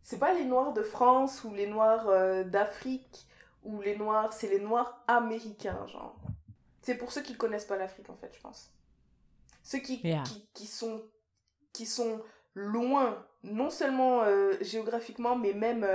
c'est 0.02 0.18
pas 0.18 0.32
les 0.32 0.46
Noirs 0.46 0.72
de 0.72 0.82
France 0.82 1.44
ou 1.44 1.52
les 1.52 1.66
Noirs 1.66 2.08
euh, 2.08 2.44
d'Afrique 2.44 3.28
ou 3.62 3.82
les 3.82 3.94
Noirs. 3.94 4.32
C'est 4.32 4.48
les 4.48 4.58
Noirs 4.58 5.04
américains, 5.06 5.86
genre. 5.86 6.16
C'est 6.80 6.96
pour 6.96 7.12
ceux 7.12 7.20
qui 7.20 7.36
connaissent 7.36 7.66
pas 7.66 7.76
l'Afrique, 7.76 8.08
en 8.08 8.16
fait, 8.16 8.32
je 8.34 8.40
pense. 8.40 8.72
Ceux 9.62 9.80
qui, 9.80 10.00
qui, 10.00 10.48
qui, 10.54 10.66
sont, 10.66 11.02
qui 11.74 11.84
sont 11.84 12.22
loin, 12.54 13.22
non 13.42 13.68
seulement 13.68 14.22
euh, 14.22 14.54
géographiquement, 14.62 15.36
mais 15.36 15.52
même. 15.52 15.86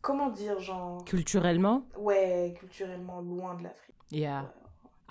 comment 0.00 0.30
dire, 0.30 0.58
genre. 0.58 1.04
Culturellement 1.04 1.86
Ouais, 1.98 2.54
culturellement, 2.58 3.20
loin 3.20 3.56
de 3.56 3.64
l'Afrique. 3.64 3.96
Yeah. 4.10 4.50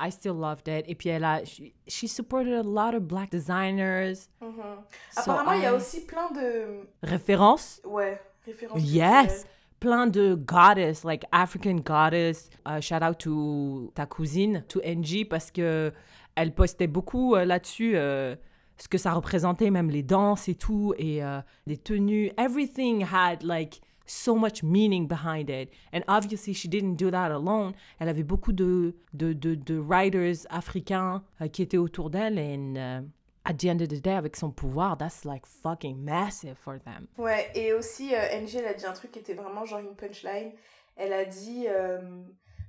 I 0.01 0.09
still 0.09 0.33
loved 0.33 0.67
it. 0.67 0.85
Et 0.87 0.95
puis 0.95 1.09
elle 1.09 1.23
a, 1.23 1.45
she, 1.45 1.73
she 1.87 2.07
supported 2.07 2.53
a 2.53 2.63
lot 2.63 2.95
of 2.95 3.07
black 3.07 3.29
designers. 3.29 4.29
Mm-hmm. 4.41 5.17
Apparemment, 5.17 5.53
il 5.53 5.61
y 5.61 5.65
a 5.65 5.73
aussi 5.75 6.01
plein 6.05 6.31
de 6.31 6.87
références? 7.03 7.81
Ouais, 7.85 8.19
références. 8.45 8.81
Yes. 8.81 9.45
Plein 9.79 10.07
de 10.07 10.35
goddess, 10.35 11.03
like 11.03 11.25
African 11.31 11.77
goddess. 11.77 12.49
Uh, 12.65 12.79
shout 12.79 13.01
out 13.03 13.19
to 13.19 13.91
ta 13.95 14.05
cousine, 14.05 14.63
to 14.67 14.79
NG, 14.83 15.25
parce 15.27 15.51
que 15.51 15.91
elle 16.35 16.53
postait 16.53 16.87
beaucoup 16.87 17.35
euh, 17.35 17.45
là-dessus. 17.45 17.93
Euh, 17.95 18.35
ce 18.77 18.87
que 18.87 18.97
ça 18.97 19.13
représentait, 19.13 19.69
même 19.69 19.91
les 19.91 20.01
danses 20.01 20.47
et 20.47 20.55
tout, 20.55 20.93
et 20.97 21.23
euh, 21.23 21.39
les 21.67 21.77
tenues. 21.77 22.31
Everything 22.37 23.05
had 23.05 23.43
like 23.43 23.81
so 24.11 24.35
much 24.35 24.63
meaning 24.63 25.07
behind 25.07 25.49
it. 25.49 25.71
And 25.93 26.03
obviously, 26.07 26.53
she 26.53 26.67
didn't 26.67 26.95
do 26.95 27.09
that 27.11 27.31
alone. 27.31 27.73
Elle 27.99 28.09
avait 28.09 28.23
beaucoup 28.23 28.53
de, 28.53 28.93
de, 29.13 29.33
de, 29.33 29.77
writers 29.79 30.45
africains 30.49 31.23
uh, 31.39 31.49
qui 31.49 31.61
étaient 31.61 31.77
autour 31.77 32.09
d'elle. 32.09 32.37
Et 32.37 32.55
uh, 32.55 33.01
at 33.45 33.53
the 33.57 33.69
end 33.69 33.81
of 33.81 33.87
the 33.87 34.01
day, 34.01 34.13
avec 34.13 34.35
son 34.35 34.51
pouvoir, 34.51 34.97
that's 34.97 35.25
like 35.25 35.45
fucking 35.45 35.97
massive 35.97 36.55
for 36.57 36.79
them. 36.79 37.07
Ouais, 37.17 37.49
et 37.55 37.73
aussi, 37.73 38.13
euh, 38.13 38.39
NG, 38.41 38.55
elle 38.55 38.67
a 38.67 38.73
dit 38.73 38.85
un 38.85 38.93
truc 38.93 39.11
qui 39.11 39.19
était 39.19 39.33
vraiment 39.33 39.65
genre 39.65 39.79
une 39.79 39.95
punchline. 39.95 40.51
Elle 40.95 41.13
a 41.13 41.25
dit. 41.25 41.65
Euh, 41.67 41.99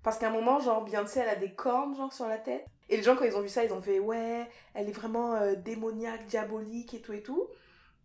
parce 0.02 0.18
qu'à 0.18 0.28
un 0.28 0.32
moment, 0.32 0.58
genre, 0.58 0.84
Beyoncé, 0.84 1.20
elle 1.20 1.28
a 1.28 1.36
des 1.36 1.52
cornes, 1.52 1.96
genre, 1.96 2.12
sur 2.12 2.26
la 2.26 2.38
tête. 2.38 2.66
Et 2.88 2.96
les 2.96 3.02
gens, 3.02 3.14
quand 3.14 3.24
ils 3.24 3.36
ont 3.36 3.40
vu 3.40 3.48
ça, 3.48 3.64
ils 3.64 3.72
ont 3.72 3.80
fait, 3.80 4.00
ouais, 4.00 4.48
elle 4.74 4.88
est 4.88 4.92
vraiment 4.92 5.34
euh, 5.34 5.54
démoniaque, 5.54 6.26
diabolique 6.26 6.94
et 6.94 7.00
tout 7.00 7.12
et 7.12 7.22
tout. 7.22 7.48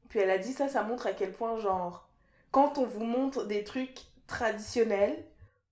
Puis 0.09 0.19
elle 0.19 0.29
a 0.29 0.37
dit 0.37 0.53
ça, 0.53 0.69
ça 0.69 0.83
montre 0.83 1.07
à 1.07 1.13
quel 1.13 1.33
point, 1.33 1.57
genre, 1.57 2.07
quand 2.51 2.77
on 2.77 2.85
vous 2.85 3.03
montre 3.05 3.45
des 3.45 3.63
trucs 3.63 3.99
traditionnels 4.27 5.23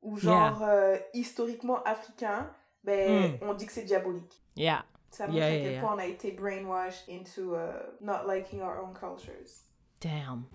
ou 0.01 0.17
genre 0.17 0.61
euh, 0.63 0.95
historiquement 1.13 1.81
africains, 1.83 2.49
ben, 2.83 3.31
Mm. 3.41 3.47
on 3.49 3.53
dit 3.53 3.65
que 3.65 3.71
c'est 3.73 3.83
diabolique. 3.85 4.41
Yeah. 4.55 4.83
Ça 5.11 5.25
montre 5.27 5.38
Yeah, 5.38 5.45
à 5.47 5.49
yeah, 5.51 5.63
quel 5.63 5.71
yeah. 5.73 5.81
point 5.81 5.93
on 5.95 5.99
a 5.99 6.05
été 6.05 6.31
brainwashed 6.31 7.07
into 7.09 7.55
uh, 7.55 7.71
not 8.01 8.27
liking 8.27 8.61
our 8.61 8.77
own 8.79 8.93
cultures. 8.93 9.63
Damn. 10.01 10.45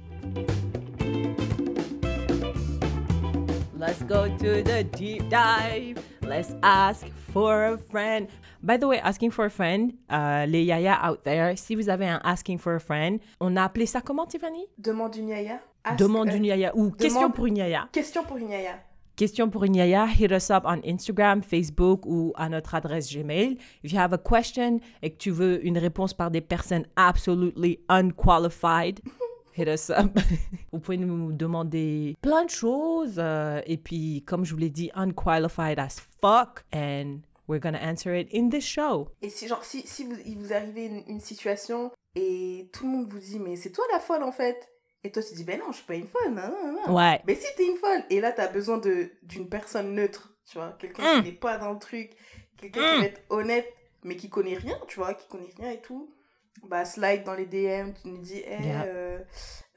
Let's 3.78 4.02
go 4.02 4.28
to 4.28 4.62
the 4.62 4.84
deep 4.84 5.28
dive. 5.30 5.98
Let's 6.22 6.54
ask 6.62 7.06
for 7.32 7.64
a 7.72 7.78
friend. 7.78 8.28
By 8.62 8.76
the 8.76 8.86
way, 8.86 9.00
asking 9.00 9.30
for 9.30 9.46
a 9.46 9.50
friend, 9.50 9.94
euh, 10.12 10.44
les 10.46 10.62
yaya 10.64 10.98
out 11.02 11.24
there, 11.24 11.56
si 11.56 11.74
vous 11.74 11.88
avez 11.88 12.06
un 12.06 12.20
asking 12.22 12.58
for 12.58 12.74
a 12.74 12.80
friend, 12.80 13.20
on 13.40 13.56
a 13.56 13.64
appelé 13.64 13.86
ça 13.86 14.02
comment, 14.02 14.26
Tiffany? 14.26 14.66
Demande 14.76 15.16
une 15.16 15.28
yaya. 15.30 15.60
Ask- 15.84 15.98
Demande 15.98 16.28
euh, 16.28 16.36
une 16.36 16.44
yaya 16.44 16.76
ou 16.76 16.90
question 16.90 17.30
pour 17.30 17.46
une 17.46 17.56
yaya. 17.56 17.88
Question 17.92 18.24
pour 18.24 18.36
une 18.36 18.50
yaya. 18.50 18.78
Question 19.16 19.50
pour 19.50 19.64
une 19.64 19.76
yaya, 19.76 20.06
hit 20.06 20.30
us 20.30 20.50
up 20.50 20.64
on 20.66 20.80
Instagram, 20.86 21.42
Facebook 21.42 22.06
ou 22.06 22.32
à 22.36 22.48
notre 22.48 22.74
adresse 22.74 23.12
Gmail. 23.14 23.58
If 23.84 23.92
you 23.92 23.98
have 23.98 24.14
a 24.14 24.18
question 24.18 24.80
et 25.02 25.10
que 25.10 25.16
tu 25.18 25.30
veux 25.30 25.64
une 25.66 25.76
réponse 25.78 26.14
par 26.14 26.30
des 26.30 26.40
personnes 26.40 26.86
absolutely 26.96 27.80
unqualified, 28.24 29.00
hit 29.56 29.68
us 29.68 29.90
up. 29.90 30.18
Vous 30.72 30.78
pouvez 30.78 30.96
nous 30.96 31.32
demander 31.32 32.16
plein 32.22 32.44
de 32.44 32.50
choses 32.50 33.16
euh, 33.18 33.60
et 33.66 33.76
puis, 33.76 34.22
comme 34.26 34.44
je 34.44 34.52
vous 34.52 34.58
l'ai 34.60 34.70
dit, 34.70 34.90
unqualified 34.94 35.78
as 35.78 36.00
fuck 36.20 36.64
and 36.74 37.18
we're 37.48 37.60
gonna 37.60 37.78
answer 37.82 38.14
it 38.18 38.28
in 38.34 38.48
this 38.48 38.64
show. 38.64 39.08
Et 39.22 39.28
si, 39.28 39.48
genre, 39.48 39.64
si, 39.64 39.82
si 39.86 40.04
vous, 40.04 40.14
il 40.24 40.38
vous 40.38 40.52
arrivez 40.52 40.86
une, 40.86 41.02
une 41.08 41.20
situation 41.20 41.90
et 42.14 42.68
tout 42.72 42.84
le 42.84 42.90
monde 42.90 43.06
vous 43.12 43.18
dit, 43.18 43.38
mais 43.38 43.56
c'est 43.56 43.70
toi 43.70 43.84
la 43.92 43.98
folle 44.00 44.22
en 44.22 44.32
fait. 44.32 44.68
Et 45.02 45.10
toi, 45.10 45.22
tu 45.22 45.34
dis, 45.34 45.44
ben 45.44 45.58
non, 45.58 45.66
je 45.70 45.76
suis 45.78 45.86
pas 45.86 45.94
une 45.94 46.06
folle. 46.08 46.30
Non, 46.32 46.48
non, 46.50 46.72
non. 46.86 46.94
Ouais. 46.96 47.22
Mais 47.26 47.34
si 47.34 47.46
t'es 47.56 47.66
une 47.66 47.76
folle, 47.78 48.02
et 48.10 48.20
là, 48.20 48.32
t'as 48.32 48.48
besoin 48.48 48.78
de 48.78 49.10
d'une 49.22 49.48
personne 49.48 49.94
neutre, 49.94 50.34
tu 50.44 50.58
vois, 50.58 50.72
quelqu'un 50.78 51.22
qui 51.22 51.30
n'est 51.30 51.36
pas 51.36 51.56
dans 51.56 51.72
le 51.72 51.78
truc, 51.78 52.10
quelqu'un 52.58 52.80
qui 52.94 53.00
va 53.00 53.06
être 53.06 53.22
honnête, 53.30 53.66
mais 54.04 54.16
qui 54.16 54.28
connaît 54.28 54.56
rien, 54.58 54.78
tu 54.88 54.96
vois, 54.98 55.14
qui 55.14 55.26
connaît 55.28 55.52
rien 55.58 55.70
et 55.72 55.80
tout. 55.80 56.14
Bah, 56.64 56.84
slide 56.84 57.24
dans 57.24 57.34
les 57.34 57.46
DM, 57.46 57.92
tu 58.02 58.08
nous 58.08 58.18
dis, 58.18 58.40
hey, 58.40 58.66
Yeah. 58.66 58.82
euh, 58.84 59.20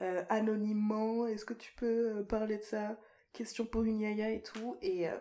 euh, 0.01 0.23
anonymement, 0.29 1.27
est-ce 1.27 1.45
que 1.45 1.53
tu 1.53 1.71
peux 1.77 2.17
euh, 2.17 2.23
parler 2.23 2.57
de 2.57 2.63
ça? 2.63 2.97
Question 3.31 3.65
pour 3.65 3.83
une 3.83 4.01
yaya 4.01 4.29
et 4.31 4.41
tout. 4.41 4.75
Et, 4.81 5.07
euh, 5.07 5.15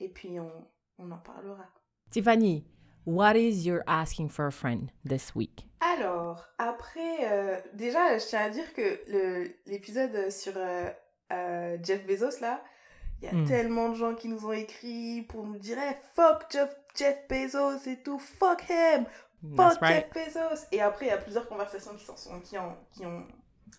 et 0.00 0.08
puis, 0.08 0.40
on, 0.40 0.50
on 0.98 1.10
en 1.10 1.18
parlera. 1.18 1.66
Tiffany, 2.10 2.64
what 3.06 3.34
is 3.36 3.64
your 3.64 3.82
asking 3.86 4.28
for 4.28 4.46
a 4.46 4.52
friend 4.52 4.90
this 5.08 5.34
week? 5.34 5.66
Alors, 5.80 6.44
après, 6.58 7.18
euh, 7.22 7.58
déjà, 7.74 8.18
je 8.18 8.26
tiens 8.26 8.40
à 8.40 8.50
dire 8.50 8.72
que 8.74 9.00
l'épisode 9.66 10.30
sur 10.30 10.52
euh, 10.56 10.90
euh, 11.32 11.78
Jeff 11.82 12.06
Bezos, 12.06 12.40
là, 12.40 12.62
il 13.22 13.26
y 13.26 13.30
a 13.30 13.34
Mm. 13.34 13.46
tellement 13.46 13.88
de 13.90 13.94
gens 13.94 14.14
qui 14.14 14.28
nous 14.28 14.44
ont 14.46 14.52
écrit 14.52 15.22
pour 15.22 15.44
nous 15.46 15.58
dire 15.58 15.78
hey, 15.78 15.96
fuck 16.14 16.44
Jeff, 16.50 16.74
Jeff 16.94 17.16
Bezos 17.28 17.86
et 17.88 18.02
tout, 18.02 18.18
fuck 18.18 18.62
him, 18.68 19.06
fuck 19.56 19.78
right. 19.80 20.06
Jeff 20.14 20.34
Bezos. 20.34 20.66
Et 20.72 20.80
après, 20.82 21.06
il 21.06 21.08
y 21.08 21.12
a 21.12 21.18
plusieurs 21.18 21.48
conversations 21.48 21.94
qui, 21.94 22.04
s'en 22.04 22.16
sont, 22.16 22.40
qui, 22.40 22.58
ont, 22.58 22.76
qui, 22.92 23.06
ont, 23.06 23.24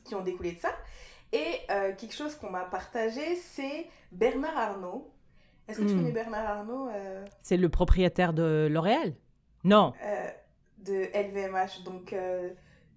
qui 0.05 0.15
ont 0.15 0.21
découlé 0.21 0.53
de 0.53 0.59
ça. 0.59 0.71
Et 1.33 1.59
quelque 1.97 2.13
chose 2.15 2.35
qu'on 2.35 2.49
m'a 2.49 2.63
partagé, 2.63 3.35
c'est 3.35 3.87
Bernard 4.13 4.57
Arnault. 4.57 5.11
Est-ce 5.67 5.79
que 5.79 5.83
tu 5.85 5.95
connais 5.95 6.11
Bernard 6.11 6.59
Arnault 6.59 6.89
euh, 6.93 7.25
C'est 7.41 7.57
le 7.57 7.69
propriétaire 7.69 8.33
de 8.33 8.67
L'Oréal? 8.71 9.13
Non. 9.63 9.93
euh, 10.03 10.29
de 10.85 11.09
LVMH 11.13 11.83
Donc, 11.83 12.13
euh, 12.13 12.49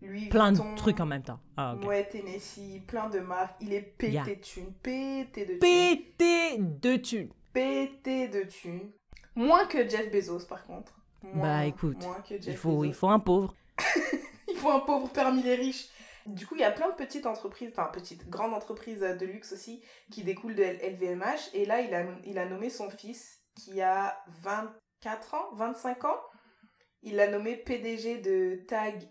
lui, 0.03 0.29
Plein 0.29 0.51
Vuitton, 0.53 0.71
de 0.73 0.77
trucs 0.77 1.01
en 1.01 1.07
même 1.07 1.23
temps. 1.23 1.41
Ah. 1.57 1.75
Ouais, 1.85 2.05
Tennessee, 2.09 2.81
plein 2.87 3.09
de 3.11 3.19
marques. 3.19 3.57
Il 3.61 3.73
est 3.73 3.81
pété 3.83 4.13
Yeah. 4.13 4.25
de 4.25 4.35
thunes, 4.35 4.73
pété 4.83 5.45
de 5.47 5.53
thunes, 5.55 5.59
Pété 5.61 6.59
de 6.59 6.97
thunes. 6.97 7.29
pété 7.53 8.29
de 8.29 8.43
thunes. 8.45 8.91
Moins 9.35 9.65
que 9.67 9.89
Jeff 9.89 10.11
Bezos, 10.13 10.47
par 10.47 10.65
contre. 10.65 10.93
Moins- 11.23 11.43
Bah, 11.43 11.67
écoute, 11.67 12.03
moins 12.03 12.21
que 12.27 12.35
Jeff 12.37 12.47
Il 12.49 12.57
faut, 12.57 12.85
il 12.85 12.89
Bezos. 12.91 12.99
faut 13.01 13.09
un 13.11 13.19
pauvre. 13.19 13.55
Il 14.49 14.57
faut 14.57 14.71
un 14.71 14.81
pauvre 14.81 15.09
parmi 15.13 15.43
les 15.43 15.55
riches. 15.55 15.89
Du 16.27 16.47
coup, 16.47 16.55
il 16.55 16.61
y 16.61 16.65
a 16.65 16.71
plein 16.71 16.89
de 16.91 16.95
petites 16.95 17.27
entreprises, 17.27 17.71
enfin 17.73 17.89
petites, 17.93 18.29
grandes 18.29 18.55
entreprises 18.55 19.01
de 19.01 19.27
luxe 19.27 19.53
aussi, 19.53 19.83
qui 20.11 20.23
découlent 20.23 20.55
de 20.55 20.63
LVMH. 20.63 21.51
Et 21.55 21.65
là, 21.65 21.81
il 21.81 21.95
a, 21.95 22.05
il 22.25 22.39
a 22.39 22.47
nommé 22.47 22.69
son 22.71 22.91
fils, 22.91 23.41
qui 23.55 23.81
a 23.81 24.23
24 24.43 25.35
ans, 25.35 25.55
25 25.55 26.05
ans. 26.05 26.21
Il 27.03 27.17
l'a 27.17 27.29
nommé 27.29 27.57
PDG 27.57 28.19
de 28.19 28.65
Tag 28.69 29.09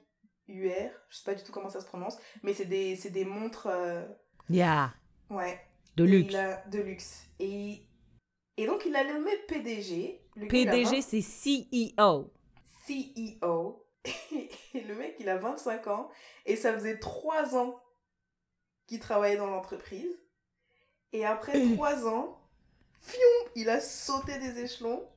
UR. 0.47 0.89
Je 1.09 1.17
sais 1.17 1.23
pas 1.25 1.33
du 1.35 1.43
tout 1.43 1.51
comment 1.51 1.69
ça 1.69 1.81
se 1.81 1.85
prononce, 1.87 2.17
mais 2.43 2.53
c'est 2.53 2.65
des, 2.65 2.95
c'est 2.95 3.09
des 3.09 3.25
montres, 3.25 3.67
euh, 3.67 4.05
Yeah. 4.49 4.93
ouais, 5.29 5.59
De 5.95 6.03
luxe. 6.03 6.33
a- 6.35 6.63
de 6.67 6.79
luxe. 6.79 7.23
Et, 7.39 7.83
et 8.57 8.65
donc, 8.65 8.83
il 8.85 8.95
a 8.95 9.03
nommé 9.03 9.31
PDG. 9.47 10.21
Le 10.35 10.47
PDG, 10.47 10.83
20 10.83 11.01
c'est 11.01 11.21
CEO. 11.21 12.31
CEO. 12.87 13.85
Et 14.31 14.81
le 14.81 14.95
mec, 14.95 15.15
il 15.19 15.29
a 15.29 15.37
25 15.37 15.87
ans. 15.87 16.09
Et 16.45 16.55
ça 16.55 16.73
faisait 16.73 16.99
3 16.99 17.57
ans 17.57 17.81
qu'il 18.87 18.99
travaillait 18.99 19.37
dans 19.37 19.49
l'entreprise. 19.49 20.17
Et 21.11 21.25
après 21.25 21.73
3 21.75 22.07
ans, 22.07 22.39
fium, 23.01 23.51
il 23.55 23.69
a 23.69 23.79
sauté 23.79 24.37
des 24.39 24.59
échelons. 24.59 25.07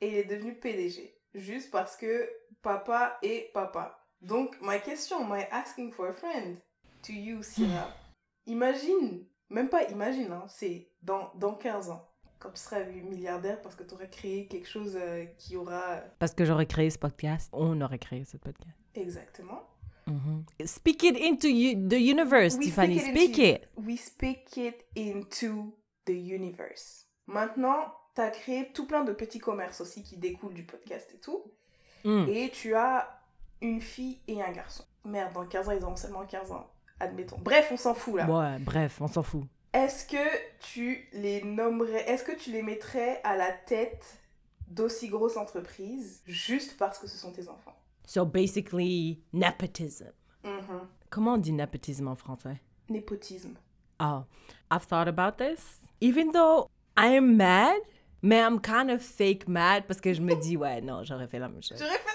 Et 0.00 0.08
il 0.08 0.14
est 0.16 0.24
devenu 0.24 0.54
PDG. 0.54 1.18
Juste 1.34 1.70
parce 1.70 1.96
que 1.96 2.30
papa 2.62 3.18
est 3.22 3.52
papa. 3.52 4.04
Donc, 4.20 4.58
ma 4.60 4.78
question, 4.78 5.24
my 5.24 5.44
asking 5.50 5.92
for 5.92 6.06
a 6.06 6.12
friend 6.12 6.58
to 7.02 7.12
you, 7.12 7.42
Syrah. 7.42 7.92
Imagine, 8.46 9.26
même 9.50 9.68
pas 9.68 9.84
imagine, 9.84 10.32
hein, 10.32 10.44
c'est 10.48 10.90
dans, 11.02 11.30
dans 11.34 11.54
15 11.54 11.90
ans, 11.90 12.06
quand 12.44 12.50
tu 12.50 12.60
seras 12.60 12.84
milliardaire 12.84 13.60
parce 13.62 13.74
que 13.74 13.82
tu 13.84 13.94
auras 13.94 14.04
créé 14.06 14.46
quelque 14.46 14.68
chose 14.68 14.96
euh, 15.00 15.24
qui 15.38 15.56
aura... 15.56 15.96
Parce 16.18 16.34
que 16.34 16.44
j'aurais 16.44 16.66
créé 16.66 16.90
ce 16.90 16.98
podcast. 16.98 17.48
On 17.54 17.80
aurait 17.80 17.98
créé 17.98 18.24
ce 18.24 18.36
podcast. 18.36 18.76
Exactement. 18.94 19.62
Mhm. 20.06 20.44
Speak 20.66 21.02
it 21.04 21.16
into 21.16 21.48
you- 21.48 21.88
the 21.88 21.94
universe, 21.98 22.56
We 22.56 22.66
Tiffany. 22.66 22.98
speak 22.98 23.08
it 23.08 23.16
Speak 23.16 23.38
into- 23.38 23.54
it. 23.54 23.68
We 23.86 23.98
speak 23.98 24.56
it 24.58 24.84
into 24.94 25.74
the 26.04 26.10
universe. 26.12 27.06
Maintenant, 27.26 27.86
tu 28.14 28.20
as 28.20 28.28
créé 28.30 28.70
tout 28.74 28.86
plein 28.86 29.04
de 29.04 29.14
petits 29.14 29.38
commerces 29.38 29.80
aussi 29.80 30.02
qui 30.02 30.18
découlent 30.18 30.52
du 30.52 30.64
podcast 30.64 31.10
et 31.14 31.18
tout. 31.20 31.42
Mm. 32.04 32.26
Et 32.28 32.50
tu 32.50 32.74
as 32.74 33.08
une 33.62 33.80
fille 33.80 34.20
et 34.28 34.42
un 34.42 34.52
garçon. 34.52 34.84
Merde, 35.06 35.32
dans 35.32 35.46
15 35.46 35.68
ans, 35.70 35.72
ils 35.72 35.82
auront 35.82 35.96
seulement 35.96 36.26
15 36.26 36.52
ans. 36.52 36.66
Admettons. 37.00 37.38
Bref, 37.38 37.70
on 37.72 37.78
s'en 37.78 37.94
fout 37.94 38.16
là. 38.16 38.26
Ouais, 38.30 38.58
bref, 38.60 39.00
on 39.00 39.08
s'en 39.08 39.22
fout. 39.22 39.44
Est-ce 39.74 40.06
que 40.06 40.24
tu 40.60 41.08
les 41.12 41.42
nommerais, 41.42 42.08
est-ce 42.08 42.22
que 42.22 42.30
tu 42.30 42.52
les 42.52 42.62
mettrais 42.62 43.20
à 43.24 43.36
la 43.36 43.50
tête 43.50 44.20
d'aussi 44.68 45.08
grosses 45.08 45.36
entreprises 45.36 46.22
juste 46.26 46.76
parce 46.78 46.96
que 46.96 47.08
ce 47.08 47.18
sont 47.18 47.32
tes 47.32 47.48
enfants? 47.48 47.74
So 48.06 48.24
basically, 48.24 49.20
nepotism. 49.32 50.12
Mhm. 50.44 50.88
Comment 51.10 51.34
on 51.34 51.38
dit 51.38 51.52
népotisme 51.52 52.06
en 52.06 52.14
français? 52.14 52.60
Népotisme. 52.88 53.56
Oh, 53.98 54.22
I've 54.70 54.86
thought 54.86 55.08
about 55.08 55.38
this. 55.38 55.80
Even 56.00 56.30
though 56.30 56.70
I 56.96 57.16
am 57.16 57.36
mad, 57.36 57.80
mais 58.22 58.40
I'm 58.42 58.60
kind 58.60 58.92
of 58.92 59.02
fake 59.02 59.48
mad 59.48 59.88
parce 59.88 60.00
que 60.00 60.14
je 60.14 60.20
me 60.20 60.36
dis, 60.40 60.56
ouais, 60.56 60.82
non, 60.82 61.02
j'aurais 61.02 61.26
fait 61.26 61.40
la 61.40 61.48
même 61.48 61.62
chose. 61.62 61.78
J'aurais 61.80 61.98
fait 61.98 62.14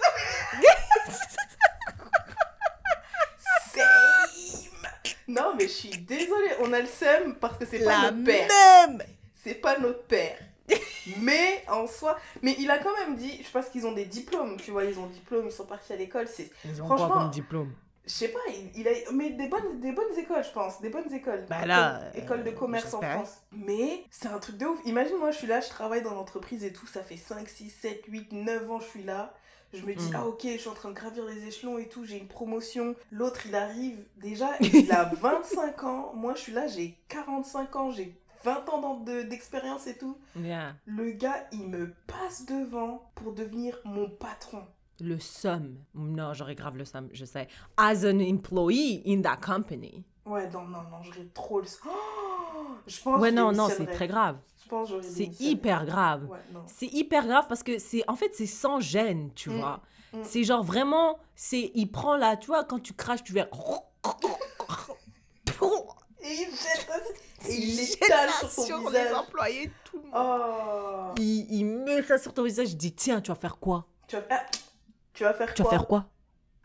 Same. 1.12 1.36
Non, 5.30 5.54
mais 5.56 5.66
je 5.66 5.74
suis 5.74 5.90
désolée, 5.90 6.52
on 6.62 6.74
a 6.74 6.80
le 6.80 6.88
seum 6.88 7.36
parce 7.36 7.58
que 7.58 7.66
c'est 7.66 7.84
pas 7.84 8.12
notre 8.12 8.24
père. 8.24 8.48
même! 8.88 9.04
C'est 9.44 9.54
pas 9.56 9.78
notre 9.78 10.04
père. 10.04 10.38
mais 11.22 11.64
en 11.68 11.88
soi, 11.88 12.18
mais 12.42 12.56
il 12.60 12.70
a 12.70 12.78
quand 12.80 12.96
même 13.00 13.16
dit, 13.16 13.42
je 13.44 13.50
pense 13.52 13.70
qu'ils 13.70 13.86
ont 13.88 13.92
des 13.94 14.06
diplômes, 14.06 14.58
tu 14.58 14.72
vois, 14.72 14.84
ils 14.86 15.00
ont 15.00 15.08
diplôme, 15.08 15.46
ils 15.46 15.52
sont 15.52 15.66
partis 15.66 15.94
à 15.94 15.96
l'école, 15.96 16.28
c'est 16.28 16.50
Ils 16.66 16.82
ont 16.82 16.86
Franchement- 16.86 17.08
quoi 17.08 17.18
comme 17.22 17.32
diplôme? 17.32 17.72
Je 18.06 18.12
sais 18.12 18.30
pas, 18.30 18.40
il, 18.50 18.82
il 18.82 18.88
a 18.88 18.92
mais 19.14 19.32
des 19.32 19.48
bonnes 19.48 19.80
des 19.80 19.92
bonnes 19.92 20.18
écoles, 20.18 20.44
je 20.44 20.52
pense, 20.52 20.82
des 20.82 20.90
bonnes 20.90 21.12
écoles. 21.14 21.46
Bah 21.50 21.66
là, 21.66 22.02
École, 22.14 22.24
école 22.24 22.44
de 22.44 22.50
euh, 22.50 22.54
commerce 22.54 22.94
en. 22.94 23.02
France. 23.02 23.38
Mais 23.52 24.04
c'est 24.10 24.28
un 24.30 24.40
truc 24.40 24.58
de 24.58 24.66
ouf. 24.66 24.80
Imagine 24.86 25.18
moi, 25.18 25.32
je 25.32 25.38
suis 25.38 25.48
là, 25.48 25.60
je 25.62 25.70
travaille 25.70 26.02
dans 26.02 26.14
l'entreprise 26.14 26.64
et 26.64 26.74
tout, 26.74 26.88
ça 26.88 27.04
fait 27.04 27.18
5 27.18 27.48
6 27.48 27.70
7 27.70 28.06
8 28.08 28.32
9 28.34 28.72
ans 28.72 28.80
je 28.80 28.86
suis 28.88 29.04
là. 29.04 29.34
Je 29.72 29.86
me 29.86 29.94
dis 29.94 30.10
Mm. 30.10 30.16
ah 30.16 30.26
OK, 30.26 30.42
je 30.44 30.58
suis 30.58 30.70
en 30.70 30.74
train 30.74 30.90
de 30.90 30.96
gravir 30.96 31.26
les 31.26 31.46
échelons 31.46 31.78
et 31.78 31.88
tout, 31.88 32.04
j'ai 32.04 32.18
une 32.18 32.28
promotion. 32.28 32.96
L'autre, 33.12 33.46
il 33.46 33.54
arrive 33.54 34.04
déjà, 34.18 34.50
il 34.62 34.92
a 34.92 35.04
25 35.06 35.84
ans. 35.84 36.12
Moi, 36.16 36.34
je 36.36 36.40
suis 36.40 36.54
là, 36.54 36.66
j'ai 36.68 36.98
45 37.10 37.76
ans, 37.76 37.92
j'ai 37.92 38.20
20 38.44 38.70
ans 38.70 38.96
d'expérience 39.28 39.86
et 39.86 39.96
tout. 39.98 40.18
Yeah. 40.36 40.74
Le 40.86 41.12
gars, 41.12 41.46
il 41.52 41.68
me 41.68 41.94
passe 42.08 42.46
devant 42.48 43.12
pour 43.14 43.34
devenir 43.34 43.78
mon 43.86 44.10
patron. 44.10 44.66
Le 45.02 45.18
somme. 45.20 45.76
Non, 45.96 46.34
j'aurais 46.34 46.56
grave 46.56 46.76
le 46.78 46.86
somme, 46.86 47.08
je 47.14 47.26
sais. 47.26 47.48
As 47.78 48.06
an 48.06 48.20
employee 48.20 49.02
in 49.08 49.22
that 49.22 49.38
company. 49.38 50.04
Ouais, 50.26 50.48
non, 50.50 50.62
non, 50.64 50.82
non, 50.84 51.02
j'aurais 51.04 51.28
trop 51.34 51.60
le. 51.62 51.68
Oh 51.86 51.90
je 52.86 53.02
pense 53.02 53.20
Ouais, 53.22 53.32
non, 53.32 53.52
non, 53.52 53.68
c'est 53.70 53.86
très 53.86 54.08
grave. 54.08 54.38
Je 54.64 54.70
pense 54.70 54.92
C'est 55.02 55.40
hyper 55.42 55.86
grave. 55.86 56.28
Ouais. 56.30 56.38
C'est 56.68 56.88
hyper 56.88 57.26
grave 57.26 57.46
parce 57.48 57.64
que 57.64 57.80
c'est 57.80 58.04
en 58.08 58.16
fait 58.16 58.36
c'est 58.36 58.46
sans 58.46 58.80
gêne, 58.80 59.32
tu 59.34 59.50
Mm. 59.50 59.58
vois. 59.58 59.82
Mm. 60.14 60.18
C'est 60.24 60.44
genre 60.44 60.64
vraiment 60.64 61.18
c'est 61.36 61.72
il 61.74 61.88
prend 61.92 62.16
là, 62.18 62.36
tu 62.38 62.48
vois 62.48 62.64
quand 62.64 62.80
tu 62.80 62.94
craches 62.94 63.24
tu 63.24 63.34
verras 63.34 63.50
Et 66.22 66.34
il 66.34 66.46
jette 66.50 66.88
ça, 66.88 67.50
et 67.50 67.56
il 67.56 67.76
l'étale 67.78 68.30
sur 68.50 68.90
les 68.90 69.14
employés 69.14 69.72
tout 69.86 69.98
le 69.98 70.04
monde. 70.04 70.12
Oh. 70.16 71.14
Il, 71.18 71.48
il 71.54 71.66
met 71.66 72.04
ça 72.04 72.18
sur 72.18 72.34
ton 72.34 72.44
visage, 72.44 72.68
je 72.70 72.76
dis 72.76 72.94
tiens, 72.94 73.22
tu 73.22 73.32
vas 73.32 73.36
faire 73.36 73.58
quoi? 73.58 73.86
Tu 74.08 74.18
vas, 74.18 74.24
ah, 74.30 74.46
tu 75.20 75.26
vas 75.26 75.34
faire 75.34 75.54
Tu 75.54 75.62
quoi 75.62 75.72
vas 75.72 75.78
faire 75.78 75.88
quoi 75.88 76.06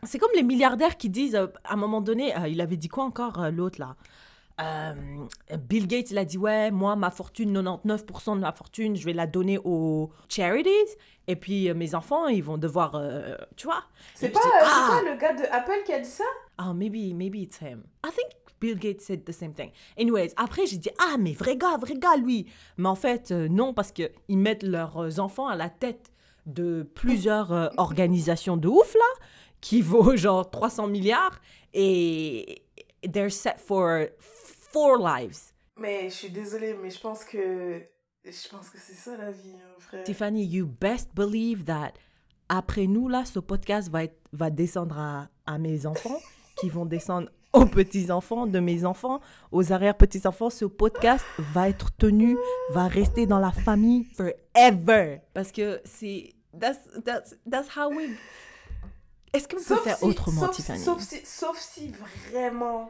C'est 0.03 0.17
comme 0.17 0.31
les 0.33 0.43
milliardaires 0.43 0.95
qui 0.95 1.09
disent, 1.09 1.35
euh, 1.35 1.47
à 1.65 1.73
un 1.73 1.75
moment 1.75 1.99
donné, 1.99 2.33
euh, 2.37 2.47
il 2.47 2.61
avait 2.61 2.77
dit 2.77 2.87
quoi 2.87 3.03
encore, 3.03 3.43
euh, 3.43 3.51
l'autre 3.51 3.81
là 3.81 3.97
Euh, 4.61 4.93
Bill 5.67 5.85
Gates, 5.85 6.11
il 6.11 6.17
a 6.17 6.23
dit, 6.23 6.37
ouais, 6.37 6.71
moi, 6.71 6.95
ma 6.95 7.11
fortune, 7.11 7.51
99% 7.51 8.35
de 8.35 8.39
ma 8.39 8.53
fortune, 8.53 8.95
je 8.95 9.03
vais 9.03 9.11
la 9.11 9.27
donner 9.27 9.59
aux 9.65 10.09
charities. 10.29 10.69
Et 11.27 11.35
puis, 11.35 11.69
euh, 11.69 11.73
mes 11.73 11.95
enfants, 11.95 12.27
ils 12.27 12.41
vont 12.41 12.57
devoir, 12.57 12.95
euh, 12.95 13.35
tu 13.57 13.67
vois. 13.67 13.83
C'est 14.13 14.29
pas, 14.29 14.39
dis, 14.39 14.47
ah, 14.61 14.87
pas 14.91 15.11
le 15.11 15.17
gars 15.17 15.33
de 15.33 15.43
Apple 15.51 15.83
qui 15.85 15.91
a 15.91 15.99
dit 15.99 16.09
ça 16.09 16.23
ah, 16.57 16.73
maybe, 16.73 17.13
maybe 17.13 17.35
it's 17.35 17.59
him. 17.59 17.83
I 18.05 18.11
think 18.11 18.29
Bill 18.61 18.77
Gates 18.77 19.01
said 19.01 19.25
the 19.25 19.33
same 19.33 19.53
thing. 19.53 19.71
Anyways, 19.99 20.31
après, 20.37 20.65
j'ai 20.65 20.77
dit, 20.77 20.91
ah, 20.99 21.17
mais 21.19 21.33
vrai 21.33 21.57
gars, 21.57 21.75
vrai 21.75 21.95
gars, 21.95 22.15
lui. 22.15 22.45
Mais 22.77 22.87
en 22.87 22.95
fait, 22.95 23.31
euh, 23.31 23.49
non, 23.49 23.73
parce 23.73 23.91
qu'ils 23.91 24.09
mettent 24.29 24.63
leurs 24.63 25.19
enfants 25.19 25.47
à 25.47 25.57
la 25.57 25.69
tête 25.69 26.13
de 26.45 26.83
plusieurs 26.95 27.51
euh, 27.51 27.67
organisations 27.77 28.57
de 28.57 28.67
ouf, 28.67 28.93
là, 28.93 29.25
qui 29.61 29.81
vaut 29.81 30.15
genre 30.15 30.49
300 30.49 30.87
milliards, 30.87 31.39
et 31.73 32.63
they're 33.01 33.31
set 33.31 33.59
for 33.59 34.05
four 34.19 34.97
lives. 34.97 35.51
Mais 35.77 36.09
je 36.09 36.15
suis 36.15 36.29
désolée, 36.29 36.75
mais 36.81 36.89
je 36.89 36.99
pense 36.99 37.23
que. 37.23 37.81
Je 38.23 38.49
pense 38.49 38.71
que 38.71 38.79
c'est 38.79 38.95
ça 38.95 39.15
la 39.17 39.29
vie, 39.29 39.53
hein, 39.55 39.75
frère. 39.77 40.03
Tiffany, 40.03 40.45
you 40.45 40.65
best 40.65 41.09
believe 41.13 41.63
that 41.65 41.93
après 42.49 42.87
nous, 42.87 43.07
là, 43.07 43.25
ce 43.25 43.39
podcast 43.39 43.89
va, 43.89 44.03
être, 44.03 44.17
va 44.31 44.49
descendre 44.49 44.97
à, 44.97 45.29
à 45.45 45.57
mes 45.57 45.85
enfants, 45.85 46.19
qui 46.59 46.69
vont 46.69 46.85
descendre 46.85 47.29
aux 47.53 47.65
petits-enfants 47.65 48.47
de 48.47 48.59
mes 48.59 48.85
enfants, 48.85 49.21
aux 49.51 49.71
arrière-petits-enfants. 49.71 50.49
Ce 50.49 50.65
podcast 50.65 51.25
va 51.53 51.69
être 51.69 51.95
tenu, 51.95 52.37
va 52.71 52.87
rester 52.87 53.25
dans 53.25 53.39
la 53.39 53.51
famille 53.51 54.05
forever. 54.15 55.21
Parce 55.33 55.51
que 55.51 55.81
c'est... 55.85 56.33
That's, 56.59 56.79
that's, 57.03 57.35
that's 57.45 57.69
how 57.75 57.89
we... 57.89 58.09
Est-ce 59.33 59.47
qu'on 59.47 59.57
peut 59.57 59.83
faire 59.83 59.97
si, 59.97 60.05
autrement, 60.05 60.41
sauf, 60.47 60.55
Tiffany? 60.55 60.79
sauf 60.79 61.01
si, 61.01 61.25
sauf 61.25 61.59
si 61.59 61.91
vraiment 62.31 62.89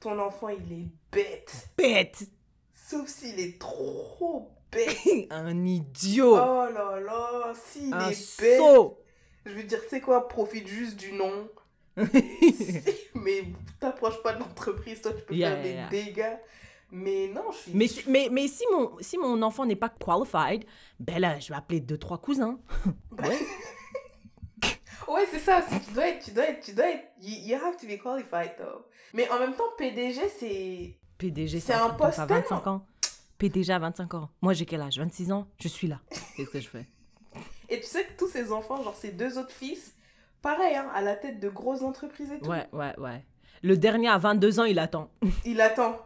ton 0.00 0.18
enfant 0.18 0.48
il 0.48 0.72
est 0.72 0.88
bête. 1.12 1.68
Bête! 1.76 2.24
Sauf 2.72 3.08
s'il 3.08 3.38
est 3.40 3.58
trop 3.60 4.50
bête. 4.72 4.96
Un 5.30 5.64
idiot! 5.64 6.34
Oh 6.34 6.66
là 6.72 7.00
là, 7.00 7.52
s'il 7.54 7.92
un 7.92 8.08
est 8.10 8.40
bête. 8.40 8.58
sot! 8.58 8.98
Je 9.44 9.52
veux 9.52 9.62
dire, 9.64 9.80
tu 9.82 9.88
sais 9.90 10.00
quoi, 10.00 10.28
profite 10.28 10.66
juste 10.66 10.96
du 10.96 11.12
nom. 11.12 11.48
mais 13.14 13.44
t'approches 13.80 14.22
pas 14.22 14.32
de 14.32 14.40
l'entreprise, 14.40 15.00
toi 15.02 15.12
tu 15.12 15.22
peux 15.24 15.34
Yeah, 15.34 15.52
faire 15.54 15.62
des 15.62 15.72
yeah, 15.72 15.88
dégâts. 15.88 16.36
Mais 16.96 17.28
non, 17.34 17.50
je 17.52 17.56
suis. 17.58 17.72
Mais, 17.74 17.86
si- 17.88 18.04
mais, 18.08 18.28
mais 18.30 18.48
si, 18.48 18.64
mon, 18.72 18.92
si 19.00 19.18
mon 19.18 19.40
enfant 19.42 19.64
n'est 19.66 19.76
pas 19.76 19.88
qualified, 19.90 20.64
ben 20.98 21.18
là, 21.20 21.38
je 21.38 21.48
vais 21.48 21.54
appeler 21.54 21.80
deux, 21.80 21.98
trois 21.98 22.18
cousins. 22.18 22.58
Ouais. 23.22 23.38
Ouais, 25.08 25.24
c'est 25.30 25.38
ça. 25.38 25.62
Tu 25.86 25.92
dois 25.92 26.08
être, 26.08 26.24
tu 26.24 26.30
dois 26.32 26.48
être, 26.48 26.64
tu 26.64 26.72
dois 26.74 26.88
être. 26.90 27.04
You, 27.20 27.36
you 27.50 27.54
have 27.64 27.76
to 27.76 27.86
be 27.86 27.96
qualified 28.02 28.56
though. 28.58 28.84
Mais 29.14 29.28
en 29.30 29.38
même 29.38 29.54
temps, 29.54 29.64
PDG, 29.78 30.20
c'est. 30.38 30.98
PDG, 31.18 31.60
C'est 31.60 31.72
c'est 31.72 31.78
un 31.78 31.86
un 31.86 31.90
poste 31.90 32.18
à 32.18 32.26
25 32.26 32.66
ans. 32.66 32.84
PDG 33.38 33.72
à 33.72 33.78
25 33.78 34.14
ans. 34.14 34.30
Moi, 34.42 34.52
j'ai 34.52 34.66
quel 34.66 34.80
âge? 34.80 34.98
26 34.98 35.30
ans? 35.32 35.46
Je 35.60 35.68
suis 35.68 35.86
là. 35.86 36.00
Qu'est-ce 36.36 36.50
que 36.50 36.60
je 36.60 36.68
fais? 36.68 36.86
Et 37.68 37.78
tu 37.80 37.86
sais 37.86 38.04
que 38.04 38.16
tous 38.18 38.28
ces 38.28 38.50
enfants, 38.52 38.82
genre 38.82 38.96
ces 38.96 39.12
deux 39.12 39.38
autres 39.38 39.52
fils, 39.52 39.94
pareil, 40.42 40.74
hein, 40.74 40.88
à 40.94 41.02
la 41.02 41.14
tête 41.14 41.38
de 41.40 41.48
grosses 41.48 41.82
entreprises 41.82 42.32
et 42.32 42.40
tout. 42.40 42.48
Ouais, 42.50 42.66
ouais, 42.72 42.98
ouais. 42.98 43.24
Le 43.62 43.76
dernier 43.76 44.08
à 44.08 44.18
22 44.18 44.60
ans, 44.60 44.64
il 44.64 44.78
attend. 44.78 45.10
Il 45.44 45.60
attend. 45.60 45.98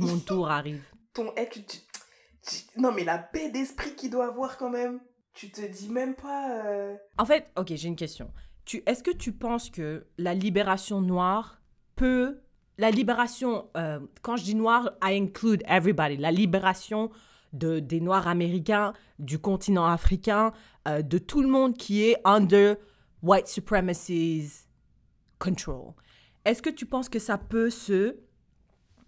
Mon 0.00 0.18
tour 0.18 0.50
arrive. 0.50 0.82
Ton. 1.14 1.32
tu- 1.50 1.64
tu- 1.64 1.78
tu- 2.42 2.80
Non, 2.80 2.92
mais 2.92 3.04
la 3.04 3.18
paix 3.18 3.50
d'esprit 3.50 3.94
qu'il 3.94 4.10
doit 4.10 4.26
avoir 4.26 4.56
quand 4.58 4.70
même. 4.70 5.00
Tu 5.32 5.50
te 5.50 5.60
dis 5.60 5.88
même 5.90 6.14
pas. 6.14 6.64
euh, 6.66 6.94
En 7.18 7.24
fait, 7.26 7.46
ok, 7.56 7.72
j'ai 7.74 7.88
une 7.88 7.96
question. 7.96 8.32
Tu, 8.64 8.82
Est-ce 8.86 9.02
que 9.02 9.10
tu 9.10 9.32
penses 9.32 9.70
que 9.70 10.06
la 10.18 10.34
libération 10.34 11.00
noire 11.00 11.60
peut... 11.94 12.40
La 12.78 12.90
libération, 12.90 13.70
euh, 13.76 14.00
quand 14.22 14.36
je 14.36 14.44
dis 14.44 14.54
noir, 14.54 14.90
I 15.02 15.16
include 15.18 15.62
everybody. 15.66 16.16
La 16.18 16.30
libération 16.30 17.10
de, 17.54 17.78
des 17.78 18.00
Noirs 18.00 18.28
américains, 18.28 18.92
du 19.18 19.38
continent 19.38 19.86
africain, 19.86 20.52
euh, 20.86 21.00
de 21.00 21.16
tout 21.16 21.40
le 21.40 21.48
monde 21.48 21.74
qui 21.76 22.02
est 22.04 22.16
under 22.24 22.76
white 23.22 23.46
supremacy's 23.46 24.66
control. 25.38 25.92
Est-ce 26.44 26.60
que 26.62 26.70
tu 26.70 26.86
penses 26.86 27.08
que 27.08 27.18
ça 27.18 27.38
peut 27.38 27.70
se 27.70 28.16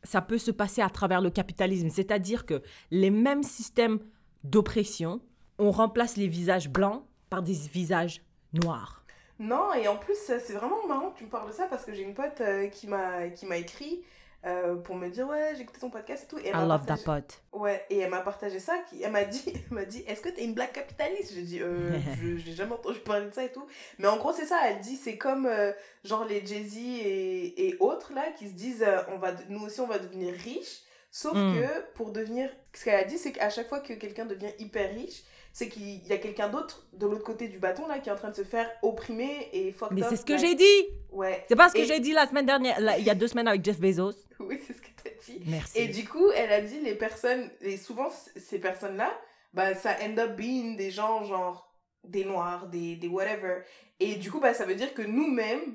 ça 0.03 0.20
peut 0.20 0.38
se 0.38 0.51
passer 0.51 0.82
à 0.82 0.90
travers 0.90 1.20
le 1.20 1.30
capitalisme, 1.30 1.88
c'est-à-dire 1.88 2.46
que 2.46 2.62
les 2.90 3.11
mêmes 3.11 3.42
systèmes 3.42 3.99
d'oppression, 4.44 5.20
on 5.59 5.70
remplace 5.70 6.16
les 6.16 6.28
visages 6.28 6.68
blancs 6.68 7.03
par 7.30 7.42
des 7.42 7.55
visages 7.55 8.22
noirs. 8.53 9.05
Non, 9.38 9.72
et 9.74 9.86
en 9.86 9.96
plus, 9.96 10.16
c'est 10.16 10.55
vraiment 10.55 10.86
marrant 10.88 11.11
que 11.11 11.18
tu 11.18 11.24
me 11.24 11.30
parles 11.30 11.49
de 11.49 11.55
ça 11.55 11.66
parce 11.66 11.84
que 11.84 11.92
j'ai 11.92 12.03
une 12.03 12.14
pote 12.14 12.40
euh, 12.40 12.66
qui 12.68 12.88
m'a 12.88 13.57
écrit 13.57 14.03
euh, 14.47 14.76
pour 14.76 14.95
me 14.95 15.09
dire 15.09 15.26
Ouais, 15.28 15.53
j'ai 15.57 15.62
écouté 15.62 15.80
ton 15.80 15.91
podcast 15.91 16.24
et 16.24 16.26
tout. 16.28 16.39
Et 16.39 16.47
elle 16.49 16.55
I 16.55 16.59
m'a 16.59 16.66
love 16.66 16.86
that 16.86 16.99
pot. 17.05 17.43
Ouais, 17.53 17.84
et 17.91 17.99
elle 17.99 18.11
m'a 18.11 18.20
partagé 18.20 18.59
ça. 18.61 18.78
Qui, 18.89 19.03
elle 19.03 19.11
m'a 19.12 19.24
dit, 19.24 19.43
elle 19.55 19.74
m'a 19.74 19.84
dit 19.84 20.05
Est-ce 20.07 20.20
que 20.20 20.28
t'es 20.28 20.45
une 20.45 20.55
black 20.55 20.72
capitaliste? 20.72 21.34
J'ai 21.34 21.43
dit 21.43 21.61
euh, 21.61 21.91
Je 22.22 22.36
j'ai 22.36 22.53
jamais 22.53 22.72
entendu 22.72 22.99
parler 23.01 23.26
de 23.28 23.34
ça 23.34 23.45
et 23.45 23.51
tout. 23.53 23.66
Mais 23.99 24.07
en 24.09 24.16
gros, 24.16 24.32
c'est 24.32 24.47
ça. 24.47 24.59
Elle 24.66 24.80
dit 24.80 24.97
C'est 24.97 25.16
comme 25.18 25.47
euh, 25.47 25.72
genre 26.05 26.24
les 26.24 26.45
Jay-Z 26.47 26.76
et, 26.76 27.68
et 27.68 27.76
autres 27.80 28.12
là 28.14 28.30
qui 28.36 28.49
se 28.49 28.55
disent 28.55 28.84
euh, 28.86 28.99
on 29.09 29.18
va, 29.18 29.32
Nous 29.49 29.61
aussi, 29.64 29.80
on 29.80 29.86
va 29.86 29.99
devenir 29.99 30.32
riches. 30.34 30.82
Sauf 31.11 31.34
Mm. 31.34 31.55
que 31.55 31.80
pour 31.95 32.12
devenir. 32.12 32.51
Ce 32.74 32.84
qu'elle 32.84 32.95
a 33.01 33.05
dit, 33.05 33.16
c'est 33.18 33.32
qu'à 33.32 33.49
chaque 33.51 33.68
fois 33.68 33.80
que 33.80 33.95
quelqu'un 33.95 34.26
devient 34.26 34.53
hyper 34.59 34.91
riche, 34.91 35.22
c'est 35.59 35.69
qu'il 35.69 36.07
y 36.07 36.13
a 36.13 36.19
quelqu'un 36.19 36.49
d'autre 36.49 36.87
de 36.93 37.05
l'autre 37.05 37.25
côté 37.25 37.49
du 37.49 37.59
bâton 37.59 37.89
là 37.89 37.99
qui 37.99 38.09
est 38.09 38.13
en 38.13 38.17
train 38.17 38.31
de 38.31 38.37
se 38.37 38.45
faire 38.45 38.71
opprimer 38.83 39.49
et 39.53 39.73
fucked 39.73 39.93
Mais 39.99 40.05
c'est 40.09 40.15
ce 40.15 40.25
que 40.25 40.35
like- 40.35 40.41
j'ai 40.41 40.55
dit. 40.55 40.87
Ouais. 41.11 41.45
C'est 41.49 41.57
pas 41.57 41.69
ce 41.69 41.75
que 41.75 41.85
j'ai 41.85 41.99
dit 41.99 42.13
la 42.13 42.29
semaine 42.29 42.47
dernière, 42.47 42.79
là, 42.79 42.97
il 42.97 43.05
y 43.05 43.11
a 43.11 43.17
deux 43.17 43.27
semaines 43.27 43.49
avec 43.49 43.65
Jeff 43.65 43.81
Bezos. 43.81 44.13
Oui, 44.39 44.61
c'est 44.65 44.73
ce 44.73 44.81
que 44.81 44.87
t'as 45.03 45.11
dit. 45.27 45.43
Merci. 45.47 45.77
Et 45.79 45.89
du 45.89 46.07
coup, 46.09 46.31
elle 46.31 46.53
a 46.53 46.61
dit 46.61 46.79
les 46.79 46.95
personnes, 46.95 47.51
et 47.61 47.77
souvent 47.77 48.09
ces 48.37 48.61
personnes-là, 48.61 49.13
bah 49.53 49.75
ça 49.75 49.97
end 50.01 50.17
up 50.19 50.37
being 50.37 50.77
des 50.77 50.93
gens 50.93 51.25
genre 51.25 51.75
des 52.05 52.25
noirs, 52.25 52.69
des, 52.69 52.95
des 52.95 53.09
whatever. 53.09 53.63
Et 53.99 54.15
du 54.15 54.31
coup, 54.31 54.39
bah 54.39 54.55
ça 54.55 54.65
veut 54.65 54.77
dire 54.77 54.95
que 54.95 55.03
nous-mêmes, 55.03 55.75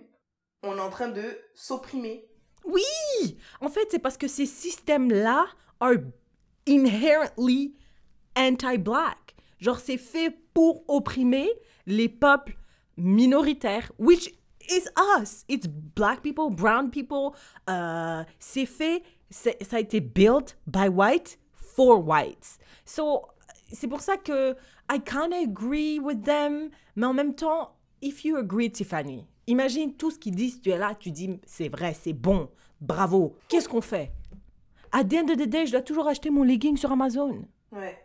on 0.63 0.77
est 0.77 0.81
en 0.81 0.89
train 0.89 1.09
de 1.09 1.25
s'opprimer. 1.53 2.25
En 3.59 3.67
fait, 3.67 3.85
c'est 3.91 3.99
parce 3.99 4.15
que 4.15 4.29
ces 4.29 4.45
systèmes-là 4.45 5.45
are 5.81 5.95
inherently 6.65 7.75
anti-black. 8.37 9.17
Genre, 9.63 9.79
c'est 9.79 9.97
fait 9.97 10.29
pour 10.53 10.83
opprimer 10.89 11.49
les 11.85 12.09
peuples 12.09 12.57
minoritaires, 12.97 13.93
which 13.97 14.27
is 14.69 14.89
us. 15.17 15.45
It's 15.47 15.67
black 15.95 16.21
people, 16.21 16.49
brown 16.49 16.89
people. 16.89 17.31
Euh, 17.69 18.23
c'est 18.39 18.65
fait, 18.65 19.03
ça 19.29 19.51
a 19.71 19.79
été 19.79 20.01
built 20.01 20.57
by 20.67 20.89
white 20.89 21.39
for 21.53 22.05
whites. 22.05 22.59
So, 22.83 23.21
c'est 23.71 23.87
pour 23.87 24.01
ça 24.01 24.17
que 24.17 24.51
I 24.91 24.99
kind 24.99 25.31
of 25.31 25.47
agree 25.47 25.97
with 25.97 26.23
them, 26.23 26.69
mais 26.97 27.05
en 27.05 27.13
même 27.13 27.33
temps, 27.33 27.73
if 28.01 28.25
you 28.25 28.35
agree, 28.35 28.69
Tiffany, 28.69 29.25
imagine 29.47 29.93
tout 29.93 30.11
ce 30.11 30.19
qu'ils 30.19 30.35
disent, 30.35 30.59
tu 30.59 30.71
es 30.71 30.77
là, 30.77 30.93
tu 30.93 31.09
dis, 31.09 31.39
c'est 31.45 31.69
vrai, 31.69 31.93
c'est 31.93 32.11
bon, 32.11 32.49
bravo. 32.81 33.37
Qu'est-ce 33.47 33.69
qu'on 33.69 33.79
fait? 33.79 34.11
À 34.91 35.05
the 35.05 35.13
end 35.13 35.29
of 35.29 35.37
the 35.37 35.47
day, 35.47 35.65
je 35.65 35.71
dois 35.71 35.81
toujours 35.81 36.09
acheter 36.09 36.31
mon 36.31 36.43
legging 36.43 36.75
sur 36.75 36.91
Amazon. 36.91 37.45
Ouais. 37.71 37.97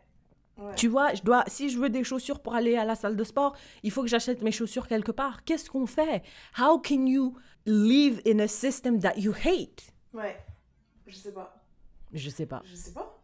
Ouais. 0.58 0.74
Tu 0.74 0.88
vois, 0.88 1.14
je 1.14 1.22
dois, 1.22 1.44
si 1.46 1.68
je 1.70 1.78
veux 1.78 1.88
des 1.88 2.02
chaussures 2.04 2.40
pour 2.40 2.54
aller 2.54 2.76
à 2.76 2.84
la 2.84 2.94
salle 2.96 3.16
de 3.16 3.24
sport, 3.24 3.54
il 3.84 3.90
faut 3.92 4.02
que 4.02 4.08
j'achète 4.08 4.42
mes 4.42 4.50
chaussures 4.52 4.88
quelque 4.88 5.12
part. 5.12 5.44
Qu'est-ce 5.44 5.70
qu'on 5.70 5.86
fait? 5.86 6.22
How 6.58 6.78
can 6.80 7.06
you 7.06 7.36
live 7.64 8.20
in 8.26 8.40
a 8.40 8.48
system 8.48 8.98
that 9.00 9.14
you 9.18 9.32
hate? 9.32 9.92
Ouais. 10.12 10.36
Je 11.06 11.14
sais 11.16 11.32
pas. 11.32 11.62
Je 12.12 12.28
sais 12.28 12.46
pas. 12.46 12.62
Je 12.64 12.74
sais 12.74 12.92
pas. 12.92 13.14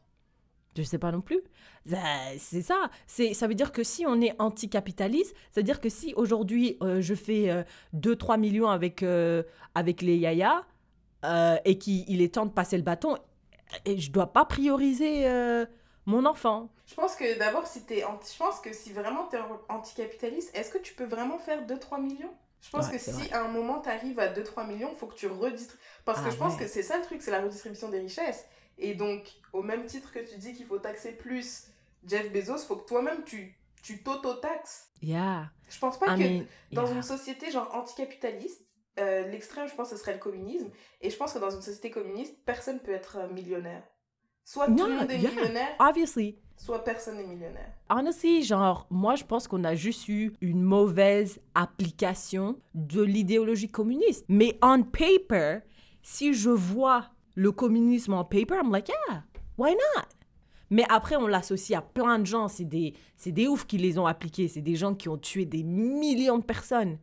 Je 0.76 0.82
sais 0.82 0.98
pas 0.98 1.10
non 1.12 1.20
plus. 1.20 1.40
Ça- 1.86 1.98
C'est 2.38 2.62
ça. 2.62 2.90
C'est, 3.06 3.32
ça 3.34 3.46
veut 3.46 3.54
dire 3.54 3.72
que 3.72 3.82
si 3.84 4.04
on 4.06 4.20
est 4.20 4.34
anticapitaliste, 4.40 5.34
ça 5.50 5.60
veut 5.60 5.64
dire 5.64 5.80
que 5.80 5.88
si 5.88 6.14
aujourd'hui 6.16 6.76
euh, 6.82 7.00
je 7.00 7.14
fais 7.14 7.64
2-3 7.94 8.38
millions 8.38 8.68
avec, 8.68 9.02
euh, 9.02 9.42
avec 9.74 10.02
les 10.02 10.16
yaya 10.16 10.64
euh, 11.24 11.56
et 11.64 11.78
qu'il 11.78 12.20
est 12.22 12.34
temps 12.34 12.46
de 12.46 12.52
passer 12.52 12.76
le 12.76 12.82
bâton, 12.82 13.16
et 13.84 13.98
je 13.98 14.10
dois 14.12 14.32
pas 14.32 14.44
prioriser 14.44 15.28
euh, 15.28 15.64
mon 16.06 16.26
enfant. 16.26 16.70
Je 16.86 16.94
pense 16.94 17.16
que 17.16 17.38
d'abord, 17.38 17.66
si 17.66 17.82
t'es 17.84 18.04
anti... 18.04 18.32
je 18.32 18.38
pense 18.38 18.60
que 18.60 18.72
si 18.72 18.92
vraiment 18.92 19.26
t'es 19.26 19.38
anticapitaliste, 19.68 20.54
est-ce 20.56 20.70
que 20.70 20.78
tu 20.78 20.94
peux 20.94 21.04
vraiment 21.06 21.38
faire 21.38 21.66
2-3 21.66 22.00
millions? 22.02 22.34
Je 22.60 22.70
pense 22.70 22.86
Ouais, 22.86 22.92
que 22.92 22.98
si 22.98 23.10
vrai. 23.10 23.32
à 23.32 23.42
un 23.42 23.48
moment 23.48 23.80
t'arrives 23.80 24.18
à 24.18 24.28
2-3 24.32 24.66
millions, 24.66 24.90
il 24.92 24.96
faut 24.96 25.06
que 25.06 25.14
tu 25.14 25.26
redistribues. 25.26 25.82
Parce 26.04 26.20
que 26.20 26.28
Ah 26.28 26.30
je 26.30 26.36
pense 26.36 26.54
ouais. 26.54 26.64
que 26.64 26.66
c'est 26.68 26.82
ça 26.82 26.98
le 26.98 27.04
truc, 27.04 27.22
c'est 27.22 27.30
la 27.30 27.40
redistribution 27.40 27.88
des 27.88 28.00
richesses. 28.00 28.46
Et 28.78 28.94
donc, 28.94 29.30
au 29.52 29.62
même 29.62 29.84
titre 29.86 30.12
que 30.12 30.18
tu 30.18 30.36
dis 30.38 30.52
qu'il 30.54 30.66
faut 30.66 30.78
taxer 30.78 31.12
plus 31.12 31.64
Jeff 32.06 32.30
Bezos, 32.32 32.58
faut 32.58 32.76
que 32.76 32.86
toi-même 32.86 33.24
tu, 33.24 33.54
tu 33.82 34.02
t'auto-taxes. 34.02 34.88
Yeah. 35.02 35.50
Je 35.68 35.78
pense 35.78 35.98
pas 35.98 36.14
I 36.16 36.18
que 36.18 36.22
mean, 36.24 36.44
dans 36.72 36.86
yeah. 36.86 36.94
une 36.96 37.02
société 37.02 37.50
genre 37.50 37.74
anticapitaliste, 37.74 38.62
euh, 38.98 39.26
l'extrême, 39.28 39.68
je 39.68 39.74
pense, 39.74 39.90
ce 39.90 39.96
serait 39.96 40.12
le 40.12 40.18
communisme. 40.18 40.70
Et 41.00 41.10
je 41.10 41.16
pense 41.16 41.32
que 41.32 41.38
dans 41.38 41.50
une 41.50 41.62
société 41.62 41.90
communiste, 41.90 42.34
personne 42.44 42.80
peut 42.80 42.92
être 42.92 43.16
euh, 43.18 43.28
millionnaire. 43.28 43.82
Soit 44.44 44.66
tout 44.66 44.74
Non, 44.74 44.86
le 44.86 44.94
monde 44.96 45.10
est 45.10 45.18
yeah. 45.18 45.30
millionnaire, 45.30 45.74
Obviously. 45.78 46.38
Soit 46.56 46.84
personne 46.84 47.16
n'est 47.16 47.26
millionnaire. 47.26 47.72
Honestly, 47.90 48.42
genre, 48.42 48.86
moi, 48.90 49.16
je 49.16 49.24
pense 49.24 49.46
qu'on 49.48 49.64
a 49.64 49.74
juste 49.74 50.08
eu 50.08 50.32
une 50.40 50.62
mauvaise 50.62 51.40
application 51.54 52.58
de 52.74 53.02
l'idéologie 53.02 53.68
communiste. 53.68 54.24
Mais 54.28 54.58
on 54.62 54.82
paper, 54.82 55.58
si 56.02 56.32
je 56.34 56.50
vois 56.50 57.10
le 57.34 57.52
communisme 57.52 58.14
en 58.14 58.24
paper, 58.24 58.56
I'm 58.62 58.70
like, 58.70 58.88
yeah, 58.88 59.24
why 59.58 59.72
not? 59.72 60.06
Mais 60.70 60.84
après, 60.88 61.16
on 61.16 61.26
l'associe 61.26 61.78
à 61.78 61.82
plein 61.82 62.18
de 62.18 62.26
gens. 62.26 62.48
C'est 62.48 62.64
des, 62.64 62.94
c'est 63.16 63.32
des 63.32 63.46
oufs 63.46 63.66
qui 63.66 63.78
les 63.78 63.98
ont 63.98 64.06
appliqués. 64.06 64.48
C'est 64.48 64.62
des 64.62 64.76
gens 64.76 64.94
qui 64.94 65.08
ont 65.08 65.18
tué 65.18 65.44
des 65.44 65.62
millions 65.62 66.38
de 66.38 66.44
personnes. 66.44 66.98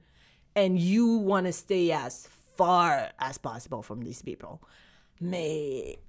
And 0.58 0.76
you 0.76 1.22
want 1.24 1.44
to 1.44 1.52
stay 1.52 1.92
as 1.94 2.28
far 2.58 3.10
as 3.18 3.38
possible 3.38 3.82
from 3.82 4.04
these 4.04 4.22
people. 4.22 4.60
Mais, 5.22 6.00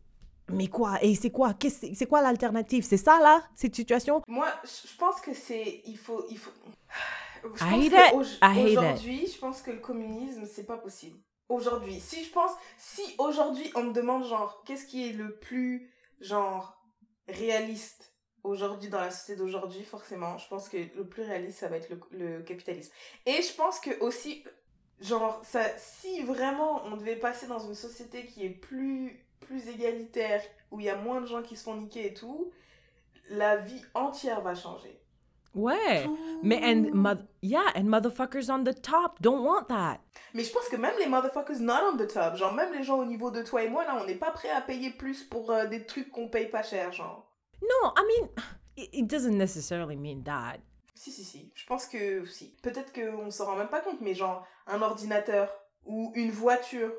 mais 0.48 0.66
quoi? 0.68 1.02
Et 1.02 1.14
c'est 1.14 1.30
quoi? 1.30 1.54
C'est? 1.68 2.06
Quoi 2.06 2.20
l'alternative? 2.20 2.84
C'est 2.84 2.96
ça, 2.96 3.20
là? 3.20 3.42
Cette 3.54 3.74
situation? 3.74 4.22
Moi, 4.26 4.48
je 4.64 4.96
pense 4.96 5.20
que 5.20 5.34
c'est. 5.34 5.82
Il 5.86 5.96
faut. 5.96 6.24
Il 6.30 6.38
faut... 6.38 6.50
Aujourd'hui, 7.44 9.26
je 9.26 9.38
pense 9.38 9.62
que 9.62 9.72
le 9.72 9.80
communisme, 9.80 10.46
c'est 10.46 10.64
pas 10.64 10.78
possible. 10.78 11.18
Aujourd'hui. 11.48 11.98
Si 12.00 12.24
je 12.24 12.30
pense. 12.30 12.52
Si 12.78 13.02
aujourd'hui, 13.18 13.70
on 13.74 13.84
me 13.84 13.92
demande, 13.92 14.24
genre, 14.24 14.62
qu'est-ce 14.64 14.86
qui 14.86 15.08
est 15.08 15.12
le 15.12 15.36
plus, 15.38 15.90
genre, 16.20 16.80
réaliste 17.26 18.14
aujourd'hui 18.44 18.88
dans 18.88 19.00
la 19.00 19.10
société 19.10 19.38
d'aujourd'hui, 19.40 19.82
forcément, 19.82 20.38
je 20.38 20.48
pense 20.48 20.68
que 20.68 20.76
le 20.76 21.06
plus 21.06 21.22
réaliste, 21.22 21.58
ça 21.58 21.68
va 21.68 21.76
être 21.76 21.90
le, 21.90 22.00
le 22.12 22.42
capitalisme. 22.42 22.92
Et 23.26 23.42
je 23.42 23.54
pense 23.54 23.80
que 23.80 23.98
aussi. 24.00 24.44
Genre, 25.00 25.40
ça, 25.44 25.64
si 25.78 26.22
vraiment 26.22 26.84
on 26.84 26.96
devait 26.96 27.16
passer 27.16 27.48
dans 27.48 27.58
une 27.58 27.74
société 27.74 28.24
qui 28.24 28.44
est 28.46 28.50
plus, 28.50 29.21
plus 29.42 29.68
égalitaire, 29.68 30.42
où 30.70 30.80
il 30.80 30.86
y 30.86 30.90
a 30.90 30.96
moins 30.96 31.20
de 31.20 31.26
gens 31.26 31.42
qui 31.42 31.56
se 31.56 31.64
font 31.64 31.76
niquer 31.76 32.06
et 32.08 32.14
tout, 32.14 32.50
la 33.30 33.56
vie 33.56 33.82
entière 33.94 34.40
va 34.40 34.54
changer. 34.54 34.98
Ouais. 35.54 36.04
Tout- 36.04 36.18
Mais 36.42 36.60
and 36.64 36.94
moth- 36.94 37.26
yeah, 37.42 37.66
and 37.76 37.84
motherfuckers 37.84 38.48
on 38.50 38.64
the 38.64 38.74
top 38.80 39.20
don't 39.20 39.44
want 39.44 39.64
that. 39.68 39.98
Mais 40.32 40.44
je 40.44 40.52
pense 40.52 40.66
que 40.70 40.76
même 40.76 40.94
les 40.98 41.06
motherfuckers 41.06 41.60
not 41.60 41.92
on 41.92 41.96
the 41.98 42.06
top, 42.06 42.36
genre 42.36 42.54
même 42.54 42.72
les 42.72 42.82
gens 42.82 42.98
au 42.98 43.04
niveau 43.04 43.30
de 43.30 43.42
toi 43.42 43.62
et 43.62 43.68
moi, 43.68 43.84
là, 43.84 43.98
on 44.00 44.06
n'est 44.06 44.14
pas 44.14 44.30
prêt 44.30 44.48
à 44.50 44.62
payer 44.62 44.90
plus 44.90 45.24
pour 45.24 45.50
euh, 45.50 45.66
des 45.66 45.84
trucs 45.84 46.10
qu'on 46.10 46.28
paye 46.28 46.48
pas 46.48 46.62
cher, 46.62 46.90
genre. 46.92 47.30
No, 47.60 47.90
I 47.96 48.02
mean, 48.08 48.28
it, 48.78 48.88
it 48.94 49.06
doesn't 49.06 49.36
necessarily 49.36 49.94
mean 49.96 50.22
that. 50.24 50.56
Si, 50.94 51.10
si, 51.12 51.22
si. 51.24 51.52
Je 51.54 51.66
pense 51.66 51.84
que 51.86 52.24
si. 52.24 52.56
Peut-être 52.62 52.92
qu'on 52.94 53.30
s'en 53.30 53.44
rend 53.46 53.56
même 53.56 53.68
pas 53.68 53.80
compte, 53.82 54.00
mais 54.00 54.14
genre 54.14 54.46
un 54.66 54.80
ordinateur 54.80 55.52
ou 55.84 56.12
une 56.14 56.30
voiture. 56.30 56.90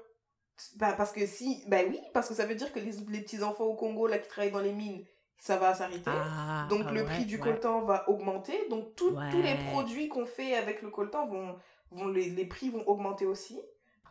Bah, 0.75 0.93
parce 0.93 1.11
que 1.11 1.25
si. 1.25 1.63
Bah 1.67 1.77
oui, 1.87 1.99
parce 2.13 2.29
que 2.29 2.33
ça 2.35 2.45
veut 2.45 2.55
dire 2.55 2.71
que 2.71 2.79
les, 2.79 2.91
les 3.09 3.21
petits-enfants 3.21 3.65
au 3.65 3.75
Congo, 3.75 4.07
là, 4.07 4.17
qui 4.19 4.27
travaillent 4.29 4.51
dans 4.51 4.59
les 4.59 4.71
mines, 4.73 5.03
ça 5.37 5.57
va 5.57 5.73
s'arrêter. 5.73 6.03
Ah, 6.07 6.67
Donc 6.69 6.85
ah 6.87 6.91
le 6.91 7.01
ouais, 7.01 7.05
prix 7.05 7.25
du 7.25 7.35
ouais. 7.35 7.41
coltan 7.41 7.81
va 7.81 8.07
augmenter. 8.09 8.67
Donc 8.69 8.95
tout- 8.95 9.15
tous 9.31 9.41
les 9.41 9.55
produits 9.55 10.07
qu'on 10.07 10.25
fait 10.25 10.55
avec 10.55 10.81
le 10.81 10.89
coltan 10.89 11.27
vont, 11.27 11.55
vont 11.91 12.07
les, 12.07 12.29
les 12.29 12.45
prix 12.45 12.69
vont 12.69 12.87
augmenter 12.87 13.25
aussi. 13.25 13.59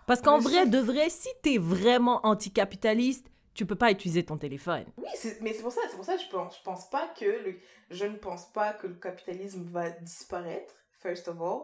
Parce 0.07 0.21
qu'en 0.21 0.39
vrai, 0.39 0.67
de 0.67 0.79
vrai, 0.79 1.09
si 1.11 1.29
t'es 1.43 1.59
vraiment 1.59 2.21
anticapitaliste, 2.27 3.27
tu 3.55 3.67
peux 3.67 3.77
pas 3.77 3.91
utiliser 3.91 4.25
ton 4.25 4.37
téléphone. 4.37 4.85
Oui, 4.97 5.05
mais 5.43 5.53
c'est 5.53 5.63
pour 5.63 5.73
ça, 5.73 5.81
c'est 5.91 5.97
pour 5.97 6.05
ça 6.05 6.17
que 6.17 6.23
je 6.23 6.29
pense, 6.29 6.59
je 6.59 6.63
pense 6.63 6.91
pas 6.91 7.07
que 7.19 7.25
le, 7.25 7.59
je 7.91 8.05
ne 8.07 8.17
pense 8.17 8.51
pas 8.53 8.73
que 8.73 8.87
le 8.87 8.95
capitalisme 8.95 9.63
va 9.71 9.91
disparaître, 9.91 10.75
first 10.99 11.29
of 11.29 11.41
all. 11.41 11.63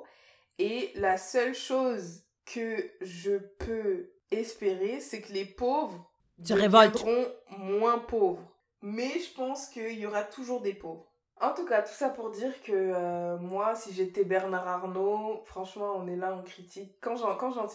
Et 0.59 0.93
la 0.97 1.17
seule 1.19 1.55
chose 1.55 2.23
que 2.45 2.91
je 3.01 3.37
peux 3.59 4.11
espérer, 4.31 5.01
c'est 5.01 5.21
que 5.21 5.33
les 5.33 5.45
pauvres 5.45 6.11
Se 6.43 6.55
deviendront 6.55 7.27
moins 7.59 7.99
pauvres. 7.99 8.43
Mais 8.83 9.19
je 9.19 9.35
pense 9.35 9.69
qu'il 9.69 9.99
y 9.99 10.07
aura 10.07 10.23
toujours 10.23 10.61
des 10.61 10.75
pauvres. 10.75 11.07
En 11.41 11.55
tout 11.55 11.65
cas, 11.67 11.83
tout 11.83 11.95
ça 11.95 12.09
pour 12.09 12.31
dire 12.31 12.61
que 12.63 12.73
euh, 12.73 13.39
moi, 13.39 13.75
si 13.77 13.93
j'étais 13.93 14.25
Bernard 14.25 14.67
Arnault, 14.67 15.43
franchement, 15.45 15.95
on 15.97 16.09
est 16.09 16.17
là, 16.17 16.35
on 16.37 16.43
critique. 16.43 16.97
Quand 17.01 17.17
j'ai 17.17 17.25
entendu 17.25 17.75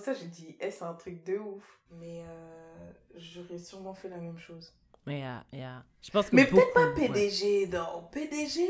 ça, 0.00 0.12
j'ai 0.12 0.26
dit, 0.26 0.56
eh, 0.60 0.70
c'est 0.70 0.84
un 0.84 0.92
truc 0.92 1.24
de 1.24 1.38
ouf. 1.38 1.80
Mais 1.90 2.22
euh, 2.22 2.90
j'aurais 3.16 3.58
sûrement 3.58 3.94
fait 3.94 4.08
la 4.08 4.18
même 4.18 4.38
chose. 4.38 4.74
Mais 5.06 5.20
yeah, 5.20 5.44
yeah. 5.52 5.84
Je 6.02 6.10
pense 6.10 6.28
que 6.28 6.36
Mais 6.36 6.46
peut-être 6.46 6.72
pas. 6.72 6.92
PDG, 6.94 7.68
non. 7.68 8.08
PDG 8.10 8.68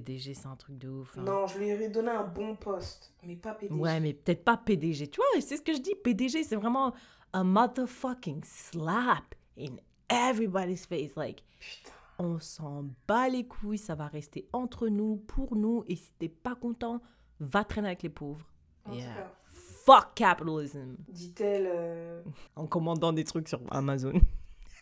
PDG, 0.00 0.34
c'est 0.34 0.46
un 0.48 0.56
truc 0.56 0.76
de 0.78 0.88
ouf. 0.88 1.16
hein. 1.16 1.22
Non, 1.22 1.46
je 1.46 1.56
lui 1.58 1.72
aurais 1.72 1.88
donné 1.88 2.10
un 2.10 2.24
bon 2.24 2.56
poste, 2.56 3.12
mais 3.22 3.36
pas 3.36 3.54
PDG. 3.54 3.78
Ouais, 3.80 4.00
mais 4.00 4.12
peut-être 4.12 4.42
pas 4.44 4.56
PDG. 4.56 5.06
Tu 5.08 5.20
vois, 5.20 5.40
c'est 5.40 5.56
ce 5.56 5.62
que 5.62 5.72
je 5.72 5.78
dis. 5.80 5.94
PDG, 5.94 6.42
c'est 6.42 6.56
vraiment 6.56 6.92
a 7.32 7.44
motherfucking 7.44 8.42
slap 8.44 9.34
in 9.58 9.76
everybody's 10.08 10.84
face. 10.86 11.14
Like, 11.16 11.44
Putain. 11.60 11.92
on 12.18 12.38
s'en 12.40 12.86
bat 13.06 13.28
les 13.28 13.46
couilles, 13.46 13.78
ça 13.78 13.94
va 13.94 14.08
rester 14.08 14.48
entre 14.52 14.88
nous, 14.88 15.16
pour 15.16 15.54
nous, 15.54 15.84
et 15.86 15.94
si 15.94 16.12
t'es 16.18 16.28
pas 16.28 16.56
content, 16.56 17.00
va 17.38 17.62
traîner 17.62 17.88
avec 17.88 18.02
les 18.02 18.08
pauvres. 18.08 18.44
En 18.86 18.94
Yeah. 18.94 19.06
tout 19.06 19.14
cas, 19.20 19.32
Fuck 19.46 20.14
capitalism. 20.16 20.96
dit-elle. 21.08 21.68
euh, 21.72 22.22
En 22.56 22.66
commandant 22.66 23.12
des 23.12 23.22
trucs 23.24 23.48
sur 23.48 23.60
Amazon. 23.70 24.14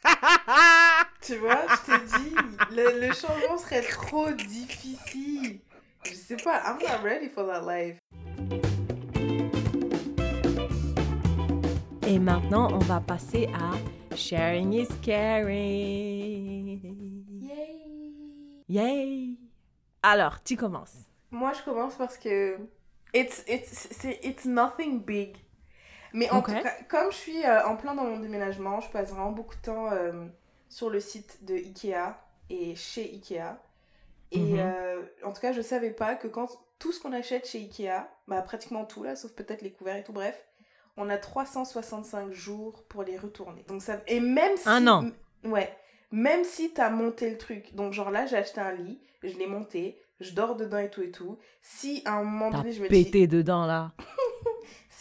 Tu 1.22 1.36
vois, 1.36 1.60
je 1.68 1.92
te 1.92 2.18
dis, 2.18 2.34
le, 2.74 3.00
le 3.06 3.12
changement 3.12 3.56
serait 3.58 3.82
trop 3.82 4.30
difficile. 4.32 5.60
Je 6.04 6.14
sais 6.14 6.36
pas, 6.36 6.60
I'm 6.66 6.78
not 6.80 7.02
ready 7.04 7.28
for 7.28 7.46
that 7.46 7.60
life. 7.62 7.96
Et 12.08 12.18
maintenant, 12.18 12.72
on 12.72 12.78
va 12.78 13.00
passer 13.00 13.48
à 13.54 13.72
Sharing 14.16 14.72
is 14.72 14.88
Caring. 15.00 16.80
Yay! 17.40 18.64
Yay! 18.68 19.36
Alors, 20.02 20.42
tu 20.42 20.56
commences. 20.56 20.96
Moi, 21.30 21.52
je 21.52 21.62
commence 21.62 21.94
parce 21.94 22.18
que 22.18 22.58
it's, 23.14 23.44
it's, 23.46 23.88
c'est- 23.92 24.18
it's 24.24 24.44
nothing 24.44 25.00
big. 25.04 25.36
Mais 26.12 26.28
en 26.30 26.40
Ok. 26.40 26.46
tout 26.48 26.62
cas, 26.62 26.74
comme 26.88 27.10
je 27.12 27.16
suis 27.16 27.44
euh, 27.46 27.64
en 27.66 27.76
plein 27.76 27.94
dans 27.94 28.04
mon 28.04 28.18
déménagement, 28.18 28.80
je 28.80 28.90
passe 28.90 29.10
vraiment 29.10 29.30
beaucoup 29.32 29.54
de 29.54 29.62
temps 29.62 29.90
euh, 29.92 30.26
sur 30.72 30.88
le 30.88 31.00
site 31.00 31.44
de 31.44 31.54
Ikea 31.54 32.16
et 32.48 32.74
chez 32.74 33.02
Ikea. 33.12 33.58
Et 34.30 34.38
Mhm. 34.54 34.58
euh, 34.58 35.02
en 35.24 35.32
tout 35.32 35.42
cas, 35.42 35.52
je 35.52 35.60
savais 35.60 35.90
pas 35.90 36.14
que 36.14 36.26
quand 36.28 36.48
tout 36.78 36.92
ce 36.92 37.00
qu'on 37.00 37.12
achète 37.12 37.46
chez 37.46 37.58
Ikea, 37.58 38.06
bah 38.26 38.40
pratiquement 38.40 38.86
tout 38.86 39.02
là, 39.02 39.14
sauf 39.14 39.32
peut-être 39.32 39.60
les 39.60 39.70
couverts 39.72 39.96
et 39.96 40.02
tout, 40.04 40.14
bref, 40.14 40.46
on 40.96 41.10
a 41.10 41.18
365 41.18 42.32
jours 42.32 42.84
pour 42.88 43.02
les 43.02 43.18
retourner. 43.18 43.64
Donc 43.68 43.82
ça 43.82 44.00
et 44.06 44.18
même 44.20 44.56
si 44.56 44.66
Un 44.68 44.86
an. 44.88 45.10
Ouais. 45.44 45.76
Même 46.10 46.44
si 46.44 46.72
t'as 46.72 46.88
monté 46.90 47.30
le 47.30 47.36
truc. 47.38 47.74
Donc 47.74 47.92
genre 47.92 48.10
là, 48.10 48.24
j'ai 48.26 48.36
acheté 48.36 48.60
un 48.60 48.72
lit, 48.72 49.00
je 49.22 49.36
l'ai 49.38 49.46
monté, 49.46 50.00
je 50.20 50.32
dors 50.32 50.56
dedans 50.56 50.78
et 50.78 50.88
tout 50.90 51.02
et 51.02 51.10
tout. 51.10 51.38
Si 51.60 52.00
à 52.06 52.14
un 52.14 52.24
moment 52.24 52.50
donné, 52.50 52.72
je 52.72 52.82
me 52.82 52.88
dis 52.88 53.04
pété 53.04 53.26
dedans, 53.26 53.66
là. 53.66 53.92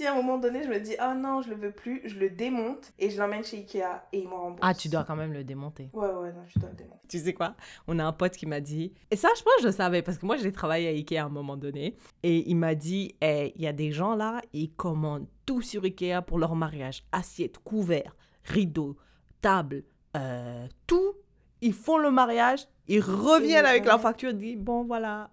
si 0.01 0.07
à 0.07 0.13
un 0.13 0.15
moment 0.15 0.39
donné, 0.39 0.63
je 0.63 0.67
me 0.67 0.79
dis, 0.79 0.95
oh 0.99 1.13
non, 1.15 1.41
je 1.43 1.49
le 1.49 1.55
veux 1.55 1.71
plus, 1.71 2.01
je 2.05 2.17
le 2.17 2.31
démonte 2.31 2.91
et 2.97 3.11
je 3.11 3.19
l'emmène 3.19 3.43
chez 3.43 3.57
Ikea 3.57 4.03
et 4.11 4.19
ils 4.19 4.27
m'en 4.27 4.41
remboursent. 4.41 4.59
Ah, 4.63 4.73
tu 4.73 4.89
dois 4.89 5.03
quand 5.03 5.15
même 5.15 5.31
le 5.31 5.43
démonter. 5.43 5.89
Ouais, 5.93 6.07
ouais, 6.07 6.33
non, 6.33 6.43
je 6.47 6.59
dois 6.59 6.69
le 6.69 6.75
démonter. 6.75 7.07
Tu 7.07 7.19
sais 7.19 7.33
quoi? 7.33 7.55
On 7.87 7.99
a 7.99 8.03
un 8.03 8.11
pote 8.11 8.35
qui 8.35 8.47
m'a 8.47 8.61
dit, 8.61 8.93
et 9.11 9.15
ça, 9.15 9.29
je 9.37 9.43
pense 9.43 9.53
que 9.57 9.61
je 9.61 9.67
le 9.67 9.73
savais, 9.73 10.01
parce 10.01 10.17
que 10.17 10.25
moi, 10.25 10.37
j'ai 10.37 10.51
travaillé 10.51 10.87
à 10.87 10.91
Ikea 10.91 11.17
à 11.19 11.25
un 11.25 11.29
moment 11.29 11.55
donné, 11.55 11.95
et 12.23 12.49
il 12.49 12.55
m'a 12.55 12.73
dit, 12.73 13.15
Eh, 13.21 13.53
il 13.55 13.61
y 13.61 13.67
a 13.67 13.73
des 13.73 13.91
gens 13.91 14.15
là, 14.15 14.41
ils 14.53 14.71
commandent 14.71 15.27
tout 15.45 15.61
sur 15.61 15.83
Ikea 15.83 16.23
pour 16.25 16.39
leur 16.39 16.55
mariage. 16.55 17.03
Assiettes, 17.11 17.59
couverts, 17.59 18.15
rideaux, 18.43 18.97
table, 19.41 19.83
euh, 20.17 20.67
tout. 20.87 21.13
Ils 21.61 21.73
font 21.73 21.99
le 21.99 22.09
mariage, 22.09 22.67
ils 22.87 23.01
reviennent 23.01 23.67
avec 23.67 23.85
leur 23.85 24.01
facture, 24.01 24.31
ils 24.31 24.37
disent, 24.37 24.57
bon, 24.57 24.83
voilà, 24.83 25.29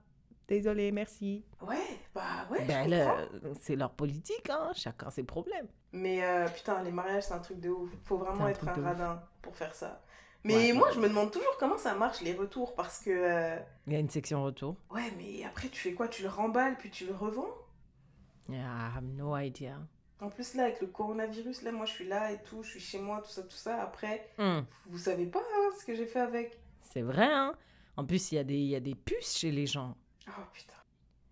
désolé, 0.49 0.91
merci. 0.91 1.45
Ouais, 1.63 1.77
bah 2.15 2.47
ouais, 2.51 2.65
ben 2.67 2.85
je 2.85 2.91
là, 2.91 3.07
comprends. 3.31 3.53
c'est 3.61 3.77
leur 3.77 3.93
politique, 3.93 4.49
hein, 4.51 4.71
chacun 4.75 5.11
ses 5.11 5.23
problèmes. 5.25 5.69
Mais 5.93 6.25
euh, 6.25 6.49
putain, 6.49 6.83
les 6.83 6.91
mariages, 6.91 7.25
c'est 7.25 7.35
un 7.35 7.39
truc 7.39 7.61
de 7.61 7.69
ouf. 7.71 7.91
Faut 8.05 8.17
vraiment 8.19 8.47
un 8.47 8.49
être 8.49 8.67
un 8.69 8.79
ouf. 8.79 8.85
radin 8.85 9.23
pour 9.43 9.55
faire 9.57 9.75
ça. 9.75 10.03
Mais 10.45 10.55
Ouais, 10.55 10.73
moi, 10.73 10.89
ouais. 10.89 10.95
je 10.95 11.01
me 11.01 11.09
demande 11.09 11.31
toujours 11.33 11.57
comment 11.59 11.79
ça 11.79 11.95
marche, 11.95 12.21
les 12.23 12.33
retours, 12.35 12.75
parce 12.75 13.01
que... 13.01 13.11
euh, 13.11 13.59
Il 13.87 13.93
y 13.93 13.97
a 13.97 13.99
une 13.99 14.09
section 14.09 14.43
retour. 14.45 14.77
Ouais, 14.91 15.13
mais 15.19 15.45
après, 15.45 15.69
tu 15.69 15.81
fais 15.81 15.93
quoi? 15.95 16.09
Tu 16.09 16.23
le 16.23 16.29
remballes, 16.29 16.77
puis 16.79 16.91
tu 16.91 17.07
le 17.07 17.15
revends? 17.15 17.55
Yeah, 18.49 18.59
I 18.61 18.97
have 18.97 19.05
no 19.05 19.37
idea. 19.37 19.79
En 20.21 20.31
plus, 20.31 20.55
là, 20.55 20.65
avec 20.65 20.81
le 20.81 20.87
coronavirus, 20.87 21.63
là, 21.63 21.73
moi, 21.73 21.87
je 21.87 21.93
suis 21.93 22.07
là 22.09 22.33
et 22.33 22.39
tout, 22.43 22.63
je 22.63 22.71
suis 22.71 22.81
chez 22.81 22.99
moi, 23.01 23.21
tout 23.23 23.31
ça, 23.31 23.43
tout 23.43 23.51
ça. 23.51 23.83
Après, 23.83 24.29
Hmm. 24.39 24.61
vous 24.87 24.99
savez 24.99 25.27
pas 25.27 25.41
hein, 25.41 25.71
ce 25.79 25.85
que 25.85 25.95
j'ai 25.95 26.07
fait 26.07 26.21
avec. 26.21 26.59
C'est 26.83 27.03
vrai, 27.03 27.29
hein 27.31 27.53
En 27.97 28.05
plus, 28.05 28.33
il 28.33 28.37
y, 28.37 28.39
a 28.39 28.45
des- 28.45 28.55
il 28.55 28.69
y 28.69 28.77
a 28.77 28.81
des 28.81 28.95
puces 28.95 29.37
chez 29.39 29.51
les 29.51 29.67
gens. 29.67 29.97
Oh 30.29 30.43
putain. 30.53 30.74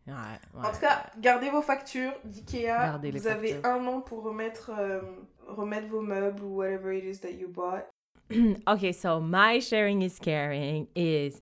Ouais, 0.06 0.62
En 0.62 0.70
tout 0.72 0.80
cas, 0.80 1.06
gardez 1.18 1.50
vos 1.50 1.62
factures 1.62 2.12
d'IKEA. 2.24 2.98
Vous 3.12 3.26
avez 3.26 3.56
un 3.64 3.84
an 3.86 4.00
pour 4.00 4.22
remettre, 4.22 4.70
euh, 4.78 5.00
remettre 5.48 5.88
vos 5.88 6.00
meubles 6.00 6.42
ou 6.44 6.58
whatever 6.58 6.96
it 6.96 7.04
is 7.04 7.20
that 7.20 7.32
you 7.32 7.48
bought. 7.48 7.86
okay, 8.68 8.92
so 8.92 9.20
my 9.20 9.60
sharing 9.60 10.02
is 10.02 10.18
caring 10.20 10.86
is 10.94 11.40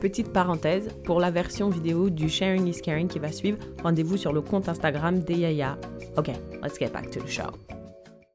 Petite 0.00 0.32
parenthèse, 0.32 0.88
pour 1.04 1.20
la 1.20 1.30
version 1.30 1.68
vidéo 1.68 2.08
du 2.08 2.28
Sharing 2.28 2.66
is 2.66 2.80
Caring 2.80 3.06
qui 3.06 3.18
va 3.18 3.30
suivre, 3.30 3.58
rendez-vous 3.82 4.16
sur 4.16 4.32
le 4.32 4.40
compte 4.40 4.68
Instagram 4.68 5.20
d'Eyaya. 5.20 5.78
Ok, 6.16 6.30
let's 6.62 6.78
get 6.78 6.88
back 6.88 7.10
to 7.10 7.20
the 7.20 7.28
show. 7.28 7.50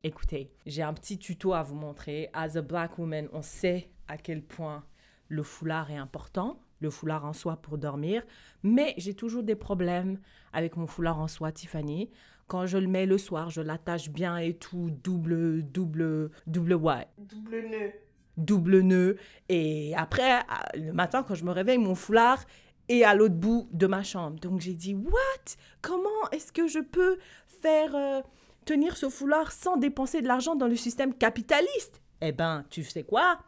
Écoutez, 0.04 0.52
j'ai 0.66 0.84
un 0.84 0.94
petit 0.94 1.18
tuto 1.18 1.54
à 1.54 1.64
vous 1.64 1.76
montrer. 1.76 2.30
As 2.34 2.56
a 2.56 2.62
black 2.62 2.98
woman, 2.98 3.28
on 3.34 3.42
sait 3.42 3.90
à 4.08 4.18
quel 4.18 4.44
point 4.44 4.84
le 5.28 5.44
foulard 5.44 5.92
est 5.92 5.98
important, 5.98 6.60
le 6.80 6.90
foulard 6.90 7.26
en 7.26 7.34
soie 7.34 7.58
pour 7.58 7.78
dormir, 7.78 8.24
mais 8.64 8.94
j'ai 8.98 9.14
toujours 9.14 9.44
des 9.44 9.56
problèmes 9.56 10.20
avec 10.54 10.78
mon 10.78 10.88
foulard 10.88 11.20
en 11.20 11.28
soie 11.28 11.52
Tiffany. 11.52 12.10
Quand 12.48 12.66
je 12.66 12.78
le 12.78 12.88
mets 12.88 13.06
le 13.06 13.18
soir, 13.18 13.50
je 13.50 13.62
l'attache 13.62 14.10
bien 14.10 14.38
et 14.38 14.54
tout, 14.54 14.90
double, 15.04 15.64
double, 15.64 16.32
double 16.48 16.74
what? 16.74 17.06
Double 17.18 17.68
nœud. 17.70 17.92
Double 18.38 18.80
nœud. 18.80 19.18
Et 19.50 19.94
après, 19.96 20.42
le 20.76 20.94
matin, 20.94 21.24
quand 21.24 21.36
je 21.36 21.46
me 21.46 21.52
réveille, 21.52 21.78
mon 21.78 21.96
foulard 21.96 22.44
est 22.88 23.04
à 23.04 23.14
l'autre 23.14 23.36
bout 23.36 23.70
de 23.72 23.86
ma 23.86 24.02
chambre. 24.04 24.40
Donc 24.40 24.62
j'ai 24.62 24.74
dit, 24.74 24.96
what? 24.96 25.56
Comment 25.82 26.30
est-ce 26.32 26.52
que 26.52 26.68
je 26.68 26.80
peux 26.80 27.18
faire... 27.48 27.96
Euh, 27.96 28.22
tenir 28.66 28.98
ce 28.98 29.10
foulard 29.10 29.52
sans 29.52 29.78
dépenser 29.78 30.22
de 30.22 30.28
l'argent 30.28 30.56
dans 30.56 30.68
le 30.68 30.76
système 30.76 31.16
capitaliste? 31.16 32.04
Eh 32.22 32.32
ben, 32.32 32.64
tu 32.70 32.84
sais 32.84 33.02
quoi? 33.02 33.40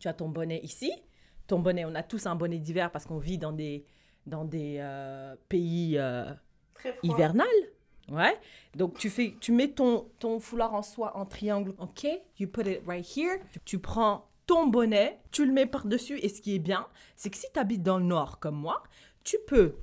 Tu 0.00 0.08
as 0.08 0.14
ton 0.14 0.28
bonnet 0.28 0.58
ici. 0.64 0.90
Ton 1.50 1.58
bonnet, 1.58 1.84
on 1.84 1.96
a 1.96 2.04
tous 2.04 2.26
un 2.26 2.36
bonnet 2.36 2.60
d'hiver 2.60 2.92
parce 2.92 3.06
qu'on 3.06 3.18
vit 3.18 3.36
dans 3.36 3.50
des, 3.50 3.84
dans 4.24 4.44
des 4.44 4.76
euh, 4.78 5.34
pays 5.48 5.98
euh, 5.98 6.32
hivernales. 7.02 7.48
Ouais. 8.08 8.38
Donc, 8.76 8.96
tu, 8.96 9.10
fais, 9.10 9.34
tu 9.40 9.50
mets 9.50 9.66
ton, 9.66 10.06
ton 10.20 10.38
foulard 10.38 10.74
en 10.74 10.82
soie 10.82 11.16
en 11.16 11.26
triangle. 11.26 11.74
OK? 11.78 12.06
You 12.38 12.46
put 12.46 12.68
it 12.68 12.82
right 12.86 13.04
here. 13.04 13.40
Tu 13.64 13.80
prends 13.80 14.28
ton 14.46 14.68
bonnet, 14.68 15.18
tu 15.32 15.44
le 15.44 15.50
mets 15.52 15.66
par-dessus. 15.66 16.20
Et 16.20 16.28
ce 16.28 16.40
qui 16.40 16.54
est 16.54 16.60
bien, 16.60 16.86
c'est 17.16 17.30
que 17.30 17.36
si 17.36 17.46
tu 17.52 17.58
habites 17.58 17.82
dans 17.82 17.98
le 17.98 18.04
nord 18.04 18.38
comme 18.38 18.54
moi, 18.54 18.84
tu 19.24 19.36
peux 19.48 19.74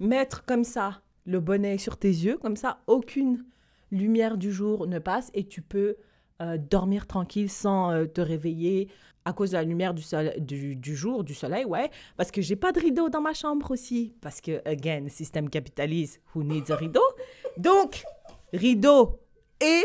mettre 0.00 0.46
comme 0.46 0.64
ça 0.64 1.02
le 1.26 1.40
bonnet 1.40 1.76
sur 1.76 1.98
tes 1.98 2.08
yeux. 2.08 2.38
Comme 2.38 2.56
ça, 2.56 2.80
aucune 2.86 3.44
lumière 3.90 4.38
du 4.38 4.50
jour 4.50 4.86
ne 4.86 4.98
passe 4.98 5.30
et 5.34 5.46
tu 5.46 5.60
peux 5.60 5.96
euh, 6.40 6.56
dormir 6.56 7.06
tranquille 7.06 7.50
sans 7.50 7.90
euh, 7.92 8.06
te 8.06 8.22
réveiller 8.22 8.88
à 9.26 9.32
cause 9.32 9.50
de 9.50 9.56
la 9.56 9.64
lumière 9.64 9.92
du, 9.92 10.76
du, 10.76 10.96
jour, 10.96 11.24
du 11.24 11.34
soleil, 11.34 11.64
ouais. 11.64 11.90
Parce 12.16 12.30
que 12.30 12.40
j'ai 12.40 12.54
pas 12.54 12.70
de 12.70 12.78
rideau 12.78 13.08
dans 13.08 13.20
ma 13.20 13.34
chambre 13.34 13.72
aussi. 13.72 14.14
Parce 14.20 14.40
que, 14.40 14.62
again, 14.64 15.08
système 15.08 15.50
capitaliste, 15.50 16.22
who 16.34 16.44
needs 16.44 16.70
a 16.70 16.76
rideau? 16.76 17.02
Donc, 17.56 18.04
rideau 18.52 19.20
et 19.60 19.84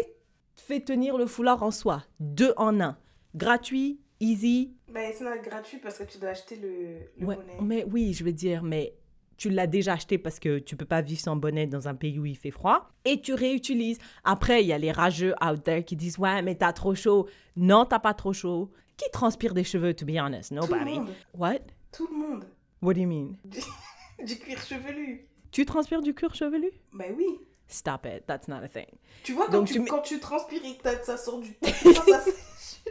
fais 0.55 0.79
tenir 0.79 1.17
le 1.17 1.25
foulard 1.25 1.63
en 1.63 1.71
soi. 1.71 2.03
Deux 2.19 2.53
en 2.55 2.79
un. 2.79 2.97
Gratuit, 3.33 3.99
easy. 4.19 4.75
Mais 4.93 5.11
c'est 5.17 5.25
gratuit 5.41 5.79
parce 5.79 5.97
que 5.97 6.03
tu 6.03 6.19
dois 6.19 6.29
acheter 6.29 6.57
le, 6.57 6.99
le 7.17 7.25
bonnet. 7.25 7.57
Mais 7.61 7.83
oui, 7.91 8.13
je 8.13 8.23
veux 8.23 8.33
dire, 8.33 8.61
mais 8.61 8.93
tu 9.37 9.49
l'as 9.49 9.65
déjà 9.65 9.93
acheté 9.93 10.19
parce 10.19 10.37
que 10.37 10.59
tu 10.59 10.75
peux 10.75 10.85
pas 10.85 11.01
vivre 11.01 11.19
sans 11.19 11.35
bonnet 11.35 11.65
dans 11.65 11.87
un 11.87 11.95
pays 11.95 12.19
où 12.19 12.27
il 12.27 12.37
fait 12.37 12.51
froid 12.51 12.91
et 13.05 13.21
tu 13.21 13.33
réutilises. 13.33 13.97
Après, 14.23 14.61
il 14.61 14.67
y 14.67 14.73
a 14.73 14.77
les 14.77 14.91
rageux 14.91 15.33
out 15.43 15.63
there 15.63 15.83
qui 15.83 15.95
disent 15.95 16.19
ouais, 16.19 16.43
mais 16.43 16.53
t'as 16.53 16.73
trop 16.73 16.93
chaud. 16.93 17.27
Non, 17.55 17.85
t'as 17.85 17.97
pas 17.97 18.13
trop 18.13 18.33
chaud. 18.33 18.69
Qui 19.01 19.09
transpire 19.09 19.55
des 19.55 19.63
cheveux, 19.63 19.95
to 19.95 20.05
be 20.05 20.17
honest? 20.19 20.51
Nobody. 20.51 20.77
Tout 20.77 20.85
le 20.85 21.05
monde. 21.05 21.15
What? 21.33 21.59
Tout 21.91 22.07
le 22.07 22.17
monde. 22.17 22.45
What 22.83 22.93
do 22.93 23.01
you 23.01 23.07
mean? 23.07 23.37
Du, 24.23 24.37
cuir 24.37 24.61
chevelu. 24.61 25.27
Tu 25.51 25.65
transpires 25.65 26.03
du 26.03 26.13
cuir 26.13 26.35
chevelu? 26.35 26.69
Ben 26.93 27.15
oui. 27.17 27.39
Stop 27.67 28.05
it, 28.05 28.27
that's 28.27 28.47
not 28.47 28.57
a 28.57 28.67
thing. 28.67 28.85
Tu 29.23 29.33
vois, 29.33 29.47
Donc, 29.47 29.67
tu, 29.67 29.83
quand 29.85 30.03
tu 30.03 30.19
transpires 30.19 30.63
et 30.63 30.77
que 30.77 31.03
ça 31.03 31.17
sort 31.17 31.39
du... 31.39 31.57
tu, 31.63 31.93
crois 31.93 32.19
ça, 32.19 32.31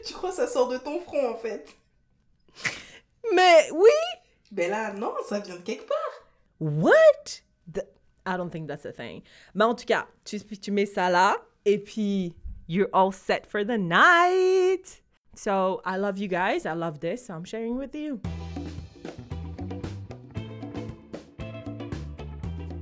tu 0.04 0.12
crois 0.12 0.32
ça 0.32 0.48
sort 0.48 0.66
de 0.68 0.78
ton 0.78 0.98
front, 1.00 1.30
en 1.30 1.36
fait. 1.36 1.68
Mais 3.32 3.70
oui! 3.72 3.90
Ben 4.50 4.68
là, 4.72 4.92
non, 4.92 5.14
ça 5.28 5.38
vient 5.38 5.54
de 5.54 5.60
quelque 5.60 5.86
part. 5.86 6.26
What? 6.58 7.42
I 8.26 8.36
don't 8.36 8.50
think 8.50 8.66
that's 8.66 8.84
a 8.84 8.92
thing. 8.92 9.22
Mais 9.54 9.64
en 9.64 9.76
tout 9.76 9.86
cas, 9.86 10.08
tu, 10.24 10.40
tu 10.40 10.72
mets 10.72 10.86
ça 10.86 11.08
là 11.10 11.36
et 11.64 11.78
puis 11.78 12.34
you're 12.66 12.88
all 12.92 13.12
set 13.12 13.46
for 13.46 13.64
the 13.64 13.78
night. 13.78 15.00
So 15.40 15.80
I 15.86 15.96
love 15.96 16.18
you 16.18 16.28
guys. 16.28 16.66
I 16.66 16.74
love 16.74 17.00
this. 17.00 17.24
So 17.24 17.34
I'm 17.34 17.44
sharing 17.44 17.78
with 17.78 17.94
you. 17.94 18.20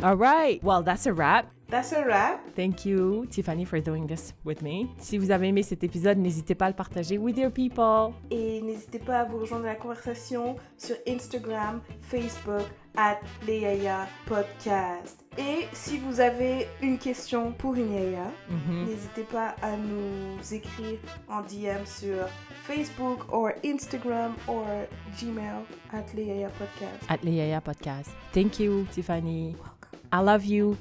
All 0.02 0.16
right. 0.16 0.60
Well, 0.64 0.82
that's 0.82 1.06
a 1.06 1.12
wrap. 1.12 1.52
That's 1.70 1.92
a 1.92 2.02
wrap. 2.02 2.40
Thank 2.56 2.86
you, 2.86 3.26
Tiffany, 3.26 3.66
for 3.66 3.78
doing 3.80 4.06
this 4.06 4.32
with 4.42 4.62
me. 4.62 4.88
Si 4.98 5.18
vous 5.18 5.30
avez 5.30 5.48
aimé 5.48 5.62
cet 5.62 5.84
épisode, 5.84 6.16
n'hésitez 6.16 6.54
pas 6.54 6.66
à 6.66 6.68
le 6.68 6.74
partager 6.74 7.18
with 7.18 7.36
your 7.36 7.50
people. 7.50 8.14
Et 8.30 8.62
n'hésitez 8.62 8.98
pas 8.98 9.20
à 9.20 9.24
vous 9.24 9.38
rejoindre 9.38 9.66
à 9.66 9.68
la 9.68 9.74
conversation 9.74 10.56
sur 10.78 10.96
Instagram, 11.06 11.82
Facebook, 12.00 12.64
at 12.96 13.18
Yaya 13.46 14.08
Podcast. 14.26 15.22
Et 15.36 15.66
si 15.74 15.98
vous 15.98 16.20
avez 16.20 16.66
une 16.80 16.98
question 16.98 17.52
pour 17.52 17.74
une 17.74 17.92
Yaya, 17.92 18.32
mm-hmm. 18.50 18.86
n'hésitez 18.86 19.24
pas 19.24 19.54
à 19.60 19.76
nous 19.76 20.54
écrire 20.54 20.98
en 21.28 21.42
DM 21.42 21.84
sur 21.84 22.26
Facebook 22.64 23.30
ou 23.30 23.46
Instagram 23.62 24.32
ou 24.48 24.62
Gmail 25.20 25.64
at 25.92 26.16
Yaya 26.16 26.48
Podcast. 26.48 27.04
At 27.10 27.28
Yaya 27.28 27.60
Podcast. 27.60 28.10
Thank 28.32 28.58
you, 28.58 28.86
Tiffany. 28.90 29.54
I 30.10 30.22
love 30.22 30.46
you. 30.46 30.76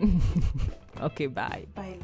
Okay. 1.00 1.26
bye. 1.26 1.66
Bye. 1.74 1.98